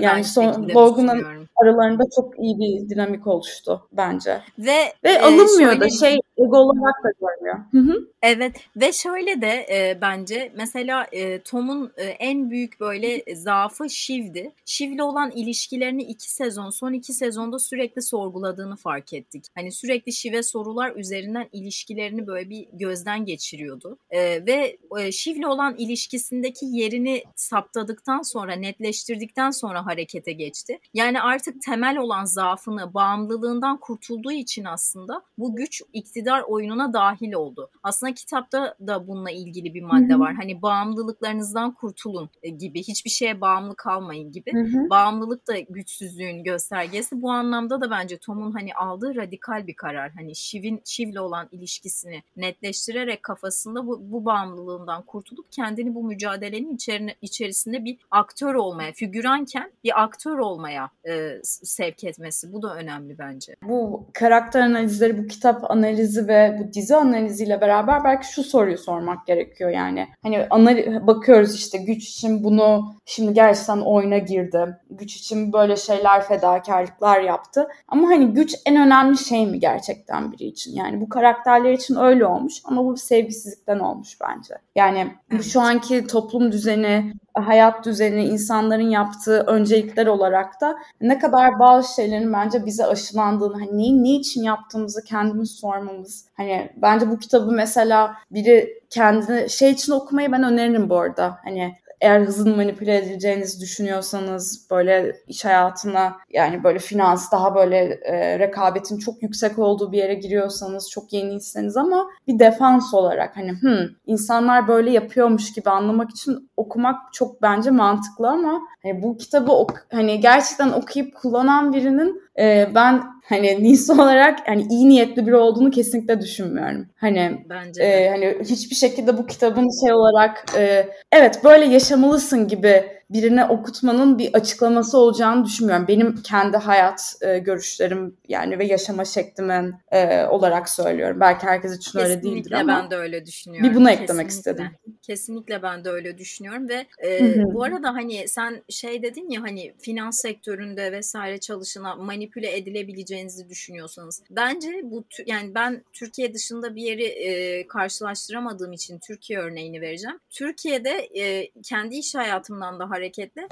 yani 0.00 0.24
son 0.24 0.68
Logan'ın 0.68 1.43
aralarında 1.56 2.02
çok 2.16 2.38
iyi 2.38 2.58
bir 2.58 2.88
dinamik 2.88 3.26
oluştu 3.26 3.88
bence. 3.92 4.40
Ve, 4.58 4.92
Ve 5.04 5.10
e, 5.10 5.18
alınmıyor 5.18 5.72
şöyle... 5.72 5.80
da 5.80 5.90
şey 5.90 6.18
ego 6.38 6.56
olarak 6.56 7.04
da 7.04 7.10
görmüyor. 7.20 7.56
Hı 7.70 7.78
hı. 7.78 8.08
Evet 8.22 8.56
ve 8.76 8.92
şöyle 8.92 9.40
de 9.40 9.66
e, 9.70 9.98
bence 10.00 10.52
mesela 10.56 11.06
e, 11.12 11.40
Tom'un 11.40 11.92
e, 11.96 12.04
en 12.04 12.50
büyük 12.50 12.80
böyle 12.80 13.34
zaafı 13.34 13.90
Shiv'di. 13.90 14.52
Shiv'le 14.66 15.00
olan 15.02 15.30
ilişkilerini 15.30 16.02
iki 16.02 16.32
sezon, 16.32 16.70
son 16.70 16.92
iki 16.92 17.12
sezonda 17.12 17.58
sürekli 17.58 18.02
sorguladığını 18.02 18.76
fark 18.76 19.12
ettik. 19.12 19.44
Hani 19.54 19.72
sürekli 19.72 20.12
Shiv'e 20.12 20.42
sorular 20.42 20.96
üzerinden 20.96 21.48
ilişkilerini 21.52 22.26
böyle 22.26 22.50
bir 22.50 22.68
gözden 22.72 23.24
geçiriyordu. 23.24 23.98
E, 24.10 24.46
ve 24.46 24.76
e, 24.98 25.12
Shiv'le 25.12 25.46
olan 25.46 25.74
ilişkisindeki 25.78 26.66
yerini 26.66 27.22
saptadıktan 27.36 28.22
sonra, 28.22 28.52
netleştirdikten 28.52 29.50
sonra 29.50 29.86
harekete 29.86 30.32
geçti. 30.32 30.78
Yani 30.94 31.20
artık 31.20 31.43
artık 31.48 31.62
temel 31.62 31.98
olan 31.98 32.24
zaafını, 32.24 32.94
bağımlılığından 32.94 33.76
kurtulduğu 33.76 34.32
için 34.32 34.64
aslında 34.64 35.22
bu 35.38 35.56
güç 35.56 35.82
iktidar 35.92 36.42
oyununa 36.42 36.92
dahil 36.92 37.32
oldu. 37.32 37.70
Aslında 37.82 38.14
kitapta 38.14 38.74
da 38.86 39.08
bununla 39.08 39.30
ilgili 39.30 39.74
bir 39.74 39.82
madde 39.82 40.18
var. 40.18 40.34
Hani 40.34 40.62
bağımlılıklarınızdan 40.62 41.74
kurtulun 41.74 42.30
e, 42.42 42.48
gibi, 42.48 42.82
hiçbir 42.82 43.10
şeye 43.10 43.40
bağımlı 43.40 43.76
kalmayın 43.76 44.32
gibi. 44.32 44.52
Bağımlılık 44.90 45.48
da 45.48 45.58
güçsüzlüğün 45.58 46.44
göstergesi. 46.44 47.22
Bu 47.22 47.30
anlamda 47.30 47.80
da 47.80 47.90
bence 47.90 48.18
Tom'un 48.18 48.52
hani 48.52 48.74
aldığı 48.74 49.16
radikal 49.16 49.66
bir 49.66 49.76
karar. 49.76 50.10
Hani 50.10 50.36
Shiv'in 50.36 50.82
Shiv'le 50.84 51.20
olan 51.20 51.48
ilişkisini 51.52 52.22
netleştirerek 52.36 53.22
kafasında 53.22 53.86
bu, 53.86 53.98
bu 54.12 54.24
bağımlılığından 54.24 55.02
kurtulup 55.02 55.52
kendini 55.52 55.94
bu 55.94 56.04
mücadelenin 56.04 56.74
içerine, 56.74 57.14
içerisinde 57.22 57.84
bir 57.84 57.98
aktör 58.10 58.54
olmaya, 58.54 58.92
figüranken 58.92 59.72
bir 59.84 60.02
aktör 60.02 60.38
olmaya 60.38 60.90
e, 61.08 61.33
sevk 61.42 62.04
etmesi. 62.04 62.52
Bu 62.52 62.62
da 62.62 62.76
önemli 62.76 63.18
bence. 63.18 63.56
Bu 63.62 64.06
karakter 64.12 64.60
analizleri, 64.60 65.24
bu 65.24 65.26
kitap 65.26 65.70
analizi 65.70 66.28
ve 66.28 66.58
bu 66.60 66.72
dizi 66.72 66.96
analiziyle 66.96 67.60
beraber 67.60 68.04
belki 68.04 68.32
şu 68.32 68.42
soruyu 68.42 68.78
sormak 68.78 69.26
gerekiyor 69.26 69.70
yani. 69.70 70.08
Hani 70.22 70.46
analiz, 70.50 71.06
bakıyoruz 71.06 71.54
işte 71.54 71.78
güç 71.78 72.08
için 72.08 72.44
bunu 72.44 72.94
şimdi 73.04 73.34
gerçekten 73.34 73.78
oyuna 73.78 74.18
girdi. 74.18 74.76
Güç 74.90 75.16
için 75.16 75.52
böyle 75.52 75.76
şeyler 75.76 76.22
fedakarlıklar 76.22 77.20
yaptı. 77.20 77.68
Ama 77.88 78.08
hani 78.08 78.26
güç 78.26 78.54
en 78.66 78.76
önemli 78.76 79.18
şey 79.18 79.46
mi 79.46 79.60
gerçekten 79.60 80.32
biri 80.32 80.44
için? 80.44 80.76
Yani 80.76 81.00
bu 81.00 81.08
karakterler 81.08 81.72
için 81.72 81.96
öyle 81.96 82.26
olmuş 82.26 82.54
ama 82.64 82.84
bu 82.84 82.94
bir 82.94 83.00
sevgisizlikten 83.00 83.78
olmuş 83.78 84.18
bence. 84.20 84.54
Yani 84.76 85.12
bu 85.32 85.42
şu 85.42 85.60
anki 85.60 86.06
toplum 86.06 86.52
düzeni, 86.52 87.12
hayat 87.34 87.84
düzeni, 87.84 88.24
insanların 88.24 88.90
yaptığı 88.90 89.40
öncelikler 89.40 90.06
olarak 90.06 90.60
da 90.60 90.76
ne 91.00 91.18
kadar 91.18 91.58
bazı 91.58 91.94
şeylerin 91.94 92.32
bence 92.32 92.66
bize 92.66 92.86
aşılandığını, 92.86 93.54
hani 93.54 93.78
neyi 93.78 94.04
ne 94.04 94.10
için 94.10 94.42
yaptığımızı 94.42 95.04
kendimiz 95.04 95.50
sormamız. 95.50 96.24
Hani 96.36 96.72
bence 96.76 97.10
bu 97.10 97.18
kitabı 97.18 97.52
mesela 97.52 98.14
biri 98.30 98.82
kendini 98.90 99.50
şey 99.50 99.70
için 99.70 99.92
okumayı 99.92 100.32
ben 100.32 100.42
öneririm 100.42 100.90
bu 100.90 100.96
arada. 100.96 101.38
Hani 101.44 101.74
eğer 102.04 102.20
hızın 102.20 102.56
manipüle 102.56 102.96
edileceğinizi 102.96 103.60
düşünüyorsanız 103.60 104.66
böyle 104.70 105.16
iş 105.28 105.44
hayatına 105.44 106.16
yani 106.30 106.64
böyle 106.64 106.78
finans 106.78 107.32
daha 107.32 107.54
böyle 107.54 107.76
e, 108.04 108.38
rekabetin 108.38 108.98
çok 108.98 109.22
yüksek 109.22 109.58
olduğu 109.58 109.92
bir 109.92 109.98
yere 109.98 110.14
giriyorsanız 110.14 110.90
çok 110.90 111.12
yeniyseniz 111.12 111.76
ama 111.76 112.06
bir 112.28 112.38
defans 112.38 112.94
olarak 112.94 113.36
hani 113.36 113.52
hmm, 113.52 113.88
insanlar 114.06 114.68
böyle 114.68 114.90
yapıyormuş 114.90 115.52
gibi 115.52 115.70
anlamak 115.70 116.10
için 116.10 116.50
okumak 116.56 117.12
çok 117.12 117.42
bence 117.42 117.70
mantıklı 117.70 118.28
ama 118.28 118.60
hani 118.82 119.02
bu 119.02 119.16
kitabı 119.16 119.52
ok 119.52 119.86
hani 119.92 120.20
gerçekten 120.20 120.72
okuyup 120.72 121.14
kullanan 121.14 121.72
birinin 121.72 122.23
e, 122.38 122.68
ben 122.74 123.02
hani 123.28 123.62
Nisa 123.62 123.92
olarak 123.92 124.38
hani 124.48 124.66
iyi 124.70 124.88
niyetli 124.88 125.26
biri 125.26 125.36
olduğunu 125.36 125.70
kesinlikle 125.70 126.20
düşünmüyorum. 126.20 126.86
Hani 126.96 127.44
Bence 127.50 127.82
e, 127.82 128.08
hani 128.10 128.36
hiçbir 128.44 128.76
şekilde 128.76 129.18
bu 129.18 129.26
kitabın 129.26 129.84
şey 129.84 129.92
olarak 129.92 130.44
e, 130.56 130.88
evet 131.12 131.40
böyle 131.44 131.64
yaşamalısın 131.64 132.48
gibi 132.48 132.84
birine 133.10 133.44
okutmanın 133.44 134.18
bir 134.18 134.34
açıklaması 134.34 134.98
olacağını 134.98 135.44
düşünmüyorum. 135.44 135.88
Benim 135.88 136.22
kendi 136.22 136.56
hayat 136.56 137.16
e, 137.20 137.38
görüşlerim 137.38 138.16
yani 138.28 138.58
ve 138.58 138.64
yaşama 138.64 139.04
şeklimin 139.04 139.74
e, 139.92 140.24
olarak 140.24 140.68
söylüyorum. 140.68 141.20
Belki 141.20 141.46
herkes 141.46 141.76
için 141.76 141.92
Kesinlikle 141.92 142.14
öyle 142.14 142.22
değildir 142.22 142.52
ama. 142.52 142.82
ben 142.82 142.90
de 142.90 142.96
öyle 142.96 143.26
düşünüyorum. 143.26 143.70
Bir 143.70 143.76
bunu 143.76 143.90
eklemek 143.90 144.26
Kesinlikle. 144.26 144.50
istedim. 144.52 144.66
Kesinlikle 145.02 145.62
ben 145.62 145.84
de 145.84 145.90
öyle 145.90 146.18
düşünüyorum 146.18 146.68
ve 146.68 146.86
e, 146.98 147.20
Hı 147.20 147.42
hı. 147.42 147.54
bu 147.54 147.64
arada 147.64 147.94
hani 147.94 148.28
sen 148.28 148.62
şey 148.68 149.02
dedin 149.02 149.30
ya 149.30 149.42
hani 149.42 149.74
finans 149.80 150.20
sektöründe 150.20 150.92
vesaire 150.92 151.40
çalışına 151.40 151.94
manipüle 151.96 152.56
edilebileceğinizi 152.56 153.48
düşünüyorsanız 153.48 154.22
bence 154.30 154.80
bu 154.82 155.04
yani 155.26 155.54
ben 155.54 155.84
Türkiye 155.92 156.34
dışında 156.34 156.74
bir 156.76 156.82
yeri 156.82 157.04
e, 157.04 157.66
karşılaştıramadığım 157.66 158.72
için 158.72 158.98
Türkiye 158.98 159.38
örneğini 159.38 159.80
vereceğim. 159.80 160.18
Türkiye'de 160.30 160.90
e, 161.14 161.50
kendi 161.62 161.96
iş 161.96 162.14
hayatımdan 162.14 162.80
da 162.80 162.90
hareketle 162.94 163.48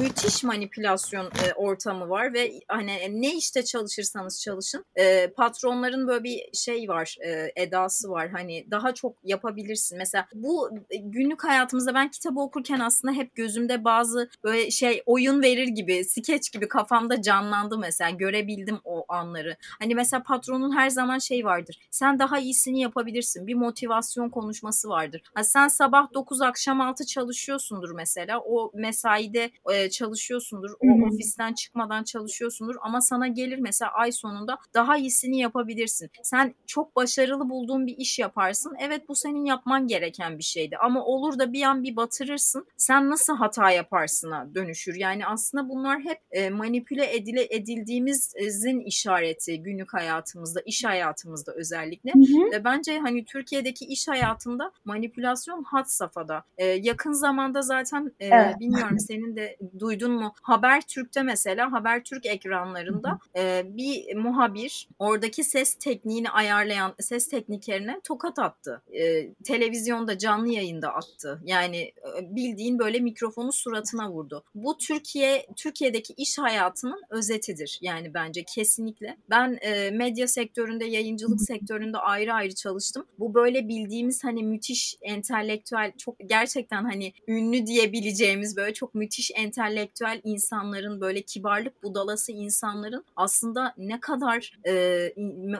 müthiş 0.00 0.44
manipülasyon 0.44 1.26
e, 1.26 1.52
ortamı 1.56 2.08
var 2.08 2.34
ve 2.34 2.52
hani 2.68 3.22
ne 3.22 3.36
işte 3.36 3.64
çalışırsanız 3.64 4.42
çalışın 4.42 4.84
e, 4.96 5.26
patronların 5.26 6.08
böyle 6.08 6.24
bir 6.24 6.40
şey 6.52 6.88
var 6.88 7.16
e, 7.26 7.52
edası 7.56 8.10
var. 8.10 8.28
Hani 8.28 8.66
daha 8.70 8.94
çok 8.94 9.16
yapabilirsin. 9.24 9.98
Mesela 9.98 10.26
bu 10.34 10.70
e, 10.90 10.96
günlük 10.96 11.44
hayatımızda 11.44 11.94
ben 11.94 12.10
kitabı 12.10 12.40
okurken 12.40 12.80
aslında 12.80 13.14
hep 13.14 13.34
gözümde 13.34 13.84
bazı 13.84 14.30
böyle 14.44 14.70
şey 14.70 15.02
oyun 15.06 15.42
verir 15.42 15.68
gibi 15.68 16.04
skeç 16.04 16.52
gibi 16.52 16.68
kafamda 16.68 17.22
canlandı 17.22 17.78
mesela. 17.78 18.10
Görebildim 18.10 18.80
o 18.84 19.04
anları. 19.08 19.56
Hani 19.78 19.94
mesela 19.94 20.22
patronun 20.22 20.76
her 20.76 20.90
zaman 20.90 21.18
şey 21.18 21.44
vardır. 21.44 21.78
Sen 21.90 22.18
daha 22.18 22.38
iyisini 22.38 22.80
yapabilirsin. 22.80 23.46
Bir 23.46 23.54
motivasyon 23.54 24.28
konuşması 24.28 24.88
vardır. 24.88 25.22
Ha, 25.34 25.44
sen 25.44 25.68
sabah 25.68 26.14
9 26.14 26.42
akşam 26.42 26.80
6 26.80 27.06
çalışıyorsundur 27.06 27.90
mesela. 27.90 28.40
O 28.40 28.70
mesaide 28.84 29.50
e, 29.72 29.90
çalışıyorsundur 29.90 30.70
o 30.70 30.86
Hı 30.86 30.92
hı. 30.92 31.08
ofisten 31.08 31.52
çıkmadan 31.54 32.04
çalışıyorsundur 32.04 32.76
ama 32.82 33.00
sana 33.00 33.26
gelir 33.28 33.58
mesela 33.58 33.90
ay 33.90 34.12
sonunda 34.12 34.58
daha 34.74 34.96
iyisini 34.96 35.38
yapabilirsin. 35.38 36.10
Sen 36.22 36.54
çok 36.66 36.96
başarılı 36.96 37.50
bulduğun 37.50 37.86
bir 37.86 37.96
iş 37.96 38.18
yaparsın. 38.18 38.76
Evet 38.80 39.08
bu 39.08 39.14
senin 39.14 39.44
yapman 39.44 39.86
gereken 39.86 40.38
bir 40.38 40.42
şeydi 40.42 40.76
ama 40.76 41.04
olur 41.04 41.38
da 41.38 41.52
bir 41.52 41.62
an 41.62 41.82
bir 41.82 41.96
batırırsın. 41.96 42.66
Sen 42.76 43.10
nasıl 43.10 43.36
hata 43.36 43.70
yaparsına 43.70 44.54
dönüşür. 44.54 44.94
Yani 44.94 45.26
aslında 45.26 45.68
bunlar 45.68 46.00
hep 46.00 46.18
e, 46.30 46.50
manipüle 46.50 47.16
edile, 47.16 47.46
edildiğimizin 47.50 48.80
işareti 48.80 49.62
günlük 49.62 49.94
hayatımızda, 49.94 50.60
iş 50.66 50.84
hayatımızda 50.84 51.52
özellikle. 51.52 52.10
Hı 52.12 52.18
hı. 52.18 52.50
Ve 52.52 52.64
bence 52.64 52.98
hani 52.98 53.24
Türkiye'deki 53.24 53.84
iş 53.84 54.08
hayatında 54.08 54.72
manipülasyon 54.84 55.62
had 55.62 55.84
safhada. 55.86 56.44
Ee, 56.58 56.64
yakın 56.66 57.12
zamanda 57.12 57.62
zaten 57.62 58.12
e, 58.20 58.26
Evet. 58.26 58.60
bilmiyorum 58.60 58.73
senin 58.98 59.36
de 59.36 59.56
duydun 59.78 60.12
mu? 60.12 60.34
Habertürk'te 60.42 61.22
mesela 61.22 61.72
Habertürk 61.72 62.26
ekranlarında 62.26 63.18
e, 63.36 63.62
bir 63.66 64.16
muhabir 64.16 64.88
oradaki 64.98 65.44
ses 65.44 65.74
tekniğini 65.74 66.30
ayarlayan 66.30 66.94
ses 67.00 67.28
teknikerine 67.28 68.00
tokat 68.04 68.38
attı. 68.38 68.82
E, 68.92 69.32
televizyonda 69.44 70.18
canlı 70.18 70.48
yayında 70.48 70.94
attı. 70.94 71.40
Yani 71.44 71.78
e, 71.78 72.36
bildiğin 72.36 72.78
böyle 72.78 73.00
mikrofonu 73.00 73.52
suratına 73.52 74.10
vurdu. 74.10 74.44
Bu 74.54 74.78
Türkiye 74.78 75.46
Türkiye'deki 75.56 76.12
iş 76.16 76.38
hayatının 76.38 77.02
özetidir. 77.10 77.78
Yani 77.82 78.14
bence 78.14 78.44
kesinlikle. 78.54 79.16
Ben 79.30 79.58
e, 79.60 79.90
medya 79.90 80.28
sektöründe, 80.28 80.84
yayıncılık 80.84 81.40
sektöründe 81.40 81.98
ayrı 81.98 82.32
ayrı 82.32 82.54
çalıştım. 82.54 83.06
Bu 83.18 83.34
böyle 83.34 83.68
bildiğimiz 83.68 84.24
hani 84.24 84.42
müthiş 84.42 84.96
entelektüel, 85.02 85.92
çok 85.98 86.16
gerçekten 86.26 86.84
hani 86.84 87.12
ünlü 87.28 87.66
diyebileceğimiz 87.66 88.56
böyle 88.56 88.63
çok 88.72 88.94
müthiş 88.94 89.30
entelektüel 89.34 90.20
insanların 90.24 91.00
böyle 91.00 91.22
kibarlık 91.22 91.82
budalası 91.82 92.32
insanların 92.32 93.04
aslında 93.16 93.74
ne 93.78 94.00
kadar 94.00 94.58
e, 94.66 95.14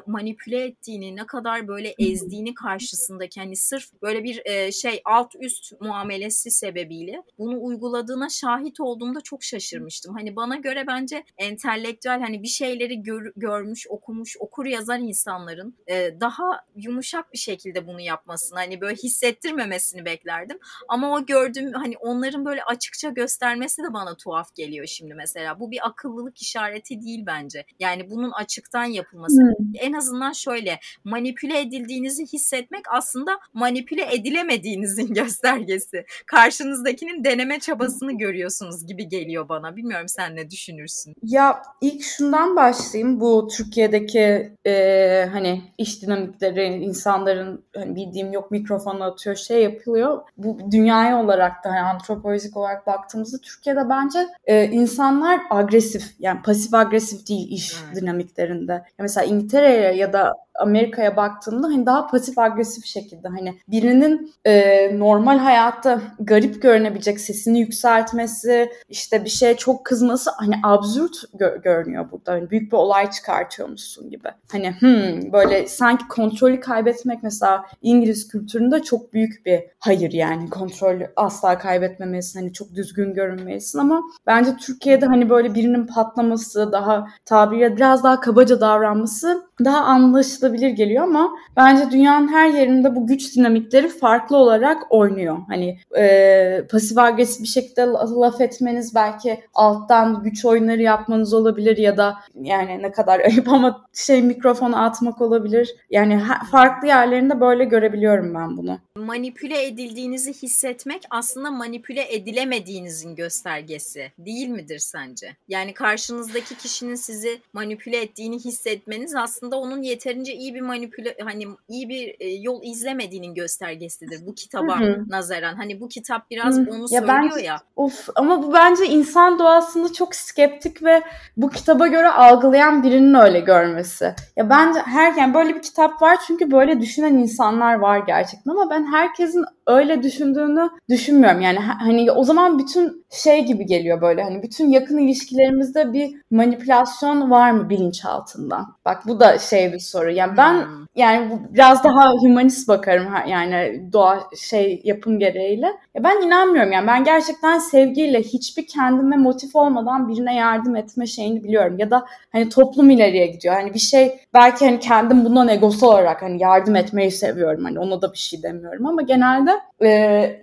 manipüle 0.07 0.65
ettiğini, 0.65 1.17
ne 1.17 1.27
kadar 1.27 1.69
böyle 1.69 1.95
ezdiğini 1.99 2.55
karşısındaki 2.55 3.41
hani 3.41 3.57
sırf 3.57 4.03
böyle 4.03 4.25
bir 4.25 4.43
e, 4.45 4.73
şey 4.73 5.01
alt 5.05 5.33
üst 5.41 5.81
muamelesi 5.81 6.51
sebebiyle 6.51 7.23
bunu 7.39 7.65
uyguladığına 7.65 8.29
şahit 8.29 8.81
olduğumda 8.81 9.21
çok 9.21 9.43
şaşırmıştım. 9.43 10.15
Hani 10.15 10.37
bana 10.37 10.57
göre 10.57 10.87
bence 10.87 11.25
entelektüel 11.39 12.21
hani 12.21 12.43
bir 12.43 12.49
şeyleri 12.49 13.03
gör- 13.03 13.33
görmüş, 13.37 13.87
okumuş, 13.89 14.37
okur 14.41 14.67
yazar 14.67 14.99
insanların 14.99 15.77
e, 15.87 16.21
daha 16.21 16.65
yumuşak 16.77 17.33
bir 17.33 17.39
şekilde 17.39 17.87
bunu 17.87 18.01
yapmasını 18.01 18.59
hani 18.59 18.81
böyle 18.81 18.95
hissettirmemesini 18.97 20.05
beklerdim. 20.05 20.59
Ama 20.89 21.15
o 21.15 21.27
gördüğüm 21.27 21.73
hani 21.73 21.97
onların 21.97 22.45
böyle 22.45 22.65
açıkça 22.95 23.11
göstermesi 23.11 23.83
de 23.83 23.93
bana 23.93 24.17
tuhaf 24.17 24.55
geliyor 24.55 24.87
şimdi 24.87 25.15
mesela. 25.15 25.61
Bu 25.61 25.71
bir 25.71 25.87
akıllılık 25.87 26.43
işareti 26.43 27.03
değil 27.03 27.25
bence. 27.27 27.65
Yani 27.81 28.11
bunun 28.11 28.31
açıktan 28.31 28.85
yapılması. 28.85 29.55
En 29.75 29.93
azından 29.93 30.33
şöyle 30.33 30.79
manipüle 31.05 31.61
edildiğinizi 31.61 32.27
hissetmek 32.27 32.85
aslında 32.91 33.31
manipüle 33.55 34.15
edilemediğinizin 34.15 35.15
göstergesi. 35.15 36.05
Karşınızdakinin 36.27 37.25
deneme 37.25 37.61
çabasını 37.61 38.19
görüyorsunuz 38.19 38.87
gibi 38.87 39.09
geliyor 39.09 39.49
bana. 39.49 39.77
Bilmiyorum 39.77 40.09
sen 40.09 40.37
ne 40.37 40.51
düşünürsün? 40.51 41.15
Ya 41.23 41.63
ilk 41.81 42.03
şundan 42.03 42.57
başlayayım. 42.57 43.21
Bu 43.21 43.49
Türkiye'deki 43.57 44.53
e, 44.67 45.29
hani 45.33 45.63
iş 45.79 46.03
dinamikleri, 46.03 46.65
insanların 46.67 47.65
hani 47.77 47.97
bildiğim 47.97 48.33
yok 48.33 48.51
mikrofonu 48.51 49.05
atıyor, 49.05 49.37
şey 49.37 49.63
yapılıyor. 49.63 50.23
Bu 50.37 50.59
dünyaya 50.71 51.25
olarak 51.25 51.65
da 51.65 51.71
hani 51.71 51.81
antropolojik 51.81 52.57
olarak 52.57 52.84
baktığımızda 52.87 53.39
Türkiye'de 53.39 53.89
bence 53.89 54.29
e, 54.47 54.65
insanlar 54.65 55.41
agresif 55.51 56.15
yani 56.19 56.43
pasif 56.43 56.75
agresif 56.75 57.29
değil 57.29 57.49
iş 57.51 57.85
Evet. 57.87 58.03
dinamiklerinde. 58.03 58.73
Ya 58.73 58.85
mesela 58.99 59.25
İngiltere'ye 59.25 59.95
ya 59.95 60.13
da 60.13 60.33
Amerika'ya 60.55 61.17
baktığımda 61.17 61.67
hani 61.67 61.87
daha 61.87 62.07
pasif 62.07 62.39
agresif 62.39 62.85
şekilde 62.85 63.29
hani 63.29 63.55
birinin 63.69 64.33
e, 64.45 64.99
normal 64.99 65.39
hayatta 65.39 66.01
garip 66.21 66.63
görünebilecek 66.63 67.21
sesini 67.21 67.61
yükseltmesi, 67.61 68.71
işte 68.89 69.25
bir 69.25 69.31
şeye 69.31 69.57
çok 69.57 69.85
kızması 69.85 70.31
hani 70.37 70.55
absürt 70.63 71.15
gö- 71.39 71.63
görünüyor 71.63 72.11
burada. 72.13 72.33
Hani 72.33 72.51
büyük 72.51 72.73
bir 72.73 72.77
olay 72.77 73.11
çıkartıyormuşsun 73.11 74.11
gibi. 74.11 74.29
Hani 74.53 74.71
hmm, 74.81 75.33
böyle 75.33 75.67
sanki 75.69 76.09
kontrolü 76.09 76.61
kaybetmek 76.61 77.23
mesela 77.23 77.65
İngiliz 77.83 78.29
kültüründe 78.29 78.83
çok 78.83 79.13
büyük 79.13 79.47
bir 79.47 79.65
hayır 79.79 80.13
yani 80.13 80.51
kontrolü 80.51 81.11
asla 81.17 81.59
kaybetmemelisin. 81.59 82.41
Hani 82.41 82.53
çok 82.53 82.74
düzgün 82.75 83.15
görünmelisin. 83.15 83.79
Ama 83.79 84.03
bence 84.27 84.57
Türkiye'de 84.57 85.07
hani 85.07 85.31
böyle 85.31 85.55
birinin 85.55 85.87
patlaması 85.87 86.73
daha 86.73 87.07
tabiriyle 87.25 87.77
biraz 87.77 88.05
daha 88.05 88.21
kabaca 88.21 88.61
davranması 88.61 89.43
daha 89.65 89.79
anlaşılabilir 89.85 90.69
geliyor 90.69 91.03
ama 91.03 91.31
bence 91.57 91.91
dünyanın 91.91 92.29
her 92.29 92.49
yerinde 92.49 92.97
bu 92.97 93.07
güç 93.07 93.37
dinamikleri 93.37 93.89
farklı 93.89 94.37
olarak 94.37 94.83
oynuyor. 94.91 95.39
Hani 95.49 95.79
e, 95.99 96.67
pasif 96.71 96.99
agresif 96.99 97.43
bir 97.43 97.49
şekilde 97.49 97.83
laf 97.83 98.41
etmeniz 98.41 98.95
belki 98.95 99.41
alttan 99.55 100.23
güç 100.23 100.45
oyunları 100.45 100.83
yapmanız 100.83 101.35
olabilir 101.35 101.77
ya 101.77 101.97
da 101.97 102.17
yani 102.41 102.83
ne 102.83 102.93
kadar 102.93 103.21
ayıp 103.21 103.49
ama 103.49 103.87
şey 103.93 104.23
mikrofonu 104.23 104.85
atmak 104.85 105.21
olabilir. 105.21 105.77
Yani 105.91 106.23
farklı 106.51 106.89
yerlerinde 106.89 107.41
böyle 107.41 107.65
görebiliyorum 107.65 108.35
ben 108.35 108.57
bunu. 108.57 108.79
Manipüle 108.97 109.67
edildiğinizi 109.67 110.33
hissetmek 110.33 111.03
aslında 111.11 111.51
manipüle 111.51 112.15
edilemediğinizin 112.15 113.17
göstergesi 113.17 114.13
değil 114.19 114.49
midir 114.49 114.79
sence? 114.79 115.37
Yani 115.49 115.75
karşınızdaki 115.75 116.57
kişinin 116.57 116.95
sizi 116.95 117.41
manipüle 117.53 118.01
ettiğini 118.01 118.39
hissetmeniz 118.39 119.15
aslında 119.15 119.44
onun 119.51 119.83
yeterince 119.83 120.35
iyi 120.35 120.55
bir 120.55 120.61
manipüle 120.61 121.17
hani 121.25 121.47
iyi 121.69 121.89
bir 121.89 122.17
e, 122.21 122.29
yol 122.29 122.63
izlemediğinin 122.63 123.35
göstergesidir 123.35 124.27
bu 124.27 124.35
kitaba 124.35 124.81
Hı-hı. 124.81 125.05
nazaran. 125.09 125.55
Hani 125.55 125.81
bu 125.81 125.89
kitap 125.89 126.31
biraz 126.31 126.57
Hı-hı. 126.57 126.71
onu 126.71 126.87
ya 126.91 127.01
söylüyor 127.01 127.33
ben, 127.37 127.43
ya. 127.43 127.61
Of 127.77 128.09
ama 128.15 128.43
bu 128.43 128.53
bence 128.53 128.87
insan 128.87 129.39
doğasında 129.39 129.93
çok 129.93 130.15
skeptik 130.15 130.83
ve 130.83 131.03
bu 131.37 131.51
kitaba 131.51 131.87
göre 131.87 132.09
algılayan 132.09 132.83
birinin 132.83 133.15
öyle 133.15 133.41
görmesi. 133.41 134.15
Ya 134.37 134.51
bence 134.51 134.81
her 134.81 135.15
yani 135.15 135.35
böyle 135.35 135.55
bir 135.55 135.63
kitap 135.63 136.03
var 136.03 136.19
çünkü 136.27 136.51
böyle 136.51 136.81
düşünen 136.81 137.15
insanlar 137.15 137.75
var 137.75 137.99
gerçekten 138.07 138.51
ama 138.51 138.71
ben 138.71 138.93
herkesin 138.93 139.45
öyle 139.67 140.03
düşündüğünü 140.03 140.71
düşünmüyorum. 140.89 141.41
Yani 141.41 141.59
hani 141.59 142.13
o 142.13 142.25
zaman 142.25 142.59
bütün 142.59 143.05
şey 143.11 143.45
gibi 143.45 143.67
geliyor 143.67 144.01
böyle 144.01 144.23
hani 144.23 144.43
bütün 144.43 144.69
yakın 144.69 144.99
ilişkilerimizde 144.99 145.93
bir 145.93 146.17
manipülasyon 146.31 147.31
var 147.31 147.51
mı 147.51 147.71
bilinçaltından? 147.71 148.77
Bak 148.85 149.03
bu 149.07 149.21
da 149.21 149.34
şey 149.39 149.73
bir 149.73 149.79
soru. 149.79 150.11
Yani 150.11 150.37
ben 150.37 150.55
hmm. 150.55 150.87
yani 150.97 151.39
biraz 151.51 151.85
daha 151.85 152.13
humanist 152.13 152.69
bakarım 152.69 153.07
yani 153.29 153.83
doğa 153.93 154.21
şey 154.37 154.81
yapım 154.85 155.19
gereğiyle. 155.19 155.67
Ya 155.95 156.05
ben 156.05 156.27
inanmıyorum 156.27 156.73
yani 156.73 156.87
ben 156.87 157.05
gerçekten 157.05 157.59
sevgiyle 157.59 158.23
hiçbir 158.23 158.67
kendime 158.67 159.17
motif 159.17 159.57
olmadan 159.57 160.09
birine 160.09 160.35
yardım 160.35 160.77
etme 160.77 161.07
şeyini 161.07 161.45
biliyorum. 161.45 161.79
Ya 161.79 161.91
da 161.91 162.07
hani 162.33 162.49
toplum 162.49 162.91
ileriye 162.91 163.27
gidiyor. 163.27 163.55
Hani 163.55 163.75
bir 163.75 163.79
şey 163.79 164.21
belki 164.35 164.65
hani 164.65 164.79
kendim 164.79 165.25
bundan 165.25 165.49
egosal 165.49 165.89
olarak 165.89 166.23
hani 166.23 166.43
yardım 166.43 166.77
etmeyi 166.77 167.11
seviyorum. 167.11 167.65
Hani 167.65 167.79
ona 167.79 168.03
da 168.03 168.13
bir 168.13 168.19
şey 168.19 168.43
demiyorum 168.43 168.87
ama 168.87 169.03
genelde 169.03 169.51
e, 169.83 169.89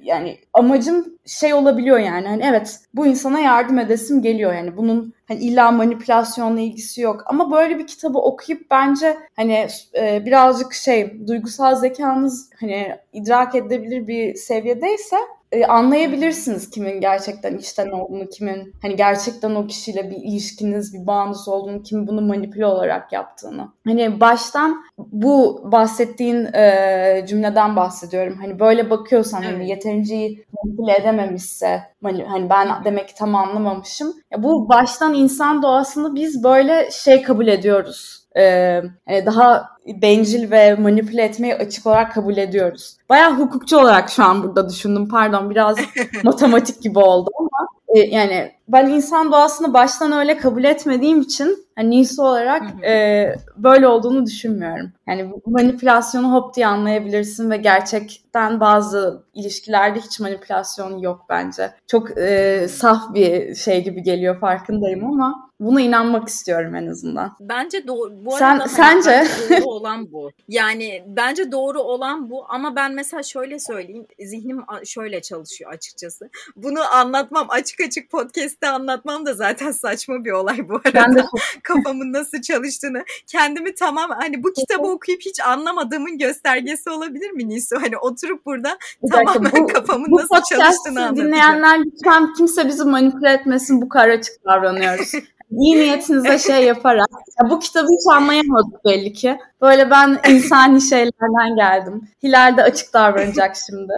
yani 0.03 0.37
amacım 0.53 1.05
şey 1.25 1.53
olabiliyor 1.53 1.99
yani 1.99 2.27
hani 2.27 2.43
evet 2.45 2.79
bu 2.93 3.07
insana 3.07 3.39
yardım 3.39 3.79
edesim 3.79 4.21
geliyor 4.21 4.53
yani 4.53 4.77
bunun 4.77 5.13
hani 5.31 5.43
illa 5.43 5.71
manipülasyonla 5.71 6.59
ilgisi 6.59 7.01
yok. 7.01 7.23
Ama 7.25 7.51
böyle 7.51 7.79
bir 7.79 7.87
kitabı 7.87 8.17
okuyup 8.19 8.71
bence 8.71 9.17
hani 9.35 9.67
e, 9.95 10.25
birazcık 10.25 10.73
şey 10.73 11.27
duygusal 11.27 11.75
zekanız 11.75 12.49
hani 12.59 12.95
idrak 13.13 13.55
edebilir 13.55 14.07
bir 14.07 14.35
seviyedeyse 14.35 15.17
e, 15.51 15.65
anlayabilirsiniz 15.65 16.69
kimin 16.69 17.01
gerçekten 17.01 17.57
içten 17.57 17.89
olduğunu, 17.89 18.29
kimin 18.29 18.73
hani 18.81 18.95
gerçekten 18.95 19.55
o 19.55 19.67
kişiyle 19.67 20.09
bir 20.09 20.15
ilişkiniz, 20.15 20.93
bir 20.93 21.07
bağınız 21.07 21.47
olduğunu, 21.47 21.83
kimin 21.83 22.07
bunu 22.07 22.21
manipüle 22.21 22.65
olarak 22.65 23.13
yaptığını. 23.13 23.67
Hani 23.87 24.19
baştan 24.19 24.83
bu 24.97 25.61
bahsettiğin 25.71 26.45
e, 26.53 27.25
cümleden 27.27 27.75
bahsediyorum. 27.75 28.37
Hani 28.41 28.59
böyle 28.59 28.89
bakıyorsan 28.89 29.41
hani 29.41 29.69
yeterince 29.69 30.15
iyi 30.15 30.45
manipüle 30.63 31.01
edememişse 31.01 31.81
hani 32.03 32.49
ben 32.49 32.83
demek 32.85 33.07
ki 33.07 33.15
tam 33.15 33.35
anlamamışım. 33.35 34.13
Ya 34.31 34.43
bu 34.43 34.69
baştan 34.69 35.13
insan 35.13 35.61
doğasını 35.61 36.15
biz 36.15 36.43
böyle 36.43 36.89
şey 36.91 37.21
kabul 37.21 37.47
ediyoruz 37.47 38.20
e, 38.37 39.25
daha 39.25 39.69
bencil 40.01 40.51
ve 40.51 40.75
manipüle 40.75 41.23
etmeyi 41.23 41.55
açık 41.55 41.87
olarak 41.87 42.13
kabul 42.13 42.37
ediyoruz. 42.37 42.97
Bayağı 43.09 43.33
hukukçu 43.39 43.77
olarak 43.77 44.09
şu 44.09 44.23
an 44.23 44.43
burada 44.43 44.69
düşündüm. 44.69 45.09
Pardon 45.09 45.49
biraz 45.49 45.77
matematik 46.23 46.81
gibi 46.81 46.99
oldu 46.99 47.29
ama 47.39 47.67
e, 47.95 47.99
yani 47.99 48.51
ben 48.67 48.89
insan 48.89 49.31
doğasını 49.31 49.73
baştan 49.73 50.11
öyle 50.11 50.37
kabul 50.37 50.63
etmediğim 50.63 51.21
için 51.21 51.65
hani 51.75 51.89
niyesi 51.89 52.21
olarak 52.21 52.85
e, 52.85 53.35
böyle 53.57 53.87
olduğunu 53.87 54.25
düşünmüyorum. 54.25 54.91
Yani 55.07 55.33
manipülasyonu 55.45 56.33
hop 56.33 56.55
diye 56.55 56.67
anlayabilirsin 56.67 57.51
ve 57.51 57.57
gerçekten 57.57 58.59
bazı 58.59 59.23
ilişkilerde 59.33 59.99
hiç 59.99 60.19
manipülasyon 60.19 60.97
yok 60.97 61.25
bence. 61.29 61.71
Çok 61.87 62.17
e, 62.17 62.67
saf 62.67 63.13
bir 63.13 63.55
şey 63.55 63.83
gibi 63.83 64.03
geliyor 64.03 64.39
farkındayım 64.39 65.05
ama 65.05 65.50
buna 65.61 65.81
inanmak 65.81 66.27
istiyorum 66.27 66.75
en 66.75 66.87
azından. 66.87 67.35
Bence 67.39 67.87
doğru. 67.87 68.25
Bu 68.25 68.31
Sen, 68.31 68.45
arada 68.45 68.63
hani 68.63 69.03
sence 69.03 69.27
doğru 69.49 69.65
olan 69.69 70.11
bu. 70.11 70.31
Yani 70.47 71.03
bence 71.07 71.51
doğru 71.51 71.79
olan 71.79 72.29
bu 72.29 72.45
ama 72.49 72.75
ben 72.75 72.93
mesela 72.93 73.23
şöyle 73.23 73.59
söyleyeyim. 73.59 74.05
Zihnim 74.19 74.61
şöyle 74.85 75.21
çalışıyor 75.21 75.73
açıkçası. 75.73 76.29
Bunu 76.55 76.93
anlatmam 76.93 77.47
açık 77.49 77.81
açık 77.81 78.09
podcast'te 78.09 78.69
anlatmam 78.69 79.25
da 79.25 79.33
zaten 79.33 79.71
saçma 79.71 80.25
bir 80.25 80.31
olay 80.31 80.69
bu 80.69 80.75
arada. 80.75 80.93
Ben 80.93 81.15
de 81.15 81.25
Kafamın 81.63 82.13
nasıl 82.13 82.41
çalıştığını. 82.41 83.03
Kendimi 83.27 83.75
tamam 83.75 84.11
hani 84.19 84.43
bu 84.43 84.53
kitabı 84.53 84.87
okuyup 84.87 85.21
hiç 85.21 85.39
anlamadığımın 85.39 86.17
göstergesi 86.17 86.89
olabilir 86.89 87.31
mi 87.31 87.49
Nisu? 87.49 87.75
Hani 87.81 87.97
oturup 87.97 88.45
burada 88.45 88.77
bir 89.03 89.09
tamamen 89.11 89.51
bu, 89.63 89.67
kafamın 89.73 90.11
bu 90.11 90.15
nasıl 90.15 90.35
çalıştığını 90.35 90.99
anlatacağım. 90.99 91.15
dinleyenler 91.15 91.79
lütfen 91.79 92.33
kimse 92.33 92.67
bizi 92.67 92.83
manipüle 92.83 93.29
etmesin 93.33 93.81
bu 93.81 93.89
kadar 93.89 94.09
açık 94.09 94.45
davranıyoruz. 94.45 95.11
İyi 95.51 95.75
niyetinize 95.75 96.39
şey 96.39 96.65
yaparak. 96.65 97.09
Ya 97.39 97.49
bu 97.49 97.59
kitabı 97.59 97.87
hiç 97.87 98.15
anlayamadık 98.15 98.85
belli 98.85 99.13
ki. 99.13 99.39
Böyle 99.61 99.89
ben 99.89 100.19
insani 100.29 100.81
şeylerden 100.81 101.55
geldim. 101.55 102.01
Hilal 102.23 102.57
de 102.57 102.63
açık 102.63 102.93
davranacak 102.93 103.55
şimdi. 103.69 103.93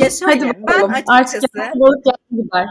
ya 0.00 0.10
şöyle, 0.10 0.46
Hadi 0.46 0.62
bakalım. 0.62 0.92
ben 0.92 1.14
açıkçası... 1.14 1.46
Artık 1.58 1.80
balık 1.80 2.04
gider. 2.30 2.68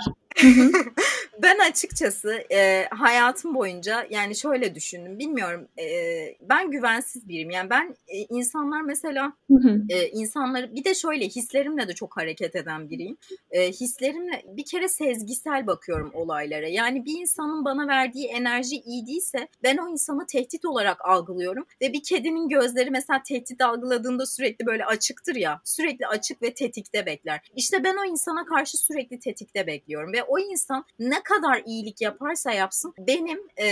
Ben 1.41 1.59
açıkçası 1.59 2.43
e, 2.51 2.85
hayatım 2.89 3.55
boyunca 3.55 4.07
yani 4.09 4.35
şöyle 4.35 4.75
düşündüm. 4.75 5.19
Bilmiyorum 5.19 5.67
e, 5.79 5.85
ben 6.41 6.71
güvensiz 6.71 7.27
biriyim. 7.29 7.49
Yani 7.49 7.69
ben 7.69 7.95
e, 8.07 8.17
insanlar 8.17 8.81
mesela 8.81 9.33
e, 9.89 10.07
insanları 10.07 10.75
bir 10.75 10.83
de 10.83 10.95
şöyle 10.95 11.27
hislerimle 11.27 11.87
de 11.87 11.93
çok 11.93 12.17
hareket 12.17 12.55
eden 12.55 12.89
biriyim. 12.89 13.17
E, 13.51 13.71
hislerimle 13.71 14.43
bir 14.47 14.65
kere 14.65 14.87
sezgisel 14.87 15.67
bakıyorum 15.67 16.11
olaylara. 16.13 16.67
Yani 16.67 17.05
bir 17.05 17.19
insanın 17.19 17.65
bana 17.65 17.87
verdiği 17.87 18.27
enerji 18.27 18.75
iyi 18.75 19.07
değilse 19.07 19.47
ben 19.63 19.77
o 19.77 19.89
insanı 19.89 20.25
tehdit 20.25 20.65
olarak 20.65 21.05
algılıyorum. 21.05 21.65
Ve 21.81 21.93
bir 21.93 22.03
kedinin 22.03 22.49
gözleri 22.49 22.91
mesela 22.91 23.23
tehdit 23.23 23.61
algıladığında 23.61 24.25
sürekli 24.25 24.65
böyle 24.65 24.85
açıktır 24.85 25.35
ya. 25.35 25.61
Sürekli 25.63 26.07
açık 26.07 26.41
ve 26.41 26.53
tetikte 26.53 27.05
bekler. 27.05 27.41
İşte 27.55 27.83
ben 27.83 27.97
o 27.97 28.05
insana 28.05 28.45
karşı 28.45 28.77
sürekli 28.77 29.19
tetikte 29.19 29.67
bekliyorum. 29.67 30.13
Ve 30.13 30.23
o 30.23 30.39
insan 30.39 30.85
ne 30.99 31.23
kadar 31.25 31.61
iyilik 31.65 32.01
yaparsa 32.01 32.51
yapsın 32.51 32.93
benim 32.97 33.39
e, 33.59 33.67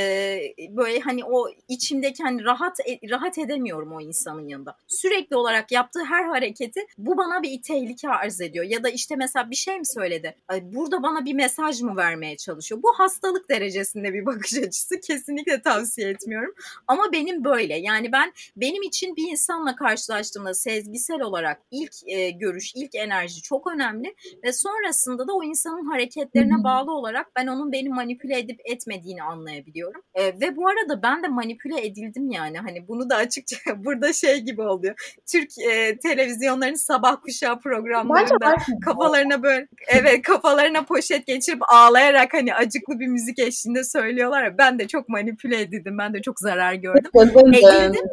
böyle 0.69 0.99
hani 0.99 1.25
o 1.25 1.47
içimdeki 1.67 2.23
hani 2.23 2.43
rahat 2.43 2.79
e, 2.79 3.09
rahat 3.09 3.37
edemiyorum 3.37 3.93
o 3.93 4.01
insanın 4.01 4.47
yanında. 4.47 4.75
Sürekli 4.87 5.35
olarak 5.35 5.71
yaptığı 5.71 6.03
her 6.05 6.23
hareketi 6.23 6.85
bu 6.97 7.17
bana 7.17 7.43
bir 7.43 7.61
tehlike 7.61 8.09
arz 8.09 8.41
ediyor. 8.41 8.65
Ya 8.65 8.83
da 8.83 8.89
işte 8.89 9.15
mesela 9.15 9.49
bir 9.51 9.55
şey 9.55 9.79
mi 9.79 9.85
söyledi? 9.85 10.35
Ay, 10.47 10.61
burada 10.63 11.03
bana 11.03 11.25
bir 11.25 11.33
mesaj 11.33 11.81
mı 11.81 11.97
vermeye 11.97 12.37
çalışıyor? 12.37 12.83
Bu 12.83 12.93
hastalık 12.97 13.49
derecesinde 13.49 14.13
bir 14.13 14.25
bakış 14.25 14.53
açısı. 14.53 14.99
Kesinlikle 14.99 15.61
tavsiye 15.61 16.09
etmiyorum. 16.09 16.53
Ama 16.87 17.11
benim 17.11 17.43
böyle. 17.43 17.75
Yani 17.75 18.11
ben 18.11 18.33
benim 18.57 18.83
için 18.83 19.15
bir 19.15 19.31
insanla 19.31 19.75
karşılaştığımda 19.75 20.53
sezgisel 20.53 21.21
olarak 21.21 21.61
ilk 21.71 21.93
e, 22.05 22.29
görüş, 22.29 22.75
ilk 22.75 22.95
enerji 22.95 23.41
çok 23.41 23.67
önemli 23.67 24.15
ve 24.43 24.53
sonrasında 24.53 25.27
da 25.27 25.33
o 25.33 25.43
insanın 25.43 25.85
hareketlerine 25.85 26.63
bağlı 26.63 26.91
olarak 26.91 27.35
ben 27.35 27.42
ben 27.43 27.47
onun 27.47 27.71
beni 27.71 27.89
manipüle 27.89 28.39
edip 28.39 28.59
etmediğini 28.65 29.23
anlayabiliyorum. 29.23 30.01
E, 30.15 30.25
ve 30.25 30.55
bu 30.55 30.67
arada 30.67 31.03
ben 31.03 31.23
de 31.23 31.27
manipüle 31.27 31.85
edildim 31.85 32.31
yani. 32.31 32.57
Hani 32.57 32.87
bunu 32.87 33.09
da 33.09 33.15
açıkça 33.15 33.57
burada 33.77 34.13
şey 34.13 34.39
gibi 34.39 34.61
oluyor. 34.61 35.17
Türk 35.31 35.49
e, 35.57 35.97
televizyonların 35.97 36.73
sabah 36.73 37.21
kuşağı 37.21 37.59
programlarında 37.59 38.55
kafalarına 38.85 39.43
böyle 39.43 39.67
evet 39.87 40.21
kafalarına 40.21 40.83
poşet 40.85 41.27
geçirip 41.27 41.61
ağlayarak 41.67 42.33
hani 42.33 42.55
acıklı 42.55 42.99
bir 42.99 43.07
müzik 43.07 43.39
eşliğinde 43.39 43.83
söylüyorlar 43.83 44.43
ya. 44.43 44.57
Ben 44.57 44.79
de 44.79 44.87
çok 44.87 45.09
manipüle 45.09 45.61
edildim. 45.61 45.97
Ben 45.97 46.13
de 46.13 46.21
çok 46.21 46.39
zarar 46.39 46.73
gördüm. 46.73 47.11
Edildim. 47.53 48.05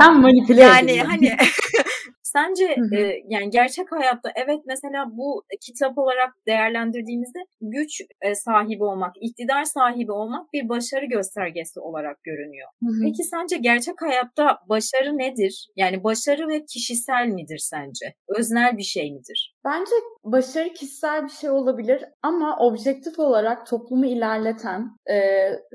Ben 0.00 0.20
manipüle 0.20 0.62
yani 0.62 0.90
edildim. 0.90 1.06
hani 1.06 1.36
Sence 2.32 2.76
hı 2.76 2.96
hı. 2.96 2.96
E, 2.96 3.22
yani 3.28 3.50
gerçek 3.50 3.92
hayatta 3.92 4.32
evet 4.34 4.60
mesela 4.66 5.06
bu 5.10 5.42
kitap 5.60 5.98
olarak 5.98 6.34
değerlendirdiğimizde 6.46 7.38
güç 7.60 8.00
e, 8.20 8.34
sahibi 8.34 8.84
olmak, 8.84 9.14
iktidar 9.20 9.64
sahibi 9.64 10.12
olmak 10.12 10.52
bir 10.52 10.68
başarı 10.68 11.06
göstergesi 11.06 11.80
olarak 11.80 12.24
görünüyor. 12.24 12.68
Hı 12.82 12.88
hı. 12.88 13.00
Peki 13.02 13.24
sence 13.24 13.56
gerçek 13.56 14.02
hayatta 14.02 14.58
başarı 14.68 15.18
nedir? 15.18 15.68
Yani 15.76 16.04
başarı 16.04 16.48
ve 16.48 16.64
kişisel 16.64 17.26
midir 17.26 17.58
sence? 17.58 18.14
Öznel 18.28 18.78
bir 18.78 18.82
şey 18.82 19.12
midir? 19.12 19.54
Bence 19.64 19.94
başarı 20.24 20.68
kişisel 20.68 21.24
bir 21.24 21.30
şey 21.30 21.50
olabilir 21.50 22.04
ama 22.22 22.56
objektif 22.58 23.18
olarak 23.18 23.66
toplumu 23.66 24.06
ilerleten 24.06 24.90
e, 25.06 25.16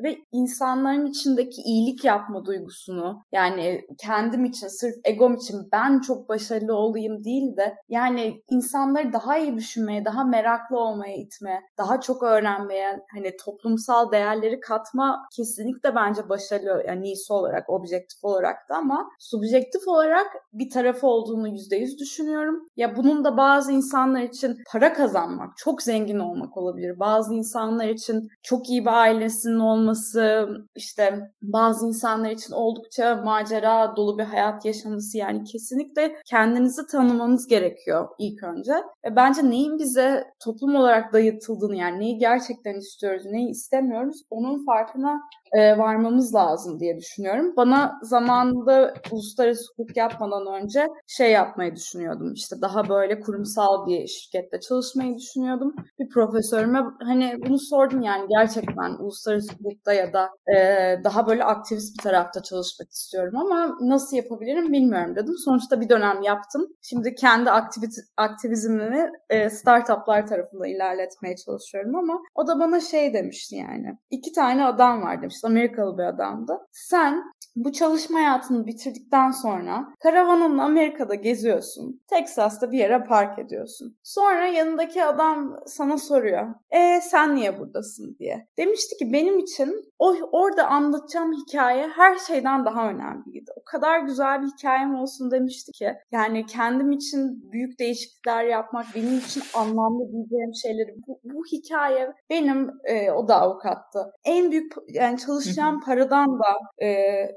ve 0.04 0.18
insanların 0.32 1.06
içindeki 1.06 1.62
iyilik 1.62 2.06
yapma 2.06 2.45
duygusunu 2.45 3.24
yani 3.32 3.82
kendim 3.97 4.45
için 4.45 4.68
sırf 4.68 4.95
egom 5.04 5.36
için 5.36 5.58
ben 5.72 5.99
çok 5.99 6.30
başarılı 6.30 6.43
olayım 6.72 7.24
değil 7.24 7.58
de 7.58 7.76
yani 7.89 8.41
insanları 8.50 9.14
daha 9.14 9.38
iyi 9.38 9.56
düşünmeye, 9.56 10.06
daha 10.06 10.24
meraklı 10.24 10.80
olmaya 10.80 11.16
itme, 11.16 11.62
daha 11.78 12.02
çok 12.02 12.24
öğrenmeye, 12.24 13.00
hani 13.14 13.32
toplumsal 13.46 14.12
değerleri 14.12 14.60
katma 14.60 15.26
kesinlikle 15.36 15.96
bence 15.96 16.30
başarılı 16.30 16.84
yani 16.88 17.08
iyisi 17.08 17.34
olarak, 17.34 17.70
objektif 17.70 18.24
olarak 18.24 18.58
da 18.70 18.76
ama 18.76 19.10
subjektif 19.20 19.88
olarak 19.88 20.28
bir 20.54 20.70
tarafı 20.70 21.08
olduğunu 21.08 21.48
yüzde 21.48 21.76
yüz 21.76 22.00
düşünüyorum. 22.00 22.68
Ya 22.76 22.96
bunun 22.96 23.24
da 23.24 23.38
bazı 23.38 23.72
insanlar 23.72 24.22
için 24.22 24.58
para 24.72 24.94
kazanmak, 24.94 25.58
çok 25.58 25.82
zengin 25.82 26.20
olmak 26.20 26.58
olabilir. 26.58 27.00
Bazı 27.00 27.34
insanlar 27.34 27.88
için 27.88 28.28
çok 28.44 28.70
iyi 28.70 28.82
bir 28.82 29.02
ailesinin 29.02 29.60
olması, 29.60 30.48
işte 30.76 31.20
bazı 31.41 31.88
insanlar 31.88 32.30
için 32.30 32.54
oldukça 32.54 33.16
macera 33.16 33.96
dolu 33.96 34.18
bir 34.18 34.24
hayat 34.24 34.66
yaşaması 34.66 35.18
yani 35.18 35.44
kesinlikle 35.44 36.16
kendinizi 36.34 36.88
tanımanız 36.88 37.48
gerekiyor 37.48 38.08
ilk 38.20 38.44
önce. 38.44 38.74
Ve 39.06 39.16
bence 39.16 39.50
neyin 39.50 39.80
bize 39.80 40.24
toplum 40.44 40.76
olarak 40.76 41.14
dayatıldığını 41.14 41.76
yani 41.76 42.00
neyi 42.00 42.18
gerçekten 42.18 42.76
istiyoruz, 42.76 43.26
neyi 43.26 43.50
istemiyoruz 43.50 44.22
onun 44.30 44.66
farkına 44.66 45.20
e, 45.54 45.78
varmamız 45.78 46.36
lazım 46.36 46.80
diye 46.80 46.98
düşünüyorum. 46.98 47.54
Bana 47.58 48.00
zamanında 48.02 48.94
uluslararası 49.12 49.64
hukuk 49.72 49.98
yapmadan 49.98 50.64
önce 50.64 50.88
şey 51.08 51.32
yapmayı 51.32 51.76
düşünüyordum. 51.76 52.34
İşte 52.34 52.56
daha 52.62 52.90
böyle 52.90 53.20
kurumsal 53.20 53.88
bir 53.88 54.08
şirkette 54.08 54.60
çalışmayı 54.60 55.18
düşünüyordum. 55.18 55.76
Bir 56.00 56.10
profesörüme 56.10 56.80
hani 57.04 57.34
bunu 57.48 57.60
sordum 57.60 58.02
yani 58.02 58.28
gerçekten 58.30 58.92
uluslararası 59.00 59.54
hukukta 59.54 59.94
ya 59.94 60.14
da 60.14 60.30
e, 60.56 60.58
daha 61.04 61.28
böyle 61.28 61.44
aktivist 61.44 61.98
bir 61.98 62.04
tarafta 62.04 62.44
çalışmak 62.44 62.92
istiyorum 62.92 63.38
ama 63.38 63.78
nasıl 63.82 64.18
yapabilirim 64.18 64.74
bilmiyorum 64.74 65.16
dedim. 65.16 65.36
Sonuçta 65.46 65.82
bir 65.82 65.90
dönem 65.90 66.23
yaptım. 66.24 66.68
Şimdi 66.82 67.16
kendi 67.16 67.52
aktivit 67.52 67.94
aktivizmimi 68.18 69.12
e, 69.30 69.50
startuplar 69.50 70.28
tarafında 70.28 70.68
ilerletmeye 70.68 71.36
çalışıyorum 71.36 71.96
ama 71.96 72.22
o 72.36 72.48
da 72.48 72.60
bana 72.60 72.80
şey 72.80 73.14
demişti 73.14 73.56
yani. 73.56 73.98
iki 74.10 74.32
tane 74.32 74.66
adam 74.66 75.02
var 75.02 75.22
demiş 75.22 75.36
Amerikalı 75.44 75.98
bir 75.98 76.04
adamdı. 76.04 76.58
Sen 76.72 77.24
bu 77.56 77.72
çalışma 77.72 78.20
hayatını 78.20 78.68
bitirdikten 78.68 79.32
sonra 79.32 79.86
karavanınla 79.99 80.64
Amerika'da 80.64 81.16
geziyorsun. 81.16 82.01
Texas'ta 82.08 82.72
bir 82.72 82.78
yere 82.78 83.04
park 83.04 83.39
ediyorsun. 83.39 83.97
Sonra 84.04 84.47
yanındaki 84.47 85.04
adam 85.04 85.60
sana 85.66 85.97
soruyor. 85.97 86.47
E 86.72 87.01
sen 87.01 87.36
niye 87.36 87.60
buradasın 87.60 88.16
diye. 88.20 88.47
Demişti 88.58 88.97
ki 88.97 89.14
benim 89.14 89.39
için 89.39 89.93
o 89.99 90.16
orada 90.32 90.68
anlatacağım 90.68 91.34
hikaye 91.34 91.88
her 91.88 92.18
şeyden 92.18 92.66
daha 92.66 92.89
önemliydi. 92.89 93.51
O 93.56 93.64
kadar 93.64 93.99
güzel 93.99 94.41
bir 94.41 94.47
hikayem 94.47 94.95
olsun 94.95 95.32
demişti 95.32 95.72
ki. 95.72 95.93
Yani 96.12 96.45
kendim 96.45 96.91
için 96.91 97.51
büyük 97.51 97.80
değişiklikler 97.80 98.43
yapmak, 98.43 98.86
benim 98.95 99.18
için 99.18 99.43
anlamlı 99.54 100.12
diyeceğim 100.12 100.51
şeyleri 100.62 100.95
bu, 101.08 101.20
bu 101.24 101.43
hikaye 101.51 102.14
benim 102.30 102.72
e, 102.84 103.12
o 103.12 103.28
da 103.28 103.41
avukattı. 103.41 104.14
En 104.26 104.51
büyük 104.51 104.74
yani 104.88 105.18
çalışacağım 105.18 105.82
paradan 105.82 106.39
da 106.39 106.86
e, 106.86 106.88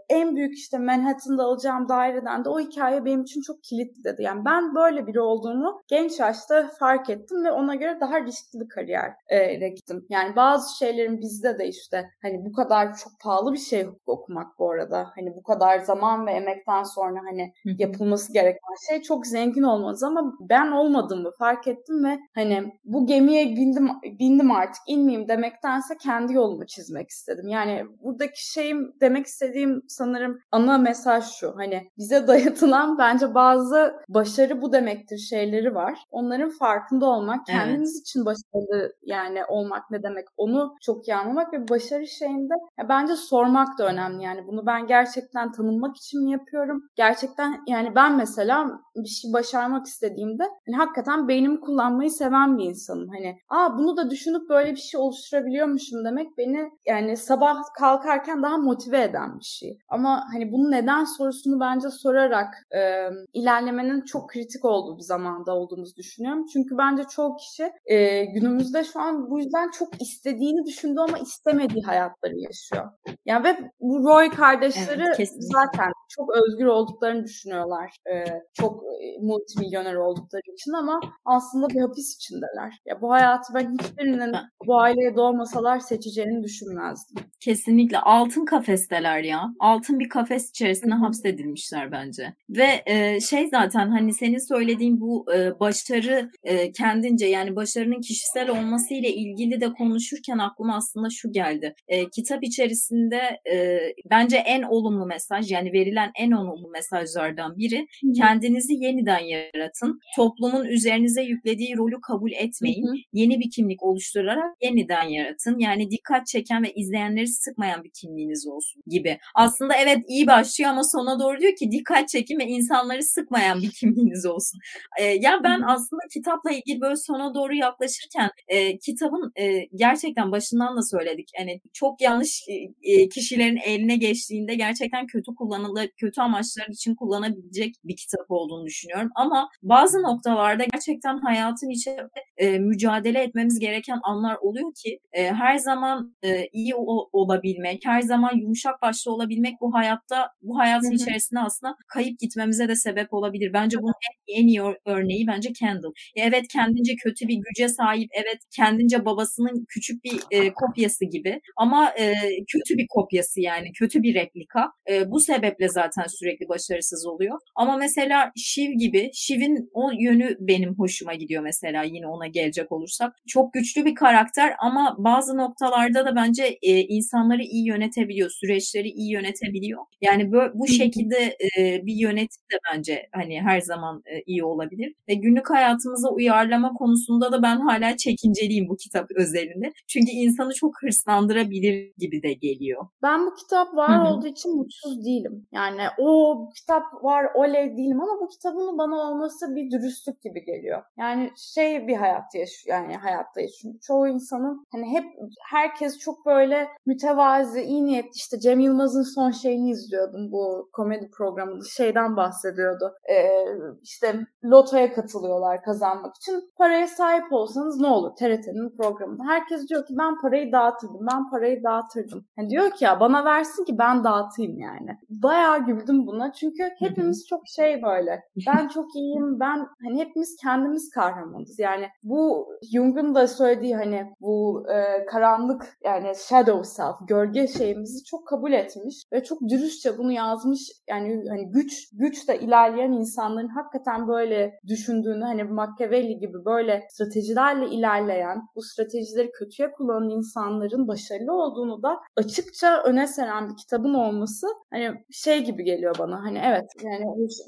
en 0.09 0.37
büyük 0.37 0.55
işte 0.59 0.79
Manhattan'da 0.79 1.45
alacağım 1.45 1.89
daireden 1.89 2.45
de 2.45 2.49
o 2.49 2.61
hikaye 2.61 3.05
benim 3.05 3.23
için 3.23 3.41
çok 3.41 3.63
kilitli 3.63 4.05
dedi. 4.05 4.23
Yani 4.23 4.45
ben 4.45 4.75
böyle 4.75 5.07
biri 5.07 5.21
olduğumu 5.21 5.81
genç 5.89 6.21
yaşta 6.21 6.71
fark 6.79 7.11
ettim 7.11 7.45
ve 7.45 7.53
ona 7.53 7.75
göre 7.75 7.99
daha 8.01 8.21
riskli 8.21 8.61
bir 8.61 8.69
kariyere 8.69 9.69
gittim. 9.69 10.07
Yani 10.11 10.37
bazı 10.37 10.79
şeylerin 10.79 11.21
bizde 11.21 11.59
de 11.59 11.69
işte 11.69 12.11
hani 12.23 12.45
bu 12.45 12.53
kadar 12.53 12.97
çok 12.97 13.13
pahalı 13.21 13.53
bir 13.53 13.59
şey 13.59 13.87
okumak 14.07 14.59
bu 14.59 14.71
arada. 14.71 15.11
Hani 15.15 15.35
bu 15.37 15.43
kadar 15.43 15.79
zaman 15.79 16.27
ve 16.27 16.31
emekten 16.31 16.83
sonra 16.83 17.21
hani 17.31 17.53
yapılması 17.65 18.33
gereken 18.33 18.89
şey 18.89 19.03
çok 19.03 19.27
zengin 19.27 19.63
olmaz 19.63 20.03
ama 20.03 20.33
ben 20.41 20.73
olmadığımı 20.73 21.31
fark 21.39 21.69
ettim 21.69 22.05
ve 22.05 22.19
hani 22.35 22.73
bu 22.85 23.07
gemiye 23.07 23.47
bindim 23.47 23.89
bindim 24.19 24.51
artık 24.51 24.83
inmeyeyim 24.87 25.29
demektense 25.29 25.97
kendi 25.97 26.33
yolumu 26.33 26.67
çizmek 26.67 27.09
istedim. 27.09 27.49
Yani 27.49 27.85
buradaki 28.03 28.53
şeyim 28.53 28.95
demek 29.01 29.27
istediğim 29.27 29.83
sanırım 29.97 30.39
ana 30.53 30.79
mesaj 30.79 31.25
şu. 31.25 31.55
Hani 31.57 31.91
bize 31.99 32.27
dayatılan 32.27 32.99
bence 32.99 33.35
bazı 33.35 33.95
başarı 34.09 34.63
bu 34.63 34.73
demektir 34.73 35.19
şeyleri 35.19 35.75
var. 35.75 35.99
Onların 36.11 36.51
farkında 36.51 37.07
olmak, 37.07 37.47
kendimiz 37.47 37.97
evet. 37.97 38.01
için 38.01 38.25
başarılı 38.25 38.93
yani 39.03 39.45
olmak 39.45 39.91
ne 39.91 40.03
demek 40.03 40.27
onu 40.37 40.75
çok 40.83 41.09
iyi 41.09 41.15
anlamak 41.15 41.53
ve 41.53 41.69
başarı 41.69 42.07
şeyinde 42.07 42.55
ya 42.79 42.89
bence 42.89 43.17
sormak 43.17 43.79
da 43.79 43.87
önemli. 43.87 44.23
Yani 44.23 44.47
bunu 44.47 44.67
ben 44.67 44.87
gerçekten 44.87 45.53
tanınmak 45.53 45.97
için 45.97 46.25
mi 46.25 46.31
yapıyorum? 46.31 46.83
Gerçekten 46.97 47.65
yani 47.67 47.95
ben 47.95 48.17
mesela 48.17 48.81
bir 48.97 49.09
şey 49.09 49.33
başarmak 49.33 49.87
istediğimde 49.87 50.43
hani 50.67 50.77
hakikaten 50.77 51.29
beynimi 51.29 51.61
kullanmayı 51.61 52.11
seven 52.11 52.59
bir 52.59 52.65
insanım. 52.65 53.09
Hani 53.09 53.37
aa 53.49 53.79
bunu 53.79 53.97
da 53.97 54.11
düşünüp 54.11 54.49
böyle 54.49 54.71
bir 54.71 54.81
şey 54.81 55.01
oluşturabiliyormuşum 55.01 56.05
demek 56.05 56.39
beni 56.39 56.71
yani 56.87 57.17
sabah 57.17 57.57
kalkarken 57.79 58.43
daha 58.43 58.59
motive 58.59 59.03
eden 59.03 59.39
bir 59.39 59.45
şey. 59.45 59.79
Ama 59.89 60.25
hani 60.33 60.53
bunu 60.53 60.71
neden 60.71 61.05
sorusunu 61.05 61.61
bence 61.61 61.91
sorarak 61.91 62.55
e, 62.75 63.09
ilerlemenin 63.33 64.01
çok 64.01 64.31
kritik 64.31 64.65
olduğu 64.65 64.97
bir 64.97 65.03
zamanda 65.03 65.55
olduğumuzu 65.55 65.97
düşünüyorum. 65.97 66.47
Çünkü 66.53 66.79
bence 66.79 67.03
çoğu 67.05 67.37
kişi 67.37 67.73
e, 67.87 68.25
günümüzde 68.25 68.85
şu 68.85 69.01
an 69.01 69.31
bu 69.31 69.39
yüzden 69.39 69.71
çok 69.71 70.03
istediğini 70.03 70.67
düşündüğü 70.67 71.01
ama 71.01 71.19
istemediği 71.19 71.83
hayatları 71.83 72.39
yaşıyor. 72.39 72.91
Yani 73.27 73.45
ve 73.45 73.71
bu 73.81 74.05
Roy 74.05 74.31
kardeşleri 74.31 75.05
evet, 75.19 75.29
zaten 75.39 75.93
çok 76.09 76.31
özgür 76.37 76.67
olduklarını 76.67 77.25
düşünüyorlar. 77.25 77.97
E, 78.13 78.25
çok 78.55 78.83
multimilyoner 79.21 79.95
oldukları 79.95 80.43
için 80.55 80.73
ama 80.73 81.01
aslında 81.25 81.69
bir 81.69 81.81
hapis 81.81 82.17
içindeler. 82.17 82.75
Ya 82.87 83.01
bu 83.01 83.11
hayatı 83.11 83.55
ben 83.55 83.73
hiçbirinin 83.73 84.35
bu 84.67 84.81
aileye 84.81 85.17
doğmasalar 85.17 85.79
seçeceğini 85.79 86.43
düşünmezdim. 86.43 87.25
Kesinlikle 87.41 87.99
altın 87.99 88.45
kafesteler 88.45 89.23
ya. 89.23 89.49
Altın 89.61 89.99
bir 89.99 90.09
kafes 90.09 90.51
içerisine 90.51 90.95
hapsedilmişler 90.95 91.93
bence. 91.93 92.35
Ve 92.51 92.83
e, 92.87 93.21
şey 93.21 93.49
zaten 93.49 93.91
hani 93.91 94.15
senin 94.15 94.49
söylediğin 94.49 95.01
bu 95.01 95.27
e, 95.35 95.61
başarı 95.61 96.31
e, 96.45 96.73
kendince 96.73 97.27
yani 97.27 97.57
başarının 97.57 98.01
kişisel 98.01 98.51
olması 98.51 98.95
ile 98.95 99.09
ilgili 99.09 99.61
de 99.61 99.73
konuşurken 99.73 100.39
aklıma 100.39 100.77
aslında 100.77 101.09
şu 101.11 101.33
geldi. 101.33 101.75
E, 101.89 102.11
kitap 102.11 102.45
içerisinde 102.45 103.41
e, 103.53 103.79
bence 104.11 104.37
en 104.37 104.63
olumlu 104.63 105.07
mesaj 105.07 105.53
yani 105.53 105.73
verilen 105.73 105.96
en 106.19 106.31
olumlu 106.31 106.71
mesajlardan 106.71 107.57
biri 107.57 107.87
kendinizi 108.17 108.75
yeniden 108.75 109.19
yaratın. 109.19 110.01
Toplumun 110.17 110.65
üzerinize 110.65 111.23
yüklediği 111.23 111.77
rolü 111.77 112.01
kabul 112.01 112.33
etmeyin. 112.33 113.03
Yeni 113.13 113.41
bir 113.41 113.51
kimlik 113.51 113.83
oluşturarak 113.83 114.57
yeniden 114.63 115.09
yaratın. 115.09 115.59
Yani 115.59 115.91
dikkat 115.91 116.27
çeken 116.27 116.63
ve 116.63 116.73
izleyenleri 116.73 117.29
sıkmayan 117.29 117.85
bir 117.85 117.91
kimliğiniz 118.01 118.47
olsun 118.47 118.83
gibi. 118.87 119.19
Aslında 119.35 119.75
evet 119.77 119.99
iyi 120.09 120.27
başlıyor 120.27 120.71
ama 120.71 120.83
sona 120.85 121.21
doğru 121.21 121.41
diyor 121.41 121.57
ki 121.57 121.71
dikkat 121.71 122.09
çekin 122.09 122.39
ve 122.39 122.45
insanları 122.45 123.03
sıkmayan 123.03 123.63
bir 123.63 123.71
kimliğiniz 123.71 124.27
olsun. 124.27 124.61
E, 125.01 125.05
ya 125.05 125.41
ben 125.45 125.63
aslında 125.67 126.03
kitapla 126.13 126.51
ilgili 126.51 126.81
böyle 126.81 126.97
sona 126.97 127.35
doğru 127.35 127.55
yaklaşırken 127.55 128.31
e, 128.49 128.79
kitabın 128.79 129.33
e, 129.37 129.65
gerçekten 129.75 130.33
başından 130.33 130.77
da 130.77 130.83
söyledik. 130.83 131.29
Yani 131.39 131.61
çok 131.73 132.01
yanlış 132.01 132.43
e, 132.83 133.09
kişilerin 133.09 133.57
eline 133.57 133.97
geçtiğinde 133.97 134.55
gerçekten 134.55 135.07
kötü 135.07 135.35
kullanılır 135.35 135.86
kötü 135.97 136.21
amaçlar 136.21 136.67
için 136.69 136.95
kullanabilecek 136.95 137.75
bir 137.85 137.97
kitap 137.97 138.27
olduğunu 138.29 138.67
düşünüyorum. 138.67 139.11
Ama 139.15 139.49
bazı 139.63 140.03
noktalarda 140.03 140.65
gerçekten 140.73 141.19
hayatın 141.19 141.69
içinde 141.71 142.09
e, 142.37 142.59
mücadele 142.59 143.23
etmemiz 143.23 143.59
gereken 143.59 144.01
anlar 144.03 144.37
oluyor 144.41 144.75
ki 144.75 144.99
e, 145.13 145.33
her 145.33 145.57
zaman 145.57 146.17
e, 146.23 146.47
iyi 146.53 146.75
o, 146.75 147.09
olabilmek, 147.13 147.83
her 147.85 148.01
zaman 148.01 148.37
yumuşak 148.37 148.83
başlı 148.83 149.13
olabilmek 149.13 149.61
bu 149.61 149.75
hayatta, 149.75 150.31
bu 150.43 150.59
hayatın 150.59 150.89
Hı-hı. 150.89 150.95
içerisinde 150.95 151.41
aslında 151.41 151.77
kayıp 151.89 152.19
gitmemize 152.19 152.69
de 152.69 152.77
sebep 152.77 153.15
olabilir. 153.15 153.53
Bence 153.53 153.79
bunun 153.83 153.93
en, 154.29 154.43
en 154.43 154.47
iyi 154.47 154.63
örneği 154.85 155.27
bence 155.27 155.53
Kendall. 155.53 155.93
Evet 156.17 156.49
kendince 156.49 156.97
kötü 156.97 157.29
bir 157.29 157.41
güce 157.49 157.69
sahip, 157.69 158.11
evet 158.13 158.39
kendince 158.57 159.05
babasının 159.05 159.65
küçük 159.69 160.05
bir 160.05 160.21
e, 160.31 160.53
kopyası 160.53 161.05
gibi 161.05 161.41
ama 161.57 161.91
e, 161.99 162.15
kötü 162.53 162.79
bir 162.79 162.87
kopyası 162.91 163.41
yani 163.41 163.73
kötü 163.73 164.03
bir 164.03 164.15
replika. 164.15 164.71
E, 164.91 165.11
bu 165.11 165.21
sebeple 165.21 165.69
zaten 165.81 166.07
sürekli 166.19 166.49
başarısız 166.49 167.07
oluyor. 167.07 167.39
Ama 167.55 167.77
mesela 167.77 168.33
Shiv 168.37 168.71
gibi, 168.79 169.11
Shiv'in 169.15 169.71
o 169.73 169.91
yönü 170.01 170.37
benim 170.41 170.75
hoşuma 170.79 171.15
gidiyor 171.15 171.43
mesela 171.43 171.83
yine 171.83 172.07
ona 172.07 172.27
gelecek 172.27 172.73
olursak. 172.73 173.13
Çok 173.27 173.53
güçlü 173.53 173.85
bir 173.85 173.95
karakter 173.95 174.55
ama 174.59 174.97
bazı 174.99 175.37
noktalarda 175.37 176.07
da 176.07 176.17
bence 176.17 176.45
e, 176.63 176.81
insanları 176.81 177.43
iyi 177.43 177.67
yönetebiliyor, 177.67 178.31
süreçleri 178.31 178.89
iyi 178.89 179.11
yönetebiliyor. 179.13 179.83
Yani 180.01 180.33
böyle, 180.33 180.51
bu 180.55 180.67
şekilde 180.67 181.37
e, 181.59 181.87
bir 181.87 181.97
yönetim 182.07 182.43
de 182.53 182.57
bence 182.69 183.09
hani 183.13 183.41
her 183.41 183.61
zaman 183.61 184.03
e, 184.07 184.23
iyi 184.27 184.45
olabilir. 184.45 184.95
Ve 185.09 185.15
günlük 185.15 185.51
hayatımıza 185.51 186.09
uyarlama 186.09 186.73
konusunda 186.73 187.33
da 187.33 187.43
ben 187.43 187.57
hala 187.61 187.97
çekinceliyim 187.97 188.69
bu 188.69 188.77
kitap 188.77 189.07
özelinde. 189.17 189.73
Çünkü 189.89 190.11
insanı 190.11 190.53
çok 190.55 190.73
hırslandırabilir 190.83 191.93
gibi 191.99 192.23
de 192.23 192.33
geliyor. 192.33 192.87
Ben 193.03 193.27
bu 193.27 193.35
kitap 193.35 193.75
var 193.75 193.91
Hı-hı. 193.91 194.09
olduğu 194.09 194.27
için 194.27 194.57
mutsuz 194.57 195.05
değilim. 195.05 195.47
Yani 195.53 195.66
o 195.99 196.39
kitap 196.55 197.05
var 197.05 197.27
oley 197.35 197.77
değilim 197.77 198.01
ama 198.01 198.21
bu 198.21 198.29
kitabın 198.29 198.79
bana 198.79 198.97
olması 198.97 199.57
bir 199.57 199.71
dürüstlük 199.71 200.23
gibi 200.23 200.45
geliyor. 200.45 200.83
Yani 200.99 201.31
şey 201.37 201.87
bir 201.89 201.97
hayat 201.97 202.35
yaşıyor 202.35 202.77
yani 202.77 202.97
hayatta 202.97 203.41
yaşıyor. 203.41 203.75
Çoğu 203.83 204.09
insanın 204.09 204.65
hani 204.73 204.87
hep 204.93 205.05
herkes 205.51 205.99
çok 205.99 206.27
böyle 206.27 206.69
mütevazi, 206.87 207.63
iyi 207.63 207.85
niyetli 207.85 208.11
işte 208.15 208.41
Cem 208.41 208.61
Yılmaz'ın 208.61 209.15
son 209.15 209.31
şeyini 209.31 209.71
izliyordum 209.71 210.33
bu 210.33 210.69
komedi 210.73 211.11
programında 211.11 211.65
şeyden 211.77 212.17
bahsediyordu. 212.17 212.95
Ee, 213.11 213.45
işte 213.83 214.27
lotoya 214.45 214.93
katılıyorlar 214.93 215.63
kazanmak 215.63 216.17
için. 216.17 216.53
Paraya 216.59 216.87
sahip 216.87 217.33
olsanız 217.33 217.81
ne 217.81 217.87
olur 217.87 218.11
TRT'nin 218.17 218.77
programında. 218.77 219.25
Herkes 219.27 219.69
diyor 219.69 219.87
ki 219.87 219.95
ben 219.99 220.21
parayı 220.21 220.53
dağıtırdım, 220.53 221.07
ben 221.13 221.31
parayı 221.31 221.63
dağıtırdım. 221.65 222.27
Yani 222.39 222.51
diyor 222.51 222.71
ki 222.71 222.85
ya 222.85 223.01
bana 223.01 223.25
versin 223.25 223.65
ki 223.65 223.79
ben 223.79 224.05
dağıtayım 224.05 224.59
yani. 224.59 224.99
Bayağı 225.09 225.56
güldüm 225.59 226.07
buna 226.07 226.33
çünkü 226.33 226.71
hepimiz 226.79 227.27
çok 227.29 227.43
şey 227.47 227.83
böyle. 227.83 228.23
Ben 228.47 228.69
çok 228.69 228.97
iyiyim, 228.97 229.41
ben 229.41 229.67
hani 229.85 230.01
hepimiz 230.01 230.37
kendimiz 230.43 230.91
kahramanız. 230.91 231.59
Yani 231.59 231.89
bu 232.03 232.49
Jung'un 232.73 233.15
da 233.15 233.27
söylediği 233.29 233.77
hani 233.77 234.07
bu 234.21 234.65
e, 234.71 235.07
karanlık 235.07 235.77
yani 235.85 236.13
shadow 236.29 236.65
self, 236.65 237.09
gölge 237.09 237.47
şeyimizi 237.47 238.05
çok 238.05 238.29
kabul 238.29 238.53
etmiş 238.53 239.03
ve 239.13 239.25
çok 239.25 239.41
dürüstçe 239.49 239.99
bunu 239.99 240.13
yazmış. 240.13 240.61
Yani 240.89 241.25
hani 241.29 241.51
güç 241.51 241.91
güçle 241.93 242.39
ilerleyen 242.41 242.93
insanların 242.93 243.49
hakikaten 243.49 244.09
böyle 244.09 244.61
düşündüğünü 244.67 245.25
hani 245.25 245.45
Machiavelli 245.45 246.19
gibi 246.19 246.45
böyle 246.45 246.87
stratejilerle 246.91 247.69
ilerleyen, 247.69 248.43
bu 248.57 248.63
stratejileri 248.63 249.31
kötüye 249.33 249.71
kullanan 249.73 250.11
insanların 250.11 250.89
başarılı 250.89 251.33
olduğunu 251.33 251.83
da 251.83 251.99
açıkça 252.17 252.83
öne 252.83 253.07
seren 253.07 253.49
bir 253.49 253.57
kitabın 253.57 253.95
olması 253.95 254.47
hani 254.71 255.05
şey 255.11 255.45
gibi 255.47 255.65
geliyor 255.65 255.97
bana. 255.99 256.23
Hani 256.25 256.41
evet 256.45 256.65
yani 256.83 257.05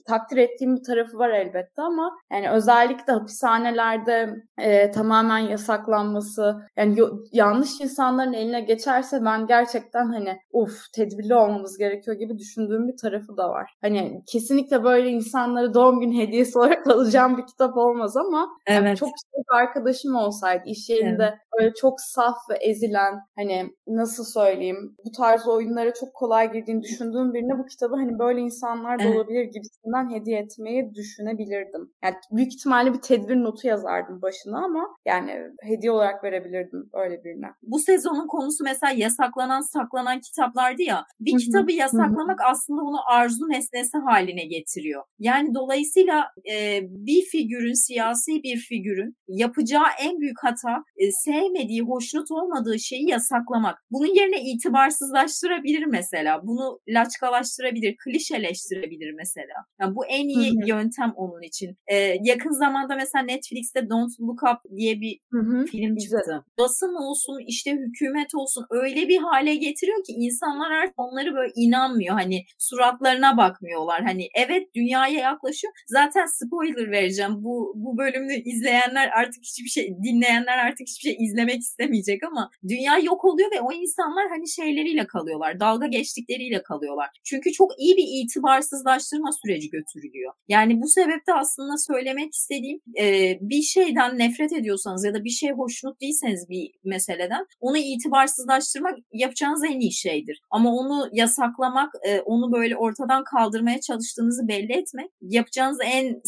takdir 0.07 0.37
ettiğim 0.37 0.77
bir 0.77 0.83
tarafı 0.83 1.19
var 1.19 1.31
elbette 1.31 1.83
ama 1.83 2.19
yani 2.33 2.51
özellikle 2.51 3.13
hapishanelerde 3.13 4.35
e, 4.59 4.91
tamamen 4.91 5.39
yasaklanması 5.39 6.57
yani 6.77 6.99
yanlış 7.33 7.81
insanların 7.81 8.33
eline 8.33 8.61
geçerse 8.61 9.25
ben 9.25 9.47
gerçekten 9.47 10.07
hani 10.07 10.39
uf 10.53 10.93
tedbirli 10.95 11.35
olmamız 11.35 11.79
gerekiyor 11.79 12.17
gibi 12.17 12.39
düşündüğüm 12.39 12.89
bir 12.89 12.97
tarafı 12.97 13.37
da 13.37 13.49
var. 13.49 13.71
Hani 13.81 14.23
kesinlikle 14.27 14.85
böyle 14.85 15.11
insanları 15.11 15.75
doğum 15.75 16.01
gün 16.01 16.13
hediyesi 16.13 16.59
olarak 16.59 16.87
alacağım 16.87 17.37
bir 17.37 17.47
kitap 17.47 17.77
olmaz 17.77 18.17
ama 18.17 18.49
evet. 18.67 18.83
yani 18.83 18.97
çok 18.97 19.09
bir 19.09 19.57
arkadaşım 19.57 20.17
olsaydı 20.17 20.63
iş 20.67 20.91
yerinde 20.91 21.25
evet. 21.25 21.39
böyle 21.59 21.75
çok 21.75 22.01
saf 22.01 22.37
ve 22.51 22.55
ezilen 22.55 23.15
hani 23.37 23.71
nasıl 23.87 24.25
söyleyeyim 24.25 24.97
bu 25.05 25.11
tarz 25.11 25.49
oyunlara 25.49 25.95
çok 25.95 26.15
kolay 26.15 26.53
girdiğini 26.53 26.83
düşündüğüm 26.83 27.35
birine 27.35 27.59
bu 27.59 27.67
kitabı 27.67 27.88
hani 27.97 28.19
böyle 28.19 28.41
insanlar 28.41 28.99
da 28.99 29.03
evet. 29.03 29.17
olabilir 29.17 29.45
gibisinden 29.45 30.11
hediye 30.15 30.39
etmeyi 30.39 30.95
düşünebilirdim. 30.95 31.93
Yani 32.05 32.15
büyük 32.33 32.55
ihtimalle 32.55 32.93
bir 32.93 33.01
tedbir 33.01 33.37
notu 33.37 33.67
yazardım 33.69 34.23
başına 34.23 34.65
ama 34.65 34.89
yani 35.07 35.33
hediye 35.63 35.93
olarak 35.93 36.25
verebilirdim 36.25 36.91
öyle 36.93 37.25
birine. 37.25 37.47
Bu 37.63 37.79
sezonun 37.79 38.27
konusu 38.27 38.65
mesela 38.65 38.93
yasaklanan 38.93 39.61
saklanan 39.61 40.21
kitaplardı 40.21 40.83
ya. 40.83 41.05
Bir 41.21 41.33
Hı-hı. 41.33 41.39
kitabı 41.39 41.73
yasaklamak 41.73 42.41
Hı-hı. 42.41 42.51
aslında 42.51 42.83
onu 42.83 42.99
arzu 43.11 43.49
nesnesi 43.49 43.99
haline 43.99 44.45
getiriyor. 44.45 45.03
Yani 45.19 45.55
dolayısıyla 45.55 46.25
e, 46.53 46.81
bir 46.83 47.23
figürün 47.23 47.87
siyasi 47.87 48.43
bir 48.43 48.57
figürün 48.57 49.17
yapacağı 49.29 49.87
en 50.03 50.21
büyük 50.21 50.37
hata 50.43 50.85
e, 50.97 51.11
sevmediği, 51.13 51.83
hoşnut 51.83 52.31
olmadığı 52.31 52.79
şeyi 52.79 53.11
yasaklamak. 53.11 53.79
Bunun 53.91 54.15
yerine 54.15 54.43
itibarsızlaştırabilir 54.43 55.85
mesela. 55.87 56.41
Bunu 56.47 56.79
laçkalaştırabilir, 56.89 57.78
klişeleştirebilir 58.05 59.13
mesela. 59.13 59.57
Yani 59.81 59.95
bu 59.97 60.07
en 60.07 60.29
iyi 60.29 60.51
Hı-hı. 60.51 60.69
yöntem 60.69 61.13
onun 61.17 61.43
için. 61.43 61.77
Ee, 61.93 61.97
yakın 62.23 62.51
zamanda 62.51 62.97
mesela 62.97 63.25
Netflix'te 63.25 63.91
Don't 63.91 64.21
Look 64.21 64.43
Up 64.43 64.77
diye 64.77 65.01
bir 65.01 65.19
Hı-hı. 65.33 65.65
film 65.67 65.97
çıktı. 65.97 66.19
Güzel. 66.27 66.41
Basın 66.59 66.95
olsun, 67.07 67.39
işte 67.47 67.71
hükümet 67.73 68.35
olsun 68.35 68.65
öyle 68.71 69.09
bir 69.09 69.19
hale 69.19 69.55
getiriyor 69.55 69.99
ki 70.05 70.13
insanlar 70.13 70.71
artık 70.71 70.99
onları 70.99 71.35
böyle 71.35 71.53
inanmıyor. 71.57 72.15
Hani 72.15 72.45
suratlarına 72.59 73.37
bakmıyorlar. 73.37 74.03
Hani 74.03 74.29
evet 74.35 74.75
dünyaya 74.75 75.21
yaklaşıyor. 75.21 75.73
Zaten 75.87 76.27
spoiler 76.27 76.91
vereceğim. 76.91 77.33
Bu 77.45 77.73
bu 77.77 77.99
bölümü 77.99 78.35
izleyenler 78.35 79.09
artık 79.09 79.43
hiçbir 79.43 79.69
şey 79.69 79.89
dinleyenler 80.05 80.59
artık 80.59 80.87
hiçbir 80.89 81.11
şey 81.11 81.17
izlemek 81.25 81.59
istemeyecek 81.59 82.23
ama 82.25 82.51
dünya 82.69 82.99
yok 82.99 83.25
oluyor 83.25 83.51
ve 83.53 83.61
o 83.61 83.73
insanlar 83.73 84.29
hani 84.29 84.49
şeyleriyle 84.49 85.07
kalıyorlar. 85.07 85.61
Dalga 85.61 85.87
geçtikleriyle 85.87 86.63
kalıyorlar. 86.63 87.09
Çünkü 87.25 87.53
çok 87.59 87.71
iyi 87.79 87.97
bir 87.97 88.07
itibarsızlaştırma 88.09 89.31
süreci 89.33 89.71
götürülüyor. 89.71 90.33
Yani 90.49 90.83
bu 90.83 90.89
sebeple 90.89 91.33
aslında 91.35 91.77
söylemek 91.77 92.35
istediğim 92.35 92.81
e, 93.01 93.05
bir 93.41 93.63
şeyden 93.63 94.19
nefret 94.19 94.53
ediyorsanız 94.53 95.05
ya 95.05 95.15
da 95.15 95.25
bir 95.25 95.31
şey 95.31 95.51
hoşnut 95.51 96.01
değilseniz 96.01 96.49
bir 96.49 96.71
meseleden 96.85 97.47
onu 97.61 97.79
itibarsızlaştırmak 97.79 98.99
yapacağınız 99.13 99.65
en 99.65 99.81
iyi 99.81 99.93
şeydir. 99.93 100.41
Ama 100.51 100.75
onu 100.75 101.09
yasaklamak, 101.13 101.93
e, 102.09 102.21
onu 102.21 102.53
böyle 102.53 102.77
ortadan 102.77 103.25
kaldırmaya 103.25 103.81
çalıştığınızı 103.81 104.49
belli 104.49 104.73
etmek 104.73 105.11
yapacağınız 105.21 105.79
en, 105.85 106.23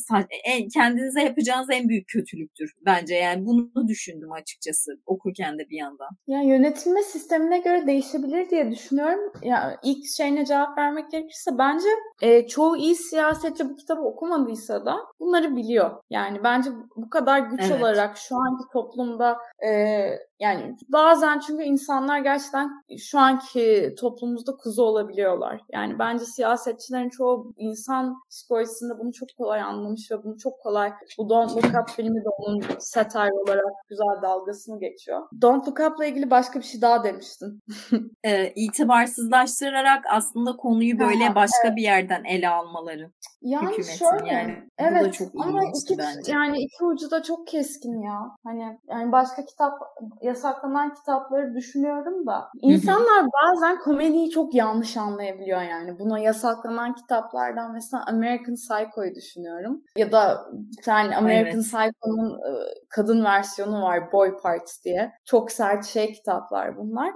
en 0.44 0.68
kendinize 0.68 1.22
yapacağınız 1.22 1.68
en 1.70 1.88
büyük 1.88 2.08
kötülüktür 2.08 2.72
bence. 2.86 3.14
Yani 3.14 3.46
bunu 3.46 3.88
düşündüm 3.88 4.32
açıkçası 4.32 4.92
okurken 5.06 5.58
de 5.58 5.68
bir 5.70 5.76
yandan. 5.76 6.08
Ya 6.26 6.42
yönetilme 6.42 7.02
sistemine 7.02 7.58
göre 7.58 7.86
değişebilir 7.86 8.50
diye 8.50 8.70
düşünüyorum. 8.70 9.32
Ya 9.42 9.80
ilk 9.84 10.06
şeyine 10.16 10.44
cevap 10.44 10.78
vermek 10.78 11.10
gerekirse 11.20 11.58
bence 11.58 11.88
e, 12.22 12.46
çoğu 12.46 12.76
iyi 12.76 12.94
siyasetçi 12.94 13.70
bu 13.70 13.76
kitabı 13.76 14.00
okumadıysa 14.02 14.84
da 14.86 14.96
bunları 15.20 15.56
biliyor. 15.56 15.90
Yani 16.10 16.44
bence 16.44 16.70
bu 16.96 17.10
kadar 17.10 17.38
güç 17.38 17.60
evet. 17.62 17.80
olarak 17.80 18.16
şu 18.16 18.36
anki 18.36 18.64
toplumda 18.72 19.38
e, 19.66 19.70
yani 20.40 20.76
bazen 20.88 21.38
çünkü 21.38 21.62
insanlar 21.62 22.18
gerçekten 22.18 22.70
şu 22.98 23.18
anki 23.18 23.94
toplumumuzda 23.98 24.56
kuzu 24.56 24.82
olabiliyorlar. 24.82 25.60
Yani 25.72 25.98
bence 25.98 26.24
siyasetçilerin 26.24 27.08
çoğu 27.08 27.54
insan 27.56 28.14
psikolojisinde 28.30 28.98
bunu 28.98 29.12
çok 29.12 29.28
kolay 29.38 29.60
anlamış 29.60 30.10
ve 30.10 30.24
bunu 30.24 30.38
çok 30.38 30.60
kolay 30.60 30.92
bu 31.18 31.28
Don't 31.28 31.56
Look 31.56 31.64
Up 31.64 31.90
filmi 31.90 32.24
de 32.24 32.28
onun 32.38 32.62
satire 32.78 33.32
olarak 33.32 33.64
güzel 33.88 34.22
dalgasını 34.22 34.80
geçiyor. 34.80 35.22
Don't 35.42 35.68
Look 35.68 35.80
Up'la 35.80 36.06
ilgili 36.06 36.30
başka 36.30 36.58
bir 36.58 36.64
şey 36.64 36.80
daha 36.80 37.04
demiştin. 37.04 37.60
e, 38.24 38.52
itibarsızlaştırarak 38.54 40.04
aslında 40.10 40.56
konuyu 40.56 40.98
böyle 40.98 41.09
ha, 41.18 41.34
başka 41.34 41.68
evet. 41.68 41.76
bir 41.76 41.82
yerden 41.82 42.24
ele 42.24 42.48
almaları. 42.48 43.10
Yani 43.42 43.68
hükümetin 43.68 43.92
şöyle, 43.92 44.34
yani. 44.34 44.70
Evet, 44.78 45.00
Bu 45.00 45.04
da 45.04 45.12
çok 45.12 45.28
ama 45.46 45.60
iki, 45.64 45.98
bence. 45.98 46.32
Yani 46.32 46.58
iki 46.58 46.84
ucu 46.84 47.10
da 47.10 47.22
çok 47.22 47.46
keskin 47.46 48.02
ya. 48.02 48.36
Hani 48.44 48.78
yani 48.88 49.12
başka 49.12 49.44
kitap 49.44 49.72
yasaklanan 50.22 50.94
kitapları 50.94 51.54
düşünüyorum 51.54 52.26
da 52.26 52.48
insanlar 52.62 53.26
bazen 53.42 53.78
komediyi 53.78 54.30
çok 54.30 54.54
yanlış 54.54 54.96
anlayabiliyor 54.96 55.62
yani. 55.62 55.98
Buna 55.98 56.18
yasaklanan 56.18 56.94
kitaplardan 56.94 57.72
mesela 57.72 58.04
American 58.06 58.54
Psycho'yu 58.54 59.14
düşünüyorum. 59.14 59.82
Ya 59.96 60.12
da 60.12 60.46
bir 60.52 60.82
tane 60.82 61.16
American 61.16 61.60
evet. 61.60 61.64
Psycho'nun 61.64 62.40
kadın 62.88 63.24
versiyonu 63.24 63.82
var 63.82 64.12
Boy 64.12 64.36
Parts 64.42 64.84
diye. 64.84 65.12
Çok 65.24 65.52
sert 65.52 65.84
şey 65.84 66.12
kitaplar 66.12 66.76
bunlar. 66.76 67.12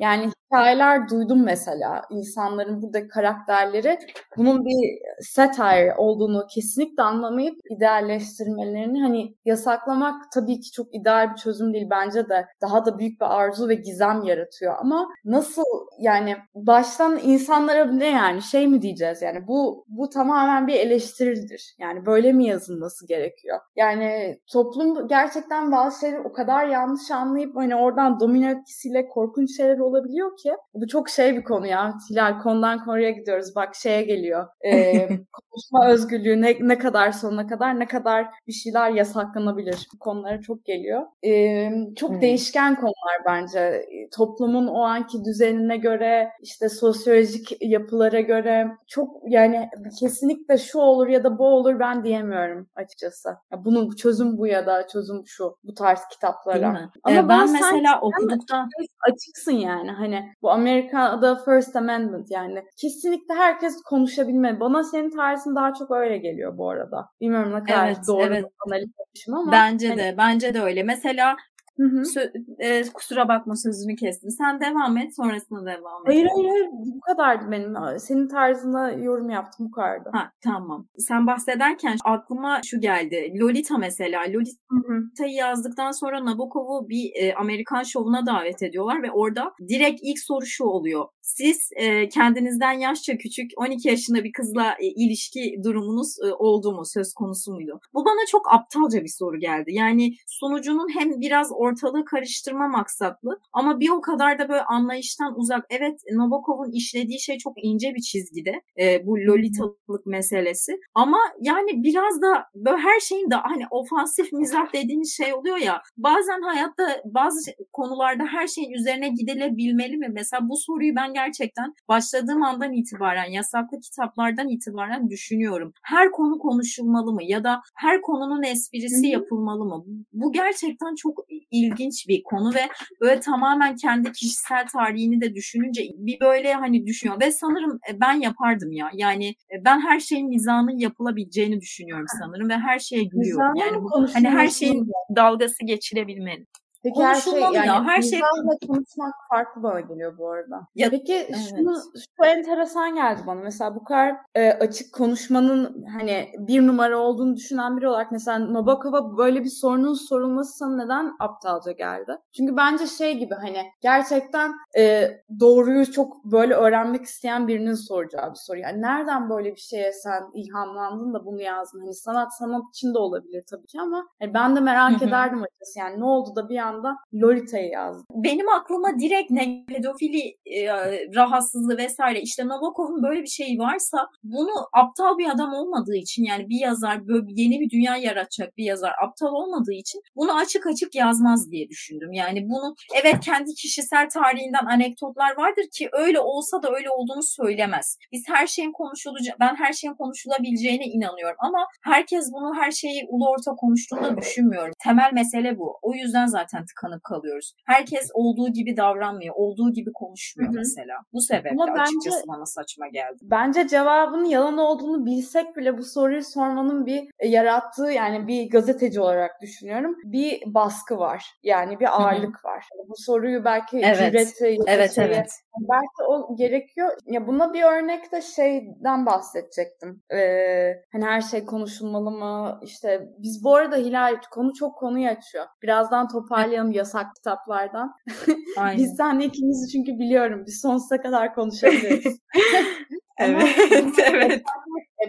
Yani 0.00 0.30
hikayeler 0.46 1.08
duydum 1.08 1.44
mesela. 1.44 2.02
İnsanların 2.10 2.82
burada 2.82 3.08
karakterleri 3.08 3.98
bunun 4.36 4.64
bir 4.64 4.98
satire 5.20 5.94
olduğunu 5.96 6.46
kesinlikle 6.54 7.02
anlamayıp 7.02 7.58
idealleştirmelerini 7.76 9.02
hani 9.02 9.34
yasaklamak 9.44 10.32
tabii 10.34 10.60
ki 10.60 10.70
çok 10.72 10.94
ideal 10.94 11.30
bir 11.30 11.36
çözüm 11.36 11.74
değil 11.74 11.86
bence 11.90 12.28
de. 12.28 12.46
Daha 12.60 12.86
da 12.86 12.98
büyük 12.98 13.20
bir 13.20 13.36
arzu 13.36 13.68
ve 13.68 13.74
gizem 13.74 14.22
yaratıyor 14.22 14.74
ama 14.78 15.08
nasıl 15.24 15.62
yani 15.98 16.36
baştan 16.54 17.18
insanlara 17.22 17.84
ne 17.84 18.10
yani 18.10 18.42
şey 18.42 18.66
mi 18.66 18.82
diyeceğiz 18.82 19.22
yani 19.22 19.46
bu 19.46 19.84
bu 19.88 20.08
tamamen 20.08 20.66
bir 20.66 20.74
eleştiridir. 20.74 21.74
Yani 21.78 22.06
böyle 22.06 22.32
mi 22.32 22.46
yazılması 22.46 23.06
gerekiyor? 23.06 23.60
Yani 23.76 24.38
toplum 24.52 25.08
gerçekten 25.08 25.72
bazı 25.72 26.00
şeyleri 26.00 26.20
o 26.20 26.32
kadar 26.32 26.66
yanlış 26.66 27.10
anlayıp 27.10 27.56
hani 27.56 27.76
oradan 27.76 28.20
domino 28.20 28.50
etkisiyle 28.50 29.08
korkunç 29.08 29.56
şeyler 29.56 29.78
olabiliyor 29.78 30.35
ki. 30.42 30.52
Bu 30.74 30.86
çok 30.86 31.08
şey 31.08 31.36
bir 31.36 31.44
konu 31.44 31.66
ya. 31.66 31.94
Hilal 32.10 32.40
konudan 32.42 32.84
konuya 32.84 33.10
gidiyoruz. 33.10 33.56
Bak 33.56 33.74
şeye 33.74 34.02
geliyor. 34.02 34.46
Ee, 34.64 35.08
konuşma 35.32 35.88
özgürlüğü 35.88 36.42
ne, 36.42 36.56
ne 36.60 36.78
kadar 36.78 37.12
sonuna 37.12 37.46
kadar 37.46 37.80
ne 37.80 37.86
kadar 37.86 38.26
bir 38.46 38.52
şeyler 38.52 38.90
yasaklanabilir. 38.90 39.86
Bu 39.94 39.98
konulara 39.98 40.40
çok 40.40 40.64
geliyor. 40.64 41.02
Ee, 41.24 41.70
çok 41.96 42.10
hmm. 42.10 42.20
değişken 42.20 42.74
konular 42.74 43.16
bence. 43.26 43.86
Toplumun 44.16 44.66
o 44.66 44.80
anki 44.80 45.24
düzenine 45.24 45.76
göre 45.76 46.30
işte 46.42 46.68
sosyolojik 46.68 47.62
yapılara 47.62 48.20
göre 48.20 48.68
çok 48.86 49.08
yani 49.28 49.68
kesinlikle 50.00 50.58
şu 50.58 50.78
olur 50.78 51.06
ya 51.06 51.24
da 51.24 51.38
bu 51.38 51.46
olur 51.46 51.78
ben 51.78 52.04
diyemiyorum 52.04 52.68
açıkçası. 52.74 53.28
Ya 53.28 53.64
bunun 53.64 53.90
çözüm 53.96 54.38
bu 54.38 54.46
ya 54.46 54.66
da 54.66 54.86
çözüm 54.86 55.22
şu 55.26 55.56
bu 55.64 55.74
tarz 55.74 56.00
kitaplara. 56.12 56.90
Ama 57.02 57.16
ee, 57.16 57.28
ben 57.28 57.52
mesela 57.52 58.00
okuduktan 58.00 58.68
açıksın 59.12 59.52
yani 59.52 59.90
hani 59.90 60.25
bu 60.42 60.50
Amerika'da 60.50 61.36
First 61.44 61.76
Amendment 61.76 62.30
yani 62.30 62.62
kesinlikle 62.76 63.34
herkes 63.34 63.82
konuşabilme. 63.82 64.60
Bana 64.60 64.84
senin 64.84 65.10
tarzın 65.10 65.56
daha 65.56 65.74
çok 65.74 65.90
öyle 65.90 66.18
geliyor 66.18 66.58
bu 66.58 66.70
arada. 66.70 67.08
Bilmiyorum 67.20 67.52
ne 67.54 67.64
kadar 67.64 67.86
evet, 67.86 67.98
doğru 68.08 68.22
evet. 68.22 68.44
analiz 68.66 68.90
etmişim 69.06 69.34
ama. 69.34 69.52
Bence 69.52 69.88
hani... 69.88 69.98
de 69.98 70.14
bence 70.18 70.54
de 70.54 70.62
öyle. 70.62 70.82
Mesela 70.82 71.36
Hı 71.76 71.82
hı. 71.84 72.00
Sö- 72.00 72.32
e, 72.58 72.82
kusura 72.94 73.28
bakma 73.28 73.56
sözünü 73.56 73.96
kestim. 73.96 74.30
Sen 74.30 74.60
devam 74.60 74.96
et 74.96 75.16
sonrasında 75.16 75.60
devam 75.66 76.02
et. 76.02 76.06
Hayır 76.06 76.26
hayır 76.34 76.48
hayır 76.50 76.68
bu 76.72 77.00
kadardı 77.00 77.50
benim. 77.50 77.74
Senin 77.98 78.28
tarzında 78.28 78.90
yorum 78.90 79.30
yaptım 79.30 79.66
bu 79.66 79.70
kadardı. 79.70 80.10
Ha 80.12 80.30
tamam. 80.44 80.88
Sen 80.98 81.26
bahsederken 81.26 81.96
aklıma 82.04 82.60
şu 82.64 82.80
geldi. 82.80 83.32
Lolita 83.40 83.78
mesela. 83.78 84.22
Lolita'yı 84.22 85.34
yazdıktan 85.34 85.90
sonra 85.90 86.24
Nabokov'u 86.24 86.88
bir 86.88 87.10
e, 87.14 87.34
Amerikan 87.34 87.82
şovuna 87.82 88.26
davet 88.26 88.62
ediyorlar 88.62 89.02
ve 89.02 89.10
orada 89.10 89.52
direkt 89.68 90.00
ilk 90.02 90.18
soru 90.18 90.46
şu 90.46 90.64
oluyor. 90.64 91.04
Siz 91.26 91.70
e, 91.76 92.08
kendinizden 92.08 92.72
yaşça 92.72 93.16
küçük 93.16 93.50
12 93.56 93.88
yaşında 93.88 94.24
bir 94.24 94.32
kızla 94.32 94.76
e, 94.80 94.86
ilişki 94.86 95.60
durumunuz 95.64 96.16
e, 96.28 96.32
oldu 96.32 96.72
mu? 96.72 96.82
Söz 96.84 97.14
konusu 97.14 97.52
muydu? 97.52 97.80
Bu 97.94 98.04
bana 98.04 98.26
çok 98.30 98.52
aptalca 98.52 99.02
bir 99.02 99.12
soru 99.18 99.38
geldi. 99.38 99.74
Yani 99.74 100.14
sunucunun 100.26 100.88
hem 100.98 101.20
biraz 101.20 101.48
ortalığı 101.52 102.04
karıştırma 102.04 102.68
maksatlı 102.68 103.40
ama 103.52 103.80
bir 103.80 103.90
o 103.90 104.00
kadar 104.00 104.38
da 104.38 104.48
böyle 104.48 104.62
anlayıştan 104.62 105.38
uzak. 105.38 105.66
Evet 105.70 106.00
Nabokov'un 106.12 106.72
işlediği 106.72 107.20
şey 107.20 107.38
çok 107.38 107.64
ince 107.64 107.94
bir 107.94 108.02
çizgide 108.02 108.62
e, 108.80 109.06
bu 109.06 109.16
lolitalık 109.16 110.06
meselesi 110.06 110.72
ama 110.94 111.18
yani 111.40 111.82
biraz 111.82 112.22
da 112.22 112.46
böyle 112.54 112.76
her 112.76 113.00
şeyin 113.00 113.30
de 113.30 113.34
hani 113.34 113.64
ofansif 113.70 114.32
mizah 114.32 114.72
dediğimiz 114.72 115.16
şey 115.16 115.34
oluyor 115.34 115.56
ya 115.56 115.82
bazen 115.96 116.42
hayatta 116.42 117.02
bazı 117.04 117.50
konularda 117.72 118.24
her 118.24 118.46
şeyin 118.46 118.70
üzerine 118.70 119.08
gidilebilmeli 119.08 119.96
mi? 119.96 120.08
Mesela 120.12 120.48
bu 120.48 120.56
soruyu 120.56 120.96
ben 120.96 121.15
gerçekten 121.16 121.74
başladığım 121.88 122.42
andan 122.42 122.72
itibaren 122.72 123.30
yasaklı 123.30 123.80
kitaplardan 123.80 124.48
itibaren 124.48 125.10
düşünüyorum. 125.10 125.72
Her 125.82 126.10
konu 126.10 126.38
konuşulmalı 126.38 127.12
mı 127.12 127.22
ya 127.24 127.44
da 127.44 127.60
her 127.76 128.02
konunun 128.02 128.42
esprisi 128.42 129.06
yapılmalı 129.06 129.64
mı? 129.64 129.84
Bu 130.12 130.32
gerçekten 130.32 130.94
çok 130.94 131.18
ilginç 131.50 132.08
bir 132.08 132.22
konu 132.22 132.54
ve 132.54 132.68
böyle 133.00 133.20
tamamen 133.20 133.76
kendi 133.76 134.12
kişisel 134.12 134.66
tarihini 134.72 135.20
de 135.20 135.34
düşününce 135.34 135.82
bir 135.96 136.20
böyle 136.20 136.54
hani 136.54 136.86
düşünüyor 136.86 137.20
ve 137.20 137.30
sanırım 137.32 137.78
e, 137.90 138.00
ben 138.00 138.20
yapardım 138.20 138.72
ya. 138.72 138.90
Yani 138.94 139.28
e, 139.28 139.64
ben 139.64 139.80
her 139.80 140.00
şeyin 140.00 140.28
mizahının 140.28 140.78
yapılabileceğini 140.78 141.60
düşünüyorum 141.60 142.06
sanırım 142.20 142.48
ve 142.48 142.58
her 142.58 142.78
şeye 142.78 143.04
gülüyorum. 143.04 143.56
Yani 143.56 143.82
bu 143.82 144.06
hani 144.14 144.28
her 144.28 144.48
şeyin 144.48 144.90
dalgası 145.16 145.64
geçilebilmeli. 145.66 146.46
Peki 146.86 147.04
her 147.04 147.14
şey 147.14 147.40
yani 147.40 147.66
ya, 147.66 147.84
her 147.84 148.02
şey 148.02 148.20
konuşmak 148.66 149.14
farklı 149.28 149.62
bana 149.62 149.80
geliyor 149.80 150.18
bu 150.18 150.30
arada. 150.30 150.66
Ya, 150.74 150.90
Peki 150.90 151.14
evet. 151.14 151.36
şunu 151.50 151.76
şu 151.94 152.24
enteresan 152.24 152.94
geldi 152.94 153.20
bana. 153.26 153.40
Mesela 153.40 153.74
bu 153.74 153.84
kadar 153.84 154.16
e, 154.34 154.52
açık 154.52 154.92
konuşmanın 154.94 155.84
hani 155.98 156.28
bir 156.38 156.66
numara 156.66 156.98
olduğunu 156.98 157.36
düşünen 157.36 157.76
biri 157.76 157.88
olarak 157.88 158.12
mesela 158.12 158.52
Nabokov'a 158.52 159.16
böyle 159.16 159.44
bir 159.44 159.48
sorunun 159.48 159.94
sorulması 159.94 160.58
sana 160.58 160.84
neden 160.84 161.12
aptalca 161.20 161.72
geldi? 161.72 162.12
Çünkü 162.36 162.56
bence 162.56 162.86
şey 162.86 163.18
gibi 163.18 163.34
hani 163.34 163.62
gerçekten 163.80 164.52
e, 164.78 165.10
doğruyu 165.40 165.92
çok 165.92 166.24
böyle 166.24 166.54
öğrenmek 166.54 167.04
isteyen 167.04 167.48
birinin 167.48 167.74
soracağı 167.74 168.30
bir 168.30 168.38
soru. 168.46 168.58
Yani 168.58 168.82
nereden 168.82 169.30
böyle 169.30 169.54
bir 169.54 169.60
şeye 169.60 169.92
sen 169.92 170.22
ilhamlandın 170.34 171.14
da 171.14 171.24
bunu 171.26 171.40
yazdın? 171.40 171.80
Hani 171.80 171.94
sanat 171.94 172.36
sanat 172.38 172.62
için 172.74 172.94
de 172.94 172.98
olabilir 172.98 173.44
tabii 173.50 173.66
ki 173.66 173.80
ama 173.80 174.06
hani 174.20 174.34
ben 174.34 174.56
de 174.56 174.60
merak 174.60 175.02
ederdim 175.02 175.42
açıkçası. 175.42 175.78
Yani 175.78 176.00
ne 176.00 176.04
oldu 176.04 176.36
da 176.36 176.48
bir 176.48 176.58
an 176.58 176.75
anda 176.76 176.96
Lolita'yı 177.14 177.70
yazdı. 177.70 178.04
Benim 178.14 178.48
aklıma 178.48 178.98
direkt 178.98 179.30
ne 179.30 179.64
pedofili 179.68 180.36
e, 180.46 180.66
rahatsızlığı 181.14 181.76
vesaire 181.76 182.20
işte 182.20 182.48
Nabokov'un 182.48 183.02
böyle 183.02 183.22
bir 183.22 183.26
şeyi 183.28 183.58
varsa 183.58 183.98
bunu 184.24 184.52
aptal 184.72 185.18
bir 185.18 185.30
adam 185.30 185.54
olmadığı 185.54 185.96
için 185.96 186.24
yani 186.24 186.48
bir 186.48 186.60
yazar 186.60 187.08
böyle 187.08 187.26
yeni 187.28 187.60
bir 187.60 187.70
dünya 187.70 187.96
yaratacak 187.96 188.56
bir 188.56 188.64
yazar 188.64 188.92
aptal 189.04 189.32
olmadığı 189.32 189.72
için 189.72 190.00
bunu 190.16 190.36
açık 190.36 190.66
açık 190.66 190.94
yazmaz 190.94 191.50
diye 191.50 191.68
düşündüm. 191.68 192.12
Yani 192.12 192.48
bunu 192.48 192.74
evet 193.02 193.20
kendi 193.20 193.54
kişisel 193.54 194.08
tarihinden 194.08 194.66
anekdotlar 194.66 195.36
vardır 195.36 195.64
ki 195.72 195.88
öyle 195.92 196.20
olsa 196.20 196.62
da 196.62 196.68
öyle 196.76 196.90
olduğunu 196.90 197.22
söylemez. 197.22 197.98
Biz 198.12 198.24
her 198.28 198.46
şeyin 198.46 198.72
konuşulacak 198.72 199.40
ben 199.40 199.54
her 199.56 199.72
şeyin 199.72 199.94
konuşulabileceğine 199.94 200.84
inanıyorum 200.84 201.36
ama 201.38 201.66
herkes 201.82 202.32
bunu 202.32 202.54
her 202.60 202.70
şeyi 202.70 203.06
ulu 203.08 203.28
orta 203.28 203.52
konuştuğunda 203.52 204.16
düşünmüyorum. 204.16 204.72
Temel 204.84 205.10
mesele 205.12 205.58
bu. 205.58 205.78
O 205.82 205.94
yüzden 205.94 206.26
zaten 206.26 206.65
tıkanıp 206.66 207.04
kalıyoruz. 207.04 207.52
Herkes 207.66 208.10
olduğu 208.14 208.48
gibi 208.48 208.76
davranmıyor, 208.76 209.34
olduğu 209.34 209.72
gibi 209.72 209.92
konuşmuyor 209.92 210.50
Hı-hı. 210.50 210.58
mesela. 210.58 210.94
Bu 211.12 211.20
sebeple 211.20 211.50
Ama 211.50 211.82
açıkçası 211.82 212.16
bence, 212.16 212.28
bana 212.28 212.46
saçma 212.46 212.88
geldi. 212.88 213.18
Bence 213.22 213.68
cevabının 213.68 214.24
yalan 214.24 214.58
olduğunu 214.58 215.06
bilsek 215.06 215.56
bile 215.56 215.78
bu 215.78 215.84
soruyu 215.84 216.22
sormanın 216.24 216.86
bir 216.86 217.08
e, 217.18 217.28
yarattığı 217.28 217.90
yani 217.90 218.26
bir 218.26 218.50
gazeteci 218.50 219.00
olarak 219.00 219.30
düşünüyorum. 219.42 219.96
Bir 220.04 220.42
baskı 220.46 220.98
var. 220.98 221.24
Yani 221.42 221.80
bir 221.80 222.00
ağırlık 222.00 222.36
Hı-hı. 222.36 222.52
var. 222.52 222.64
Bu 222.88 222.94
soruyu 222.96 223.44
belki 223.44 223.78
evet. 223.78 223.96
cüreti 223.98 224.56
evet, 224.66 224.94
şeye, 224.94 225.06
evet. 225.06 225.30
belki 225.60 226.02
o 226.08 226.36
gerekiyor. 226.36 226.90
Ya 227.06 227.26
buna 227.26 227.52
bir 227.52 227.62
örnek 227.62 228.12
de 228.12 228.22
şeyden 228.22 229.06
bahsedecektim. 229.06 230.02
Ee, 230.12 230.72
hani 230.92 231.04
her 231.04 231.20
şey 231.20 231.44
konuşulmalı 231.44 232.10
mı? 232.10 232.60
İşte 232.62 233.08
biz 233.18 233.44
bu 233.44 233.54
arada 233.54 233.76
Hilal 233.76 234.16
konu 234.30 234.54
çok 234.54 234.78
konuyu 234.78 235.08
açıyor. 235.08 235.46
Birazdan 235.62 236.08
toparlayalım 236.08 236.55
toparlayalım 236.56 236.72
yasak 236.72 237.14
kitaplardan. 237.16 237.92
Aynen. 238.56 238.78
Biz 238.78 238.96
seninle 238.96 239.24
ikimizi 239.24 239.72
çünkü 239.72 239.98
biliyorum. 239.98 240.44
Biz 240.46 240.60
sonsuza 240.60 241.02
kadar 241.02 241.34
konuşabiliriz. 241.34 242.20
evet, 243.18 243.98
evet. 243.98 244.42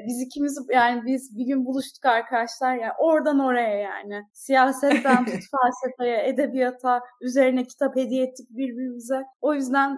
Biz 0.08 0.22
ikimiz 0.22 0.58
yani 0.74 1.02
biz 1.06 1.38
bir 1.38 1.46
gün 1.46 1.66
buluştuk 1.66 2.06
arkadaşlar 2.06 2.76
yani 2.76 2.94
oradan 3.00 3.40
oraya 3.40 3.78
yani. 3.78 4.24
Siyasetten 4.34 5.26
tut 5.26 5.34
felsefeye, 5.52 6.28
edebiyata, 6.28 7.02
üzerine 7.22 7.64
kitap 7.64 7.96
hediye 7.96 8.24
ettik 8.24 8.50
birbirimize. 8.50 9.24
O 9.42 9.54
yüzden 9.54 9.98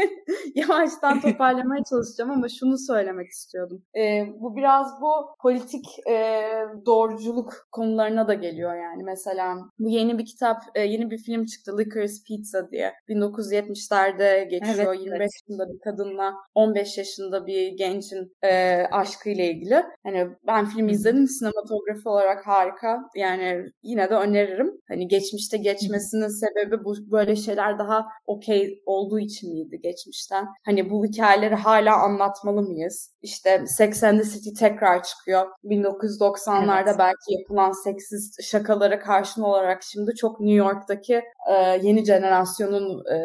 yavaştan 0.54 1.20
toparlamaya 1.20 1.84
çalışacağım 1.90 2.30
ama 2.30 2.46
şunu 2.48 2.78
söylemek 2.78 3.28
istiyordum. 3.28 3.82
Ee, 3.96 4.26
bu 4.40 4.56
biraz 4.56 5.00
bu 5.00 5.36
politik 5.42 5.86
e, 6.10 6.42
doğruculuk 6.86 7.68
konularına 7.72 8.28
da 8.28 8.34
geliyor 8.34 8.74
yani. 8.74 9.02
Mesela 9.04 9.56
bu 9.78 9.88
yeni 9.88 10.18
bir 10.18 10.26
kitap, 10.26 10.56
e, 10.74 10.80
yeni 10.80 11.10
bir 11.10 11.18
film 11.18 11.44
çıktı 11.44 11.78
Licorice 11.78 12.14
Pizza 12.26 12.70
diye. 12.70 12.92
1970'lerde 13.08 14.44
geçiyor. 14.44 14.94
Evet, 14.94 15.00
25 15.00 15.20
evet. 15.20 15.30
yaşında 15.32 15.72
bir 15.72 15.78
kadınla 15.78 16.34
15 16.54 16.98
yaşında 16.98 17.46
bir 17.46 17.68
gencin 17.68 18.36
e, 18.44 18.82
aşkıyla 19.30 19.44
ilgili. 19.44 19.82
Hani 20.02 20.28
ben 20.46 20.66
film 20.66 20.88
izledim. 20.88 21.28
Sinematografi 21.28 22.08
olarak 22.08 22.46
harika. 22.46 22.98
Yani 23.16 23.64
yine 23.82 24.10
de 24.10 24.14
öneririm. 24.14 24.72
Hani 24.88 25.08
geçmişte 25.08 25.56
geçmesinin 25.56 26.28
sebebi 26.28 26.84
bu 26.84 26.94
böyle 27.10 27.36
şeyler 27.36 27.78
daha 27.78 28.06
okey 28.26 28.82
olduğu 28.86 29.18
için 29.18 29.52
miydi 29.52 29.80
geçmişten? 29.82 30.46
Hani 30.64 30.90
bu 30.90 31.04
hikayeleri 31.04 31.54
hala 31.54 31.96
anlatmalı 31.96 32.62
mıyız? 32.62 33.10
İşte 33.22 33.66
Sex 33.66 34.04
and 34.04 34.20
the 34.20 34.28
City 34.28 34.50
tekrar 34.64 35.02
çıkıyor. 35.02 35.46
1990'larda 35.64 36.82
evet. 36.88 36.98
belki 36.98 37.40
yapılan 37.40 37.72
seksiz 37.84 38.36
şakalara 38.42 38.98
karşın 38.98 39.42
olarak 39.42 39.82
şimdi 39.82 40.14
çok 40.14 40.40
New 40.40 40.56
York'taki 40.56 41.22
e, 41.48 41.80
yeni 41.82 42.04
jenerasyonun 42.04 42.98
e, 42.98 43.18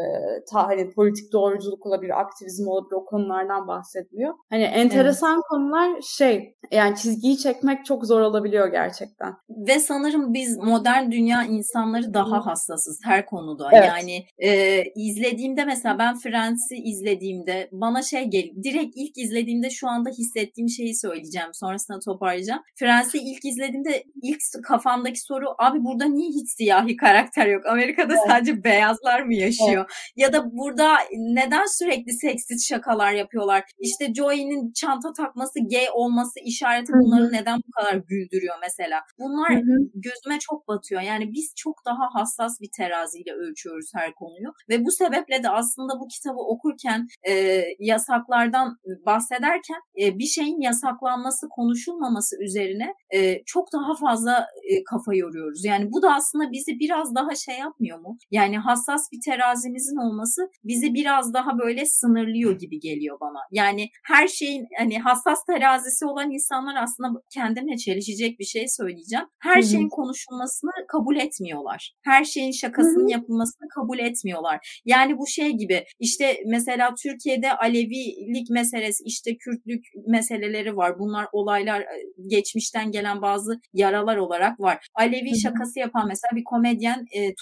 ta, 0.51 0.68
hani 0.68 0.93
politik 0.93 1.34
doğruculuk 1.34 1.86
olabilir, 1.86 2.20
aktivizm 2.20 2.68
olabilir 2.68 2.95
o 2.95 3.05
konulardan 3.05 3.68
bahsediliyor. 3.68 4.34
Hani 4.49 4.63
enteresan 4.63 5.34
evet. 5.34 5.43
konular 5.49 6.01
şey 6.01 6.55
yani 6.72 6.95
çizgiyi 6.95 7.38
çekmek 7.38 7.86
çok 7.86 8.05
zor 8.05 8.22
olabiliyor 8.22 8.68
gerçekten. 8.68 9.34
Ve 9.49 9.80
sanırım 9.80 10.34
biz 10.34 10.57
modern 10.57 11.11
dünya 11.11 11.43
insanları 11.43 12.13
daha 12.13 12.45
hassasız 12.45 12.99
her 13.03 13.26
konuda. 13.26 13.70
Evet. 13.74 13.88
Yani 13.88 14.26
e, 14.38 14.84
izlediğimde 14.95 15.66
mesela 15.66 15.99
ben 15.99 16.16
Friends'i 16.16 16.76
izlediğimde 16.76 17.70
bana 17.72 18.01
şey 18.01 18.24
gel 18.24 18.49
direkt 18.63 18.93
ilk 18.95 19.18
izlediğimde 19.18 19.70
şu 19.70 19.88
anda 19.88 20.09
hissettiğim 20.09 20.70
şeyi 20.70 20.95
söyleyeceğim. 20.95 21.49
Sonrasında 21.53 21.99
toparlayacağım. 21.99 22.61
Friends'i 22.76 23.18
ilk 23.18 23.45
izlediğimde 23.45 24.03
ilk 24.22 24.39
kafamdaki 24.63 25.20
soru 25.20 25.45
abi 25.59 25.84
burada 25.84 26.05
niye 26.05 26.30
hiç 26.30 26.49
siyahi 26.49 26.95
karakter 26.95 27.47
yok? 27.47 27.66
Amerika'da 27.66 28.14
evet. 28.20 28.32
sadece 28.32 28.63
beyazlar 28.63 29.22
mı 29.22 29.34
yaşıyor? 29.34 29.86
Evet. 29.86 30.13
Ya 30.16 30.34
da 30.34 30.51
burada 30.51 30.97
neden 31.11 31.66
sürekli 31.80 32.13
seksist 32.13 32.70
şakalar 32.70 33.11
yapıyorlar? 33.11 33.63
İşte 33.80 34.13
Joey'nin 34.13 34.72
çanta 34.74 35.13
takması, 35.13 35.59
gay 35.72 35.88
olması 35.93 36.39
işareti 36.45 36.93
bunları 36.93 37.32
neden 37.32 37.57
bu 37.68 37.72
kadar 37.72 37.95
güldürüyor 37.95 38.55
mesela? 38.61 39.01
Bunlar 39.20 39.49
Hı-hı. 39.49 39.78
gözüme 39.93 40.39
çok 40.39 40.68
batıyor. 40.68 41.01
Yani 41.01 41.32
biz 41.34 41.53
çok 41.55 41.76
daha 41.86 42.09
hassas 42.13 42.61
bir 42.61 42.70
teraziyle 42.78 43.34
ölçüyoruz 43.34 43.91
her 43.95 44.13
konuyu 44.13 44.49
ve 44.70 44.86
bu 44.86 44.91
sebeple 44.91 45.43
de 45.43 45.49
aslında 45.49 45.93
bu 45.99 46.07
kitabı 46.07 46.39
okurken 46.39 47.07
e, 47.28 47.63
yasaklardan 47.80 48.78
bahsederken 49.05 49.80
e, 50.01 50.18
bir 50.20 50.26
şeyin 50.26 50.61
yasaklanması, 50.61 51.47
konuşulmaması 51.49 52.43
üzerine 52.43 52.93
e, 53.13 53.43
çok 53.45 53.74
daha 53.74 53.95
fazla 53.95 54.47
e, 54.72 54.84
kafa 54.84 55.16
yoruyoruz. 55.16 55.66
Yani 55.66 55.91
bu 55.91 56.01
da 56.01 56.13
aslında 56.13 56.51
bizi 56.51 56.80
biraz 56.80 57.16
daha 57.16 57.36
şey 57.36 57.57
yapmıyor 57.57 57.94
mu? 57.97 58.17
Yani 58.31 58.57
hassas 58.57 59.01
bir 59.11 59.19
terazimizin 59.25 59.97
olması 59.97 60.41
bizi 60.63 60.93
biraz 60.93 61.33
daha 61.33 61.59
böyle 61.59 61.85
sınırlıyor 61.85 62.59
gibi 62.59 62.79
geliyor 62.79 63.17
bana. 63.21 63.39
Yani 63.51 63.89
her 64.07 64.27
şeyin 64.27 64.67
hani 64.77 64.99
hassas 64.99 65.45
terazisi 65.45 66.05
olan 66.05 66.31
insanlar 66.31 66.75
aslında 66.83 67.21
kendine 67.33 67.77
çelişecek 67.77 68.39
bir 68.39 68.45
şey 68.45 68.65
söyleyeceğim. 68.67 69.25
Her 69.39 69.55
Hı-hı. 69.55 69.63
şeyin 69.63 69.89
konuşulmasını 69.89 70.71
kabul 70.87 71.15
etmiyorlar. 71.15 71.93
Her 72.03 72.23
şeyin 72.23 72.51
şakasının 72.51 72.99
Hı-hı. 72.99 73.11
yapılmasını 73.11 73.67
kabul 73.75 73.99
etmiyorlar. 73.99 74.81
Yani 74.85 75.17
bu 75.17 75.27
şey 75.27 75.51
gibi 75.51 75.83
işte 75.99 76.37
mesela 76.47 76.93
Türkiye'de 77.03 77.53
Alevilik 77.53 78.49
meselesi 78.49 79.03
işte 79.03 79.37
Kürtlük 79.37 79.85
meseleleri 80.07 80.77
var. 80.77 80.99
Bunlar 80.99 81.27
olaylar 81.31 81.85
geçmişten 82.29 82.91
gelen 82.91 83.21
bazı 83.21 83.59
yaralar 83.73 84.17
olarak 84.17 84.59
var. 84.59 84.87
Alevi 84.95 85.29
Hı-hı. 85.29 85.39
şakası 85.39 85.79
yapan 85.79 86.07
mesela 86.07 86.31
bir 86.35 86.43
komedyen 86.43 87.05
e, 87.11 87.35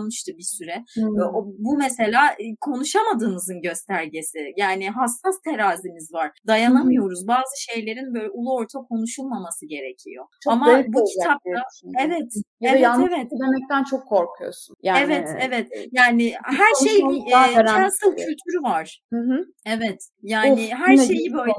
tutuklanmıştı 0.00 0.32
bir 0.38 0.42
süre. 0.42 0.84
O, 1.34 1.46
bu 1.58 1.76
mesela 1.76 2.36
konuşamadığınızın 2.60 3.62
göstergesi. 3.62 4.38
Yani 4.56 4.90
hassas 4.90 5.34
terazimiz 5.44 6.12
var. 6.12 6.30
Dayanamıyoruz. 6.46 7.20
Hı-hı. 7.20 7.28
Bazı 7.28 7.62
şeylerin 7.72 8.14
böyle 8.14 8.30
ulu 8.30 8.54
orta 8.54 8.78
konuşulmaması 8.78 9.66
gerekiyor. 9.66 10.24
Çok 10.44 10.52
Ama 10.52 10.82
bu 10.88 11.04
kitapta 11.04 11.62
evet 11.98 12.32
ya 12.60 12.74
evet 12.74 12.86
evet 13.08 13.30
demekten 13.30 13.84
çok 13.84 14.06
korkuyorsun. 14.06 14.76
Yani 14.82 15.00
Evet 15.04 15.28
evet. 15.40 15.68
Yani 15.92 16.34
her 16.44 16.88
şey 16.88 16.98
e, 16.98 17.30
cancel 17.54 17.90
kültürü 18.00 18.62
var. 18.62 19.02
Hı 19.12 19.16
hı. 19.16 19.44
Evet. 19.66 20.08
Yani 20.22 20.52
of, 20.52 20.78
her 20.80 20.96
şeyi 20.96 21.32
böyle 21.32 21.52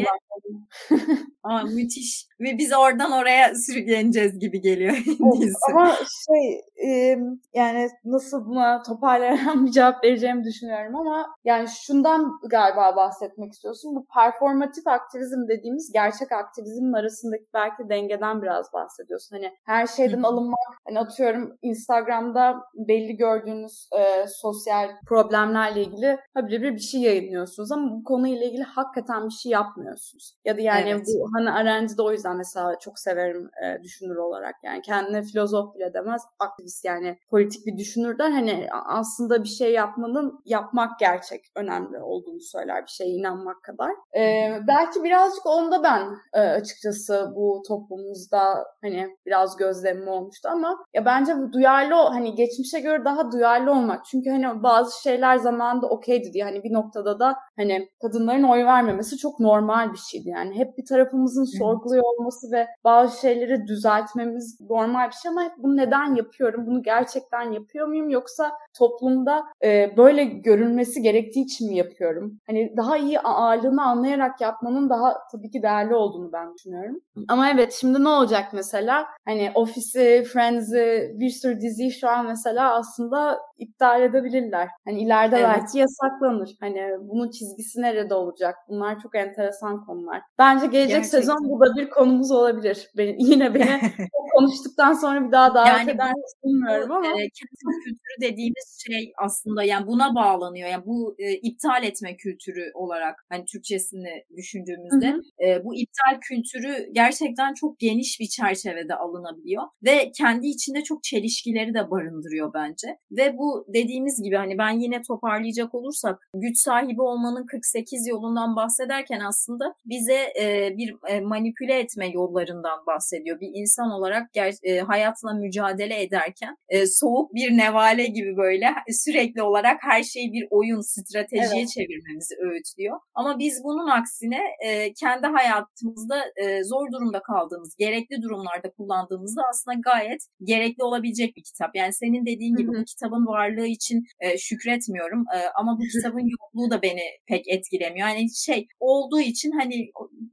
Aa, 1.44 1.64
müthiş. 1.64 2.28
Ve 2.40 2.58
biz 2.58 2.74
oradan 2.74 3.12
oraya 3.12 3.56
sürükleneceğiz 3.56 4.40
gibi 4.40 4.62
geliyor. 4.62 4.98
ama 5.72 5.96
şey 6.28 6.62
e, 6.86 7.18
yani 7.54 7.90
nasıl 8.06 8.46
buna 8.46 8.84
toparlayan 8.84 9.66
bir 9.66 9.72
cevap 9.72 10.04
vereceğimi 10.04 10.44
düşünüyorum 10.44 10.96
ama 10.96 11.36
yani 11.46 11.68
şundan 11.68 12.32
galiba 12.50 12.96
bahsetmek 12.96 13.54
istiyorsun. 13.54 13.96
Bu 13.96 14.06
performatif 14.14 14.88
aktivizm 14.88 15.48
dediğimiz 15.48 15.92
gerçek 15.92 16.32
aktivizmin 16.32 16.94
arasındaki 16.94 17.46
belki 17.54 17.90
dengeden 17.90 18.42
biraz 18.42 18.74
bahsediyorsun. 18.74 19.36
Hani 19.36 19.52
her 19.66 19.88
şeyden 19.88 20.24
alınmak, 20.24 20.60
hani 20.88 21.00
atıyorum 21.00 21.58
Instagram'da 21.62 22.56
belli 22.76 23.18
gördüğünüz 23.18 23.90
e, 24.00 24.28
sosyal 24.28 24.90
problemlerle 25.08 25.82
ilgili 25.82 26.20
habire 26.34 26.74
bir 26.74 26.80
şey 26.80 27.02
yayınlıyorsunuz 27.02 27.72
ama 27.72 27.92
bu 27.92 28.04
konuyla 28.04 28.46
ilgili 28.46 28.64
hakikaten 28.64 29.26
bir 29.26 29.34
şey 29.34 29.52
yapmıyorsunuz. 29.52 30.31
Ya 30.46 30.58
da 30.58 30.62
yani 30.62 30.90
evet. 30.90 31.08
bu 31.08 31.30
hani 31.34 31.52
Arendt'i 31.52 31.98
de 31.98 32.02
o 32.02 32.12
yüzden 32.12 32.38
mesela 32.38 32.80
çok 32.80 33.00
severim 33.00 33.50
e, 33.64 33.84
düşünür 33.84 34.16
olarak. 34.16 34.56
Yani 34.64 34.82
kendine 34.82 35.24
filozof 35.24 35.76
bile 35.76 35.94
demez, 35.94 36.22
aktivist 36.40 36.86
yani 36.86 37.18
politik 37.30 37.66
bir 37.66 37.78
düşünür 37.78 38.18
der. 38.20 38.32
Hani 38.32 38.68
aslında 38.86 39.44
bir 39.44 39.50
şey 39.50 39.74
yapmanın 39.74 40.42
yapmak 40.46 41.00
gerçek 41.00 41.46
önemli 41.56 42.00
olduğunu 42.00 42.42
söyler 42.42 42.84
bir 42.84 42.92
şeye 42.92 43.10
inanmak 43.10 43.64
kadar. 43.64 43.92
E, 44.18 44.52
belki 44.68 45.04
birazcık 45.04 45.46
onda 45.46 45.84
ben 45.84 46.08
e, 46.34 46.40
açıkçası 46.40 47.32
bu 47.36 47.64
toplumumuzda 47.68 48.66
hani 48.82 49.18
biraz 49.26 49.58
gözlemim 49.58 50.08
olmuştu 50.08 50.50
ama 50.52 50.78
ya 50.94 51.06
bence 51.06 51.38
bu 51.38 51.54
duyarlı 51.54 51.94
hani 51.96 52.36
geçmişe 52.36 52.80
göre 52.80 53.06
daha 53.06 53.32
duyarlı 53.32 53.72
olmak. 53.72 54.06
Çünkü 54.06 54.30
hani 54.30 54.64
bazı 54.64 55.02
şeyler 55.02 55.38
zamanında 55.38 55.88
okeydi 55.88 56.34
diye 56.34 56.44
hani 56.44 56.64
bir 56.64 56.74
noktada 56.74 57.20
da 57.20 57.36
hani 57.58 57.90
kadınların 58.02 58.44
oy 58.44 58.66
vermemesi 58.66 59.18
çok 59.18 59.40
normal 59.40 59.94
bir 59.94 59.98
şeydi. 60.22 60.30
Yani 60.30 60.56
hep 60.56 60.78
bir 60.78 60.86
tarafımızın 60.86 61.58
sorguluyor 61.58 62.04
olması 62.04 62.52
ve 62.52 62.68
bazı 62.84 63.20
şeyleri 63.22 63.68
düzeltmemiz 63.68 64.60
normal 64.70 65.08
bir 65.08 65.14
şey 65.14 65.30
ama 65.32 65.44
hep 65.44 65.52
bunu 65.58 65.78
neden 65.78 66.16
yapıyorum? 66.16 66.68
Bunu 66.68 66.84
gerçekten 66.84 67.52
yapıyor 67.52 67.88
muyum? 67.88 68.10
Yoksa 68.10 68.52
toplumda 68.78 69.44
e, 69.64 69.98
böyle 69.98 70.24
görünmesi 70.24 71.02
gerektiği 71.02 71.42
için 71.42 71.70
mi 71.70 71.78
yapıyorum? 71.78 72.40
Hani 72.48 72.74
daha 72.78 72.98
iyi 72.98 73.20
ağırlığını 73.20 73.84
anlayarak 73.84 74.42
yapmanın 74.42 74.90
daha 74.90 75.18
tabii 75.32 75.52
ki 75.52 75.62
değerli 75.62 75.96
olduğunu 75.96 76.32
ben 76.34 76.54
düşünüyorum. 76.54 77.00
Ama 77.28 77.50
evet 77.50 77.78
şimdi 77.80 78.04
ne 78.04 78.10
olacak 78.10 78.46
mesela? 78.54 79.06
Hani 79.26 79.52
Office'i, 79.56 80.24
Friends'i, 80.24 81.12
bir 81.20 81.30
sürü 81.30 81.62
diziyi 81.62 81.92
şu 81.92 82.10
an 82.10 82.26
mesela 82.26 82.74
aslında 82.74 83.40
iptal 83.58 84.02
edebilirler. 84.02 84.68
Hani 84.86 85.02
ileride 85.02 85.36
evet. 85.36 85.48
belki 85.48 85.80
yasaklanır. 85.80 86.50
Hani 86.60 86.82
bunun 87.02 87.30
çizgisi 87.30 87.82
nerede 87.82 88.14
olacak? 88.14 88.56
Bunlar 88.70 89.00
çok 89.00 89.16
enteresan 89.16 89.86
konular. 90.02 90.22
Bence 90.38 90.68
gelecek 90.68 90.96
Gerçekten. 90.96 91.20
sezon 91.20 91.50
bu 91.50 91.60
da 91.60 91.76
bir 91.76 91.90
konumuz 91.90 92.32
olabilir. 92.32 92.90
Beni, 92.98 93.16
yine 93.20 93.54
beni 93.54 93.82
konuştuktan 94.36 94.94
sonra 94.94 95.28
bir 95.28 95.32
daha 95.32 95.56
davet 95.56 95.68
yani 95.68 95.92
eder 95.92 96.14
bilmiyorum 96.46 96.92
ama. 96.92 97.08
E, 97.08 97.30
kültürü 97.30 98.22
dediğimiz 98.22 98.84
şey 98.88 99.14
aslında 99.18 99.64
yani 99.64 99.88
buna 99.88 100.16
bağlanıyor. 100.16 100.70
Yani 100.70 100.86
bu 100.86 101.16
e, 101.20 101.34
iptal 101.34 101.84
etme 101.84 102.18
kültürü 102.18 102.72
olarak 102.74 103.26
hani 103.30 103.46
Türkçesini 103.46 104.24
düşündüğümüzde 104.38 105.16
e, 105.46 105.64
bu 105.64 105.76
iptal 105.76 106.20
kültürü 106.22 106.90
gerçekten 106.92 107.54
çok 107.54 107.80
geniş 107.80 108.20
bir 108.20 108.28
çerçevede 108.28 108.96
alınabiliyor 108.96 109.64
ve 109.84 110.12
kendi 110.18 110.48
içinde 110.48 110.84
çok 110.84 111.04
çelişkileri 111.04 111.74
de 111.74 111.92
barındırıyor 111.92 112.54
bence. 112.54 112.88
Ve 113.12 113.38
bu 113.38 113.66
dediğimiz 113.74 114.24
gibi 114.24 114.36
hani 114.36 114.58
ben 114.58 114.80
yine 114.80 115.02
toparlayacak 115.02 115.76
olursak 115.76 116.30
güç 116.34 116.58
sahibi 116.58 117.02
olmanın 117.02 117.46
48 117.46 118.08
yolundan 118.08 118.56
bahsederken 118.56 119.20
aslında 119.20 119.76
bize 119.92 120.20
e, 120.42 120.78
bir 120.78 120.96
e, 121.08 121.22
manipüle 121.22 121.80
etme 121.80 122.08
yollarından 122.10 122.86
bahsediyor. 122.88 123.40
Bir 123.40 123.52
insan 123.54 123.92
olarak 123.92 124.36
ger- 124.36 124.64
e, 124.64 124.80
hayatla 124.80 125.34
mücadele 125.34 126.02
ederken 126.04 126.56
e, 126.70 126.88
soğuk 126.88 127.34
bir 127.34 127.58
nevale 127.58 128.06
gibi 128.06 128.38
böyle 128.38 128.68
sürekli 128.90 129.42
olarak 129.42 129.78
her 129.82 130.04
şeyi 130.04 130.34
bir 130.34 130.48
oyun, 130.50 130.82
stratejiye 130.82 131.62
evet. 131.62 131.70
çevirmemizi 131.76 132.36
öğütlüyor. 132.46 133.00
Ama 133.14 133.40
biz 133.40 133.62
bunun 133.64 133.88
aksine 133.88 134.42
e, 134.66 134.94
kendi 134.94 135.28
hayatımızda 135.28 136.24
e, 136.36 136.64
zor 136.64 136.92
durumda 136.92 137.22
kaldığımız, 137.22 137.76
gerekli 137.80 138.22
durumlarda 138.22 138.72
kullandığımızda 138.78 139.42
aslında 139.52 139.78
gayet 139.92 140.22
gerekli 140.44 140.84
olabilecek 140.84 141.36
bir 141.36 141.44
kitap. 141.44 141.76
Yani 141.76 141.94
senin 141.94 142.26
dediğin 142.26 142.56
gibi 142.56 142.68
bu 142.68 142.84
kitabın 142.84 143.26
varlığı 143.28 143.68
için 143.68 144.04
e, 144.20 144.38
şükretmiyorum 144.38 145.26
e, 145.36 145.38
ama 145.56 145.78
bu 145.80 145.84
kitabın 145.84 146.28
yokluğu 146.40 146.72
da 146.72 146.82
beni 146.82 147.02
pek 147.28 147.48
etkilemiyor. 147.48 148.08
Yani 148.08 148.26
şey 148.36 148.68
olduğu 148.80 149.20
için 149.20 149.52
hani 149.52 149.81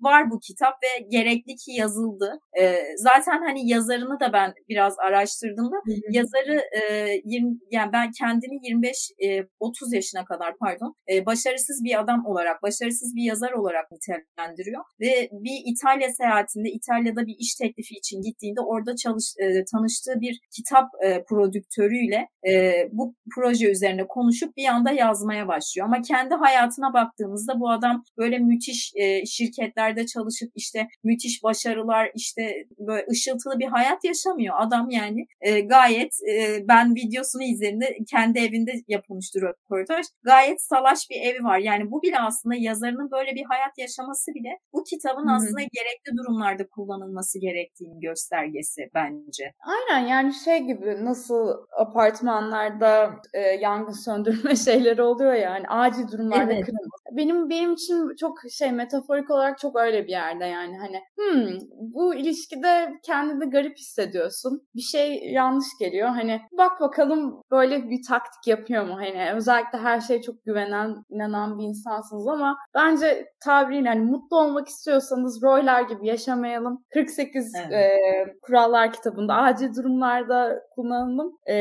var 0.00 0.30
bu 0.30 0.40
kitap 0.40 0.74
ve 0.82 1.06
gerekli 1.08 1.56
ki 1.56 1.72
yazıldı. 1.72 2.40
E, 2.60 2.76
zaten 2.96 3.38
hani 3.42 3.68
yazarını 3.68 4.20
da 4.20 4.32
ben 4.32 4.54
biraz 4.68 4.98
araştırdığımda 4.98 5.76
yazarı 6.10 6.60
e, 6.80 7.08
20 7.24 7.56
yani 7.70 7.92
ben 7.92 8.10
kendini 8.18 8.66
25 8.66 9.10
e, 9.24 9.42
30 9.60 9.92
yaşına 9.92 10.24
kadar 10.24 10.58
pardon 10.60 10.94
e, 11.12 11.26
başarısız 11.26 11.84
bir 11.84 12.00
adam 12.00 12.26
olarak, 12.26 12.62
başarısız 12.62 13.14
bir 13.16 13.22
yazar 13.22 13.52
olarak 13.52 13.86
nitelendiriyor 13.92 14.84
ve 15.00 15.28
bir 15.32 15.72
İtalya 15.72 16.12
seyahatinde 16.12 16.68
İtalya'da 16.70 17.26
bir 17.26 17.36
iş 17.38 17.54
teklifi 17.54 17.94
için 17.94 18.22
gittiğinde 18.22 18.60
orada 18.60 18.96
çalış 18.96 19.24
e, 19.38 19.64
tanıştığı 19.64 20.20
bir 20.20 20.40
kitap 20.56 20.88
e, 21.04 21.24
prodüktörüyle 21.24 22.28
e, 22.48 22.74
bu 22.92 23.14
proje 23.34 23.70
üzerine 23.70 24.06
konuşup 24.06 24.56
bir 24.56 24.66
anda 24.66 24.90
yazmaya 24.90 25.48
başlıyor. 25.48 25.86
Ama 25.86 26.02
kendi 26.02 26.34
hayatına 26.34 26.92
baktığımızda 26.92 27.60
bu 27.60 27.70
adam 27.70 28.02
böyle 28.18 28.38
müthiş 28.38 28.92
e, 28.96 29.26
şirketlerde 29.38 30.06
çalışıp 30.06 30.50
işte 30.54 30.88
müthiş 31.04 31.42
başarılar 31.42 32.10
işte 32.14 32.42
böyle 32.78 33.06
ışıltılı 33.10 33.58
bir 33.58 33.66
hayat 33.66 34.04
yaşamıyor. 34.04 34.54
Adam 34.58 34.90
yani 34.90 35.26
e, 35.40 35.60
gayet 35.60 36.12
e, 36.32 36.68
ben 36.68 36.94
videosunu 36.94 37.42
izlediğimde 37.42 37.98
kendi 38.10 38.38
evinde 38.38 38.72
yapılmıştır 38.88 39.42
röportaj. 39.42 40.06
Gayet 40.22 40.62
salaş 40.62 40.98
bir 41.10 41.20
evi 41.20 41.44
var. 41.44 41.58
Yani 41.58 41.90
bu 41.90 42.02
bile 42.02 42.18
aslında 42.18 42.54
yazarının 42.54 43.10
böyle 43.10 43.34
bir 43.34 43.44
hayat 43.44 43.78
yaşaması 43.78 44.34
bile 44.34 44.58
bu 44.72 44.84
kitabın 44.84 45.26
Hı-hı. 45.26 45.36
aslında 45.36 45.60
gerekli 45.60 46.16
durumlarda 46.18 46.68
kullanılması 46.68 47.40
gerektiğini 47.40 48.00
göstergesi 48.00 48.90
bence. 48.94 49.52
Aynen 49.60 50.06
yani 50.06 50.34
şey 50.34 50.58
gibi 50.58 51.04
nasıl 51.04 51.48
apartmanlarda 51.78 53.14
e, 53.34 53.40
yangın 53.40 53.92
söndürme 53.92 54.56
şeyleri 54.66 55.02
oluyor 55.02 55.34
yani 55.34 55.68
acil 55.68 56.08
durumlarda 56.12 56.52
evet. 56.52 56.66
kırılma. 56.66 56.97
Benim 57.12 57.50
benim 57.50 57.72
için 57.72 58.16
çok 58.20 58.38
şey 58.50 58.72
metaforik 58.72 59.30
olarak 59.30 59.58
çok 59.58 59.76
öyle 59.76 60.04
bir 60.06 60.10
yerde 60.10 60.44
yani 60.44 60.78
hani 60.78 61.00
hmm, 61.16 61.58
bu 61.94 62.14
ilişkide 62.14 62.92
kendini 63.02 63.50
garip 63.50 63.78
hissediyorsun. 63.78 64.62
Bir 64.74 64.80
şey 64.80 65.32
yanlış 65.32 65.66
geliyor. 65.80 66.08
Hani 66.08 66.40
bak 66.58 66.80
bakalım 66.80 67.42
böyle 67.50 67.90
bir 67.90 68.02
taktik 68.08 68.46
yapıyor 68.46 68.84
mu? 68.84 68.94
Hani 68.96 69.32
özellikle 69.34 69.78
her 69.78 70.00
şeye 70.00 70.22
çok 70.22 70.44
güvenen, 70.44 70.94
inanan 71.10 71.58
bir 71.58 71.64
insansınız 71.64 72.28
ama 72.28 72.56
bence 72.74 73.26
tabiriyle 73.44 73.88
hani 73.88 74.00
mutlu 74.00 74.38
olmak 74.38 74.68
istiyorsanız 74.68 75.42
roller 75.42 75.82
gibi 75.82 76.06
yaşamayalım. 76.06 76.84
48 76.92 77.52
evet. 77.54 77.72
e, 77.72 77.98
kurallar 78.42 78.92
kitabında 78.92 79.34
acil 79.34 79.74
durumlarda 79.74 80.62
kullanalım 80.74 81.32
e, 81.48 81.54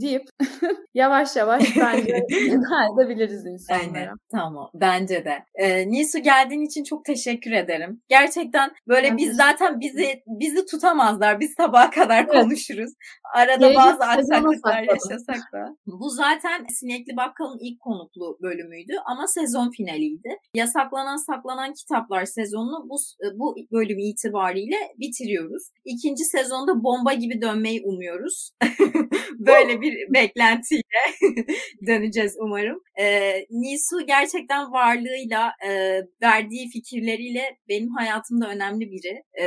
deyip 0.00 0.22
yavaş 0.94 1.36
yavaş 1.36 1.76
bence 1.76 2.26
edebiliriz 2.94 3.46
insanlara. 3.46 3.98
Aynen. 4.00 4.16
Tamam. 4.30 4.70
Bence 4.86 5.24
de. 5.24 5.44
Ee, 5.54 5.90
Nisu 5.90 6.18
geldiğin 6.18 6.62
için 6.62 6.84
çok 6.84 7.04
teşekkür 7.04 7.52
ederim. 7.52 8.02
Gerçekten 8.08 8.70
böyle 8.88 9.10
ben 9.10 9.16
biz 9.16 9.36
zaten 9.36 9.80
bizi 9.80 10.22
bizi 10.26 10.66
tutamazlar. 10.66 11.40
Biz 11.40 11.54
sabaha 11.56 11.90
kadar 11.90 12.24
evet. 12.24 12.32
konuşuruz. 12.32 12.92
Arada 13.34 13.56
Gelecek 13.56 13.76
bazı 13.76 14.04
aksaklıklar 14.04 14.82
yaşasak 14.82 15.52
da. 15.52 15.76
Bu 15.86 16.10
zaten 16.10 16.66
Sinekli 16.68 17.16
Bakkal'ın 17.16 17.58
ilk 17.60 17.80
konuklu 17.80 18.38
bölümüydü 18.42 18.92
ama 19.06 19.26
sezon 19.26 19.70
finaliydi. 19.70 20.28
Yasaklanan 20.54 21.16
saklanan 21.16 21.72
kitaplar 21.72 22.24
sezonunu 22.24 22.88
bu 22.88 22.96
bu 23.34 23.56
bölüm 23.72 23.98
itibariyle 23.98 24.76
bitiriyoruz. 24.98 25.62
İkinci 25.84 26.24
sezonda 26.24 26.84
bomba 26.84 27.12
gibi 27.12 27.40
dönmeyi 27.40 27.82
umuyoruz. 27.84 28.50
Böyle 29.38 29.80
bir 29.80 30.14
beklentiyle 30.14 31.02
döneceğiz 31.86 32.36
umarım. 32.38 32.80
Ee, 33.00 33.46
Nisu 33.50 34.06
gerçekten 34.06 34.70
varlığıyla, 34.76 35.52
e, 35.68 36.00
verdiği 36.22 36.68
fikirleriyle 36.68 37.42
benim 37.68 37.90
hayatımda 37.98 38.48
önemli 38.48 38.90
biri. 38.90 39.14
E, 39.40 39.46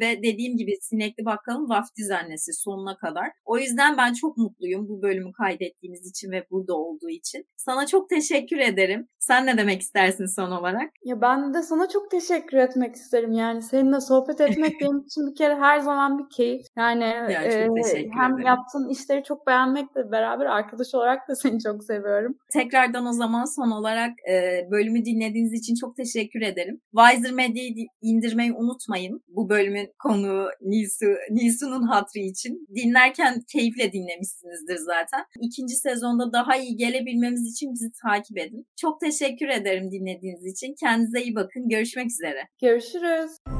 ve 0.00 0.22
dediğim 0.22 0.56
gibi 0.56 0.72
Sinekli 0.80 1.24
Bakkal'ın 1.24 1.68
vaftiz 1.68 2.10
annesi 2.10 2.52
sonuna 2.52 2.96
kadar. 2.96 3.28
O 3.44 3.58
yüzden 3.58 3.96
ben 3.96 4.12
çok 4.12 4.36
mutluyum 4.36 4.88
bu 4.88 5.02
bölümü 5.02 5.32
kaydettiğimiz 5.32 6.10
için 6.10 6.30
ve 6.30 6.46
burada 6.50 6.74
olduğu 6.74 7.10
için. 7.10 7.44
Sana 7.56 7.86
çok 7.86 8.08
teşekkür 8.08 8.58
ederim. 8.58 9.08
Sen 9.18 9.46
ne 9.46 9.58
demek 9.58 9.80
istersin 9.80 10.26
son 10.36 10.50
olarak? 10.50 10.90
Ya 11.04 11.20
ben 11.20 11.54
de 11.54 11.62
sana 11.62 11.88
çok 11.88 12.10
teşekkür 12.10 12.56
etmek 12.56 12.94
isterim. 12.94 13.32
Yani 13.32 13.62
seninle 13.62 14.00
sohbet 14.00 14.40
etmek 14.40 14.74
benim 14.80 15.00
için 15.00 15.30
bir 15.30 15.34
kere 15.34 15.54
her 15.54 15.78
zaman 15.78 16.18
bir 16.18 16.36
keyif. 16.36 16.66
Yani 16.76 17.04
ya, 17.04 17.42
e, 17.42 17.62
hem 17.62 18.32
ederim. 18.32 18.46
yaptığın 18.46 18.88
işleri 18.88 19.22
çok 19.24 19.46
beğenmekle 19.46 20.10
beraber 20.10 20.46
arkadaş 20.46 20.94
olarak 20.94 21.28
da 21.28 21.36
seni 21.36 21.60
çok 21.62 21.84
seviyorum. 21.84 22.38
Tekrardan 22.52 23.06
o 23.06 23.12
zaman 23.12 23.44
son 23.44 23.70
olarak 23.70 24.10
e, 24.28 24.34
bölümü 24.70 25.04
dinlediğiniz 25.04 25.52
için 25.52 25.74
çok 25.74 25.96
teşekkür 25.96 26.40
ederim. 26.40 26.80
Wiser 26.96 27.32
Medya'yı 27.32 27.74
indirmeyi 28.02 28.52
unutmayın. 28.52 29.22
Bu 29.28 29.48
bölümün 29.48 29.88
konuğu 29.98 30.48
Nisu, 30.60 31.06
Nisu'nun 31.30 31.82
hatrı 31.82 32.20
için. 32.20 32.66
Dinlerken 32.74 33.42
keyifle 33.52 33.92
dinlemişsinizdir 33.92 34.76
zaten. 34.76 35.24
İkinci 35.40 35.74
sezonda 35.76 36.32
daha 36.32 36.56
iyi 36.56 36.76
gelebilmemiz 36.76 37.52
için 37.52 37.72
bizi 37.72 37.90
takip 38.02 38.38
edin. 38.38 38.66
Çok 38.76 39.00
teşekkür 39.00 39.48
ederim 39.48 39.90
dinlediğiniz 39.90 40.44
için. 40.52 40.74
Kendinize 40.80 41.22
iyi 41.22 41.34
bakın. 41.34 41.68
Görüşmek 41.68 42.06
üzere. 42.06 42.40
Görüşürüz. 42.62 43.55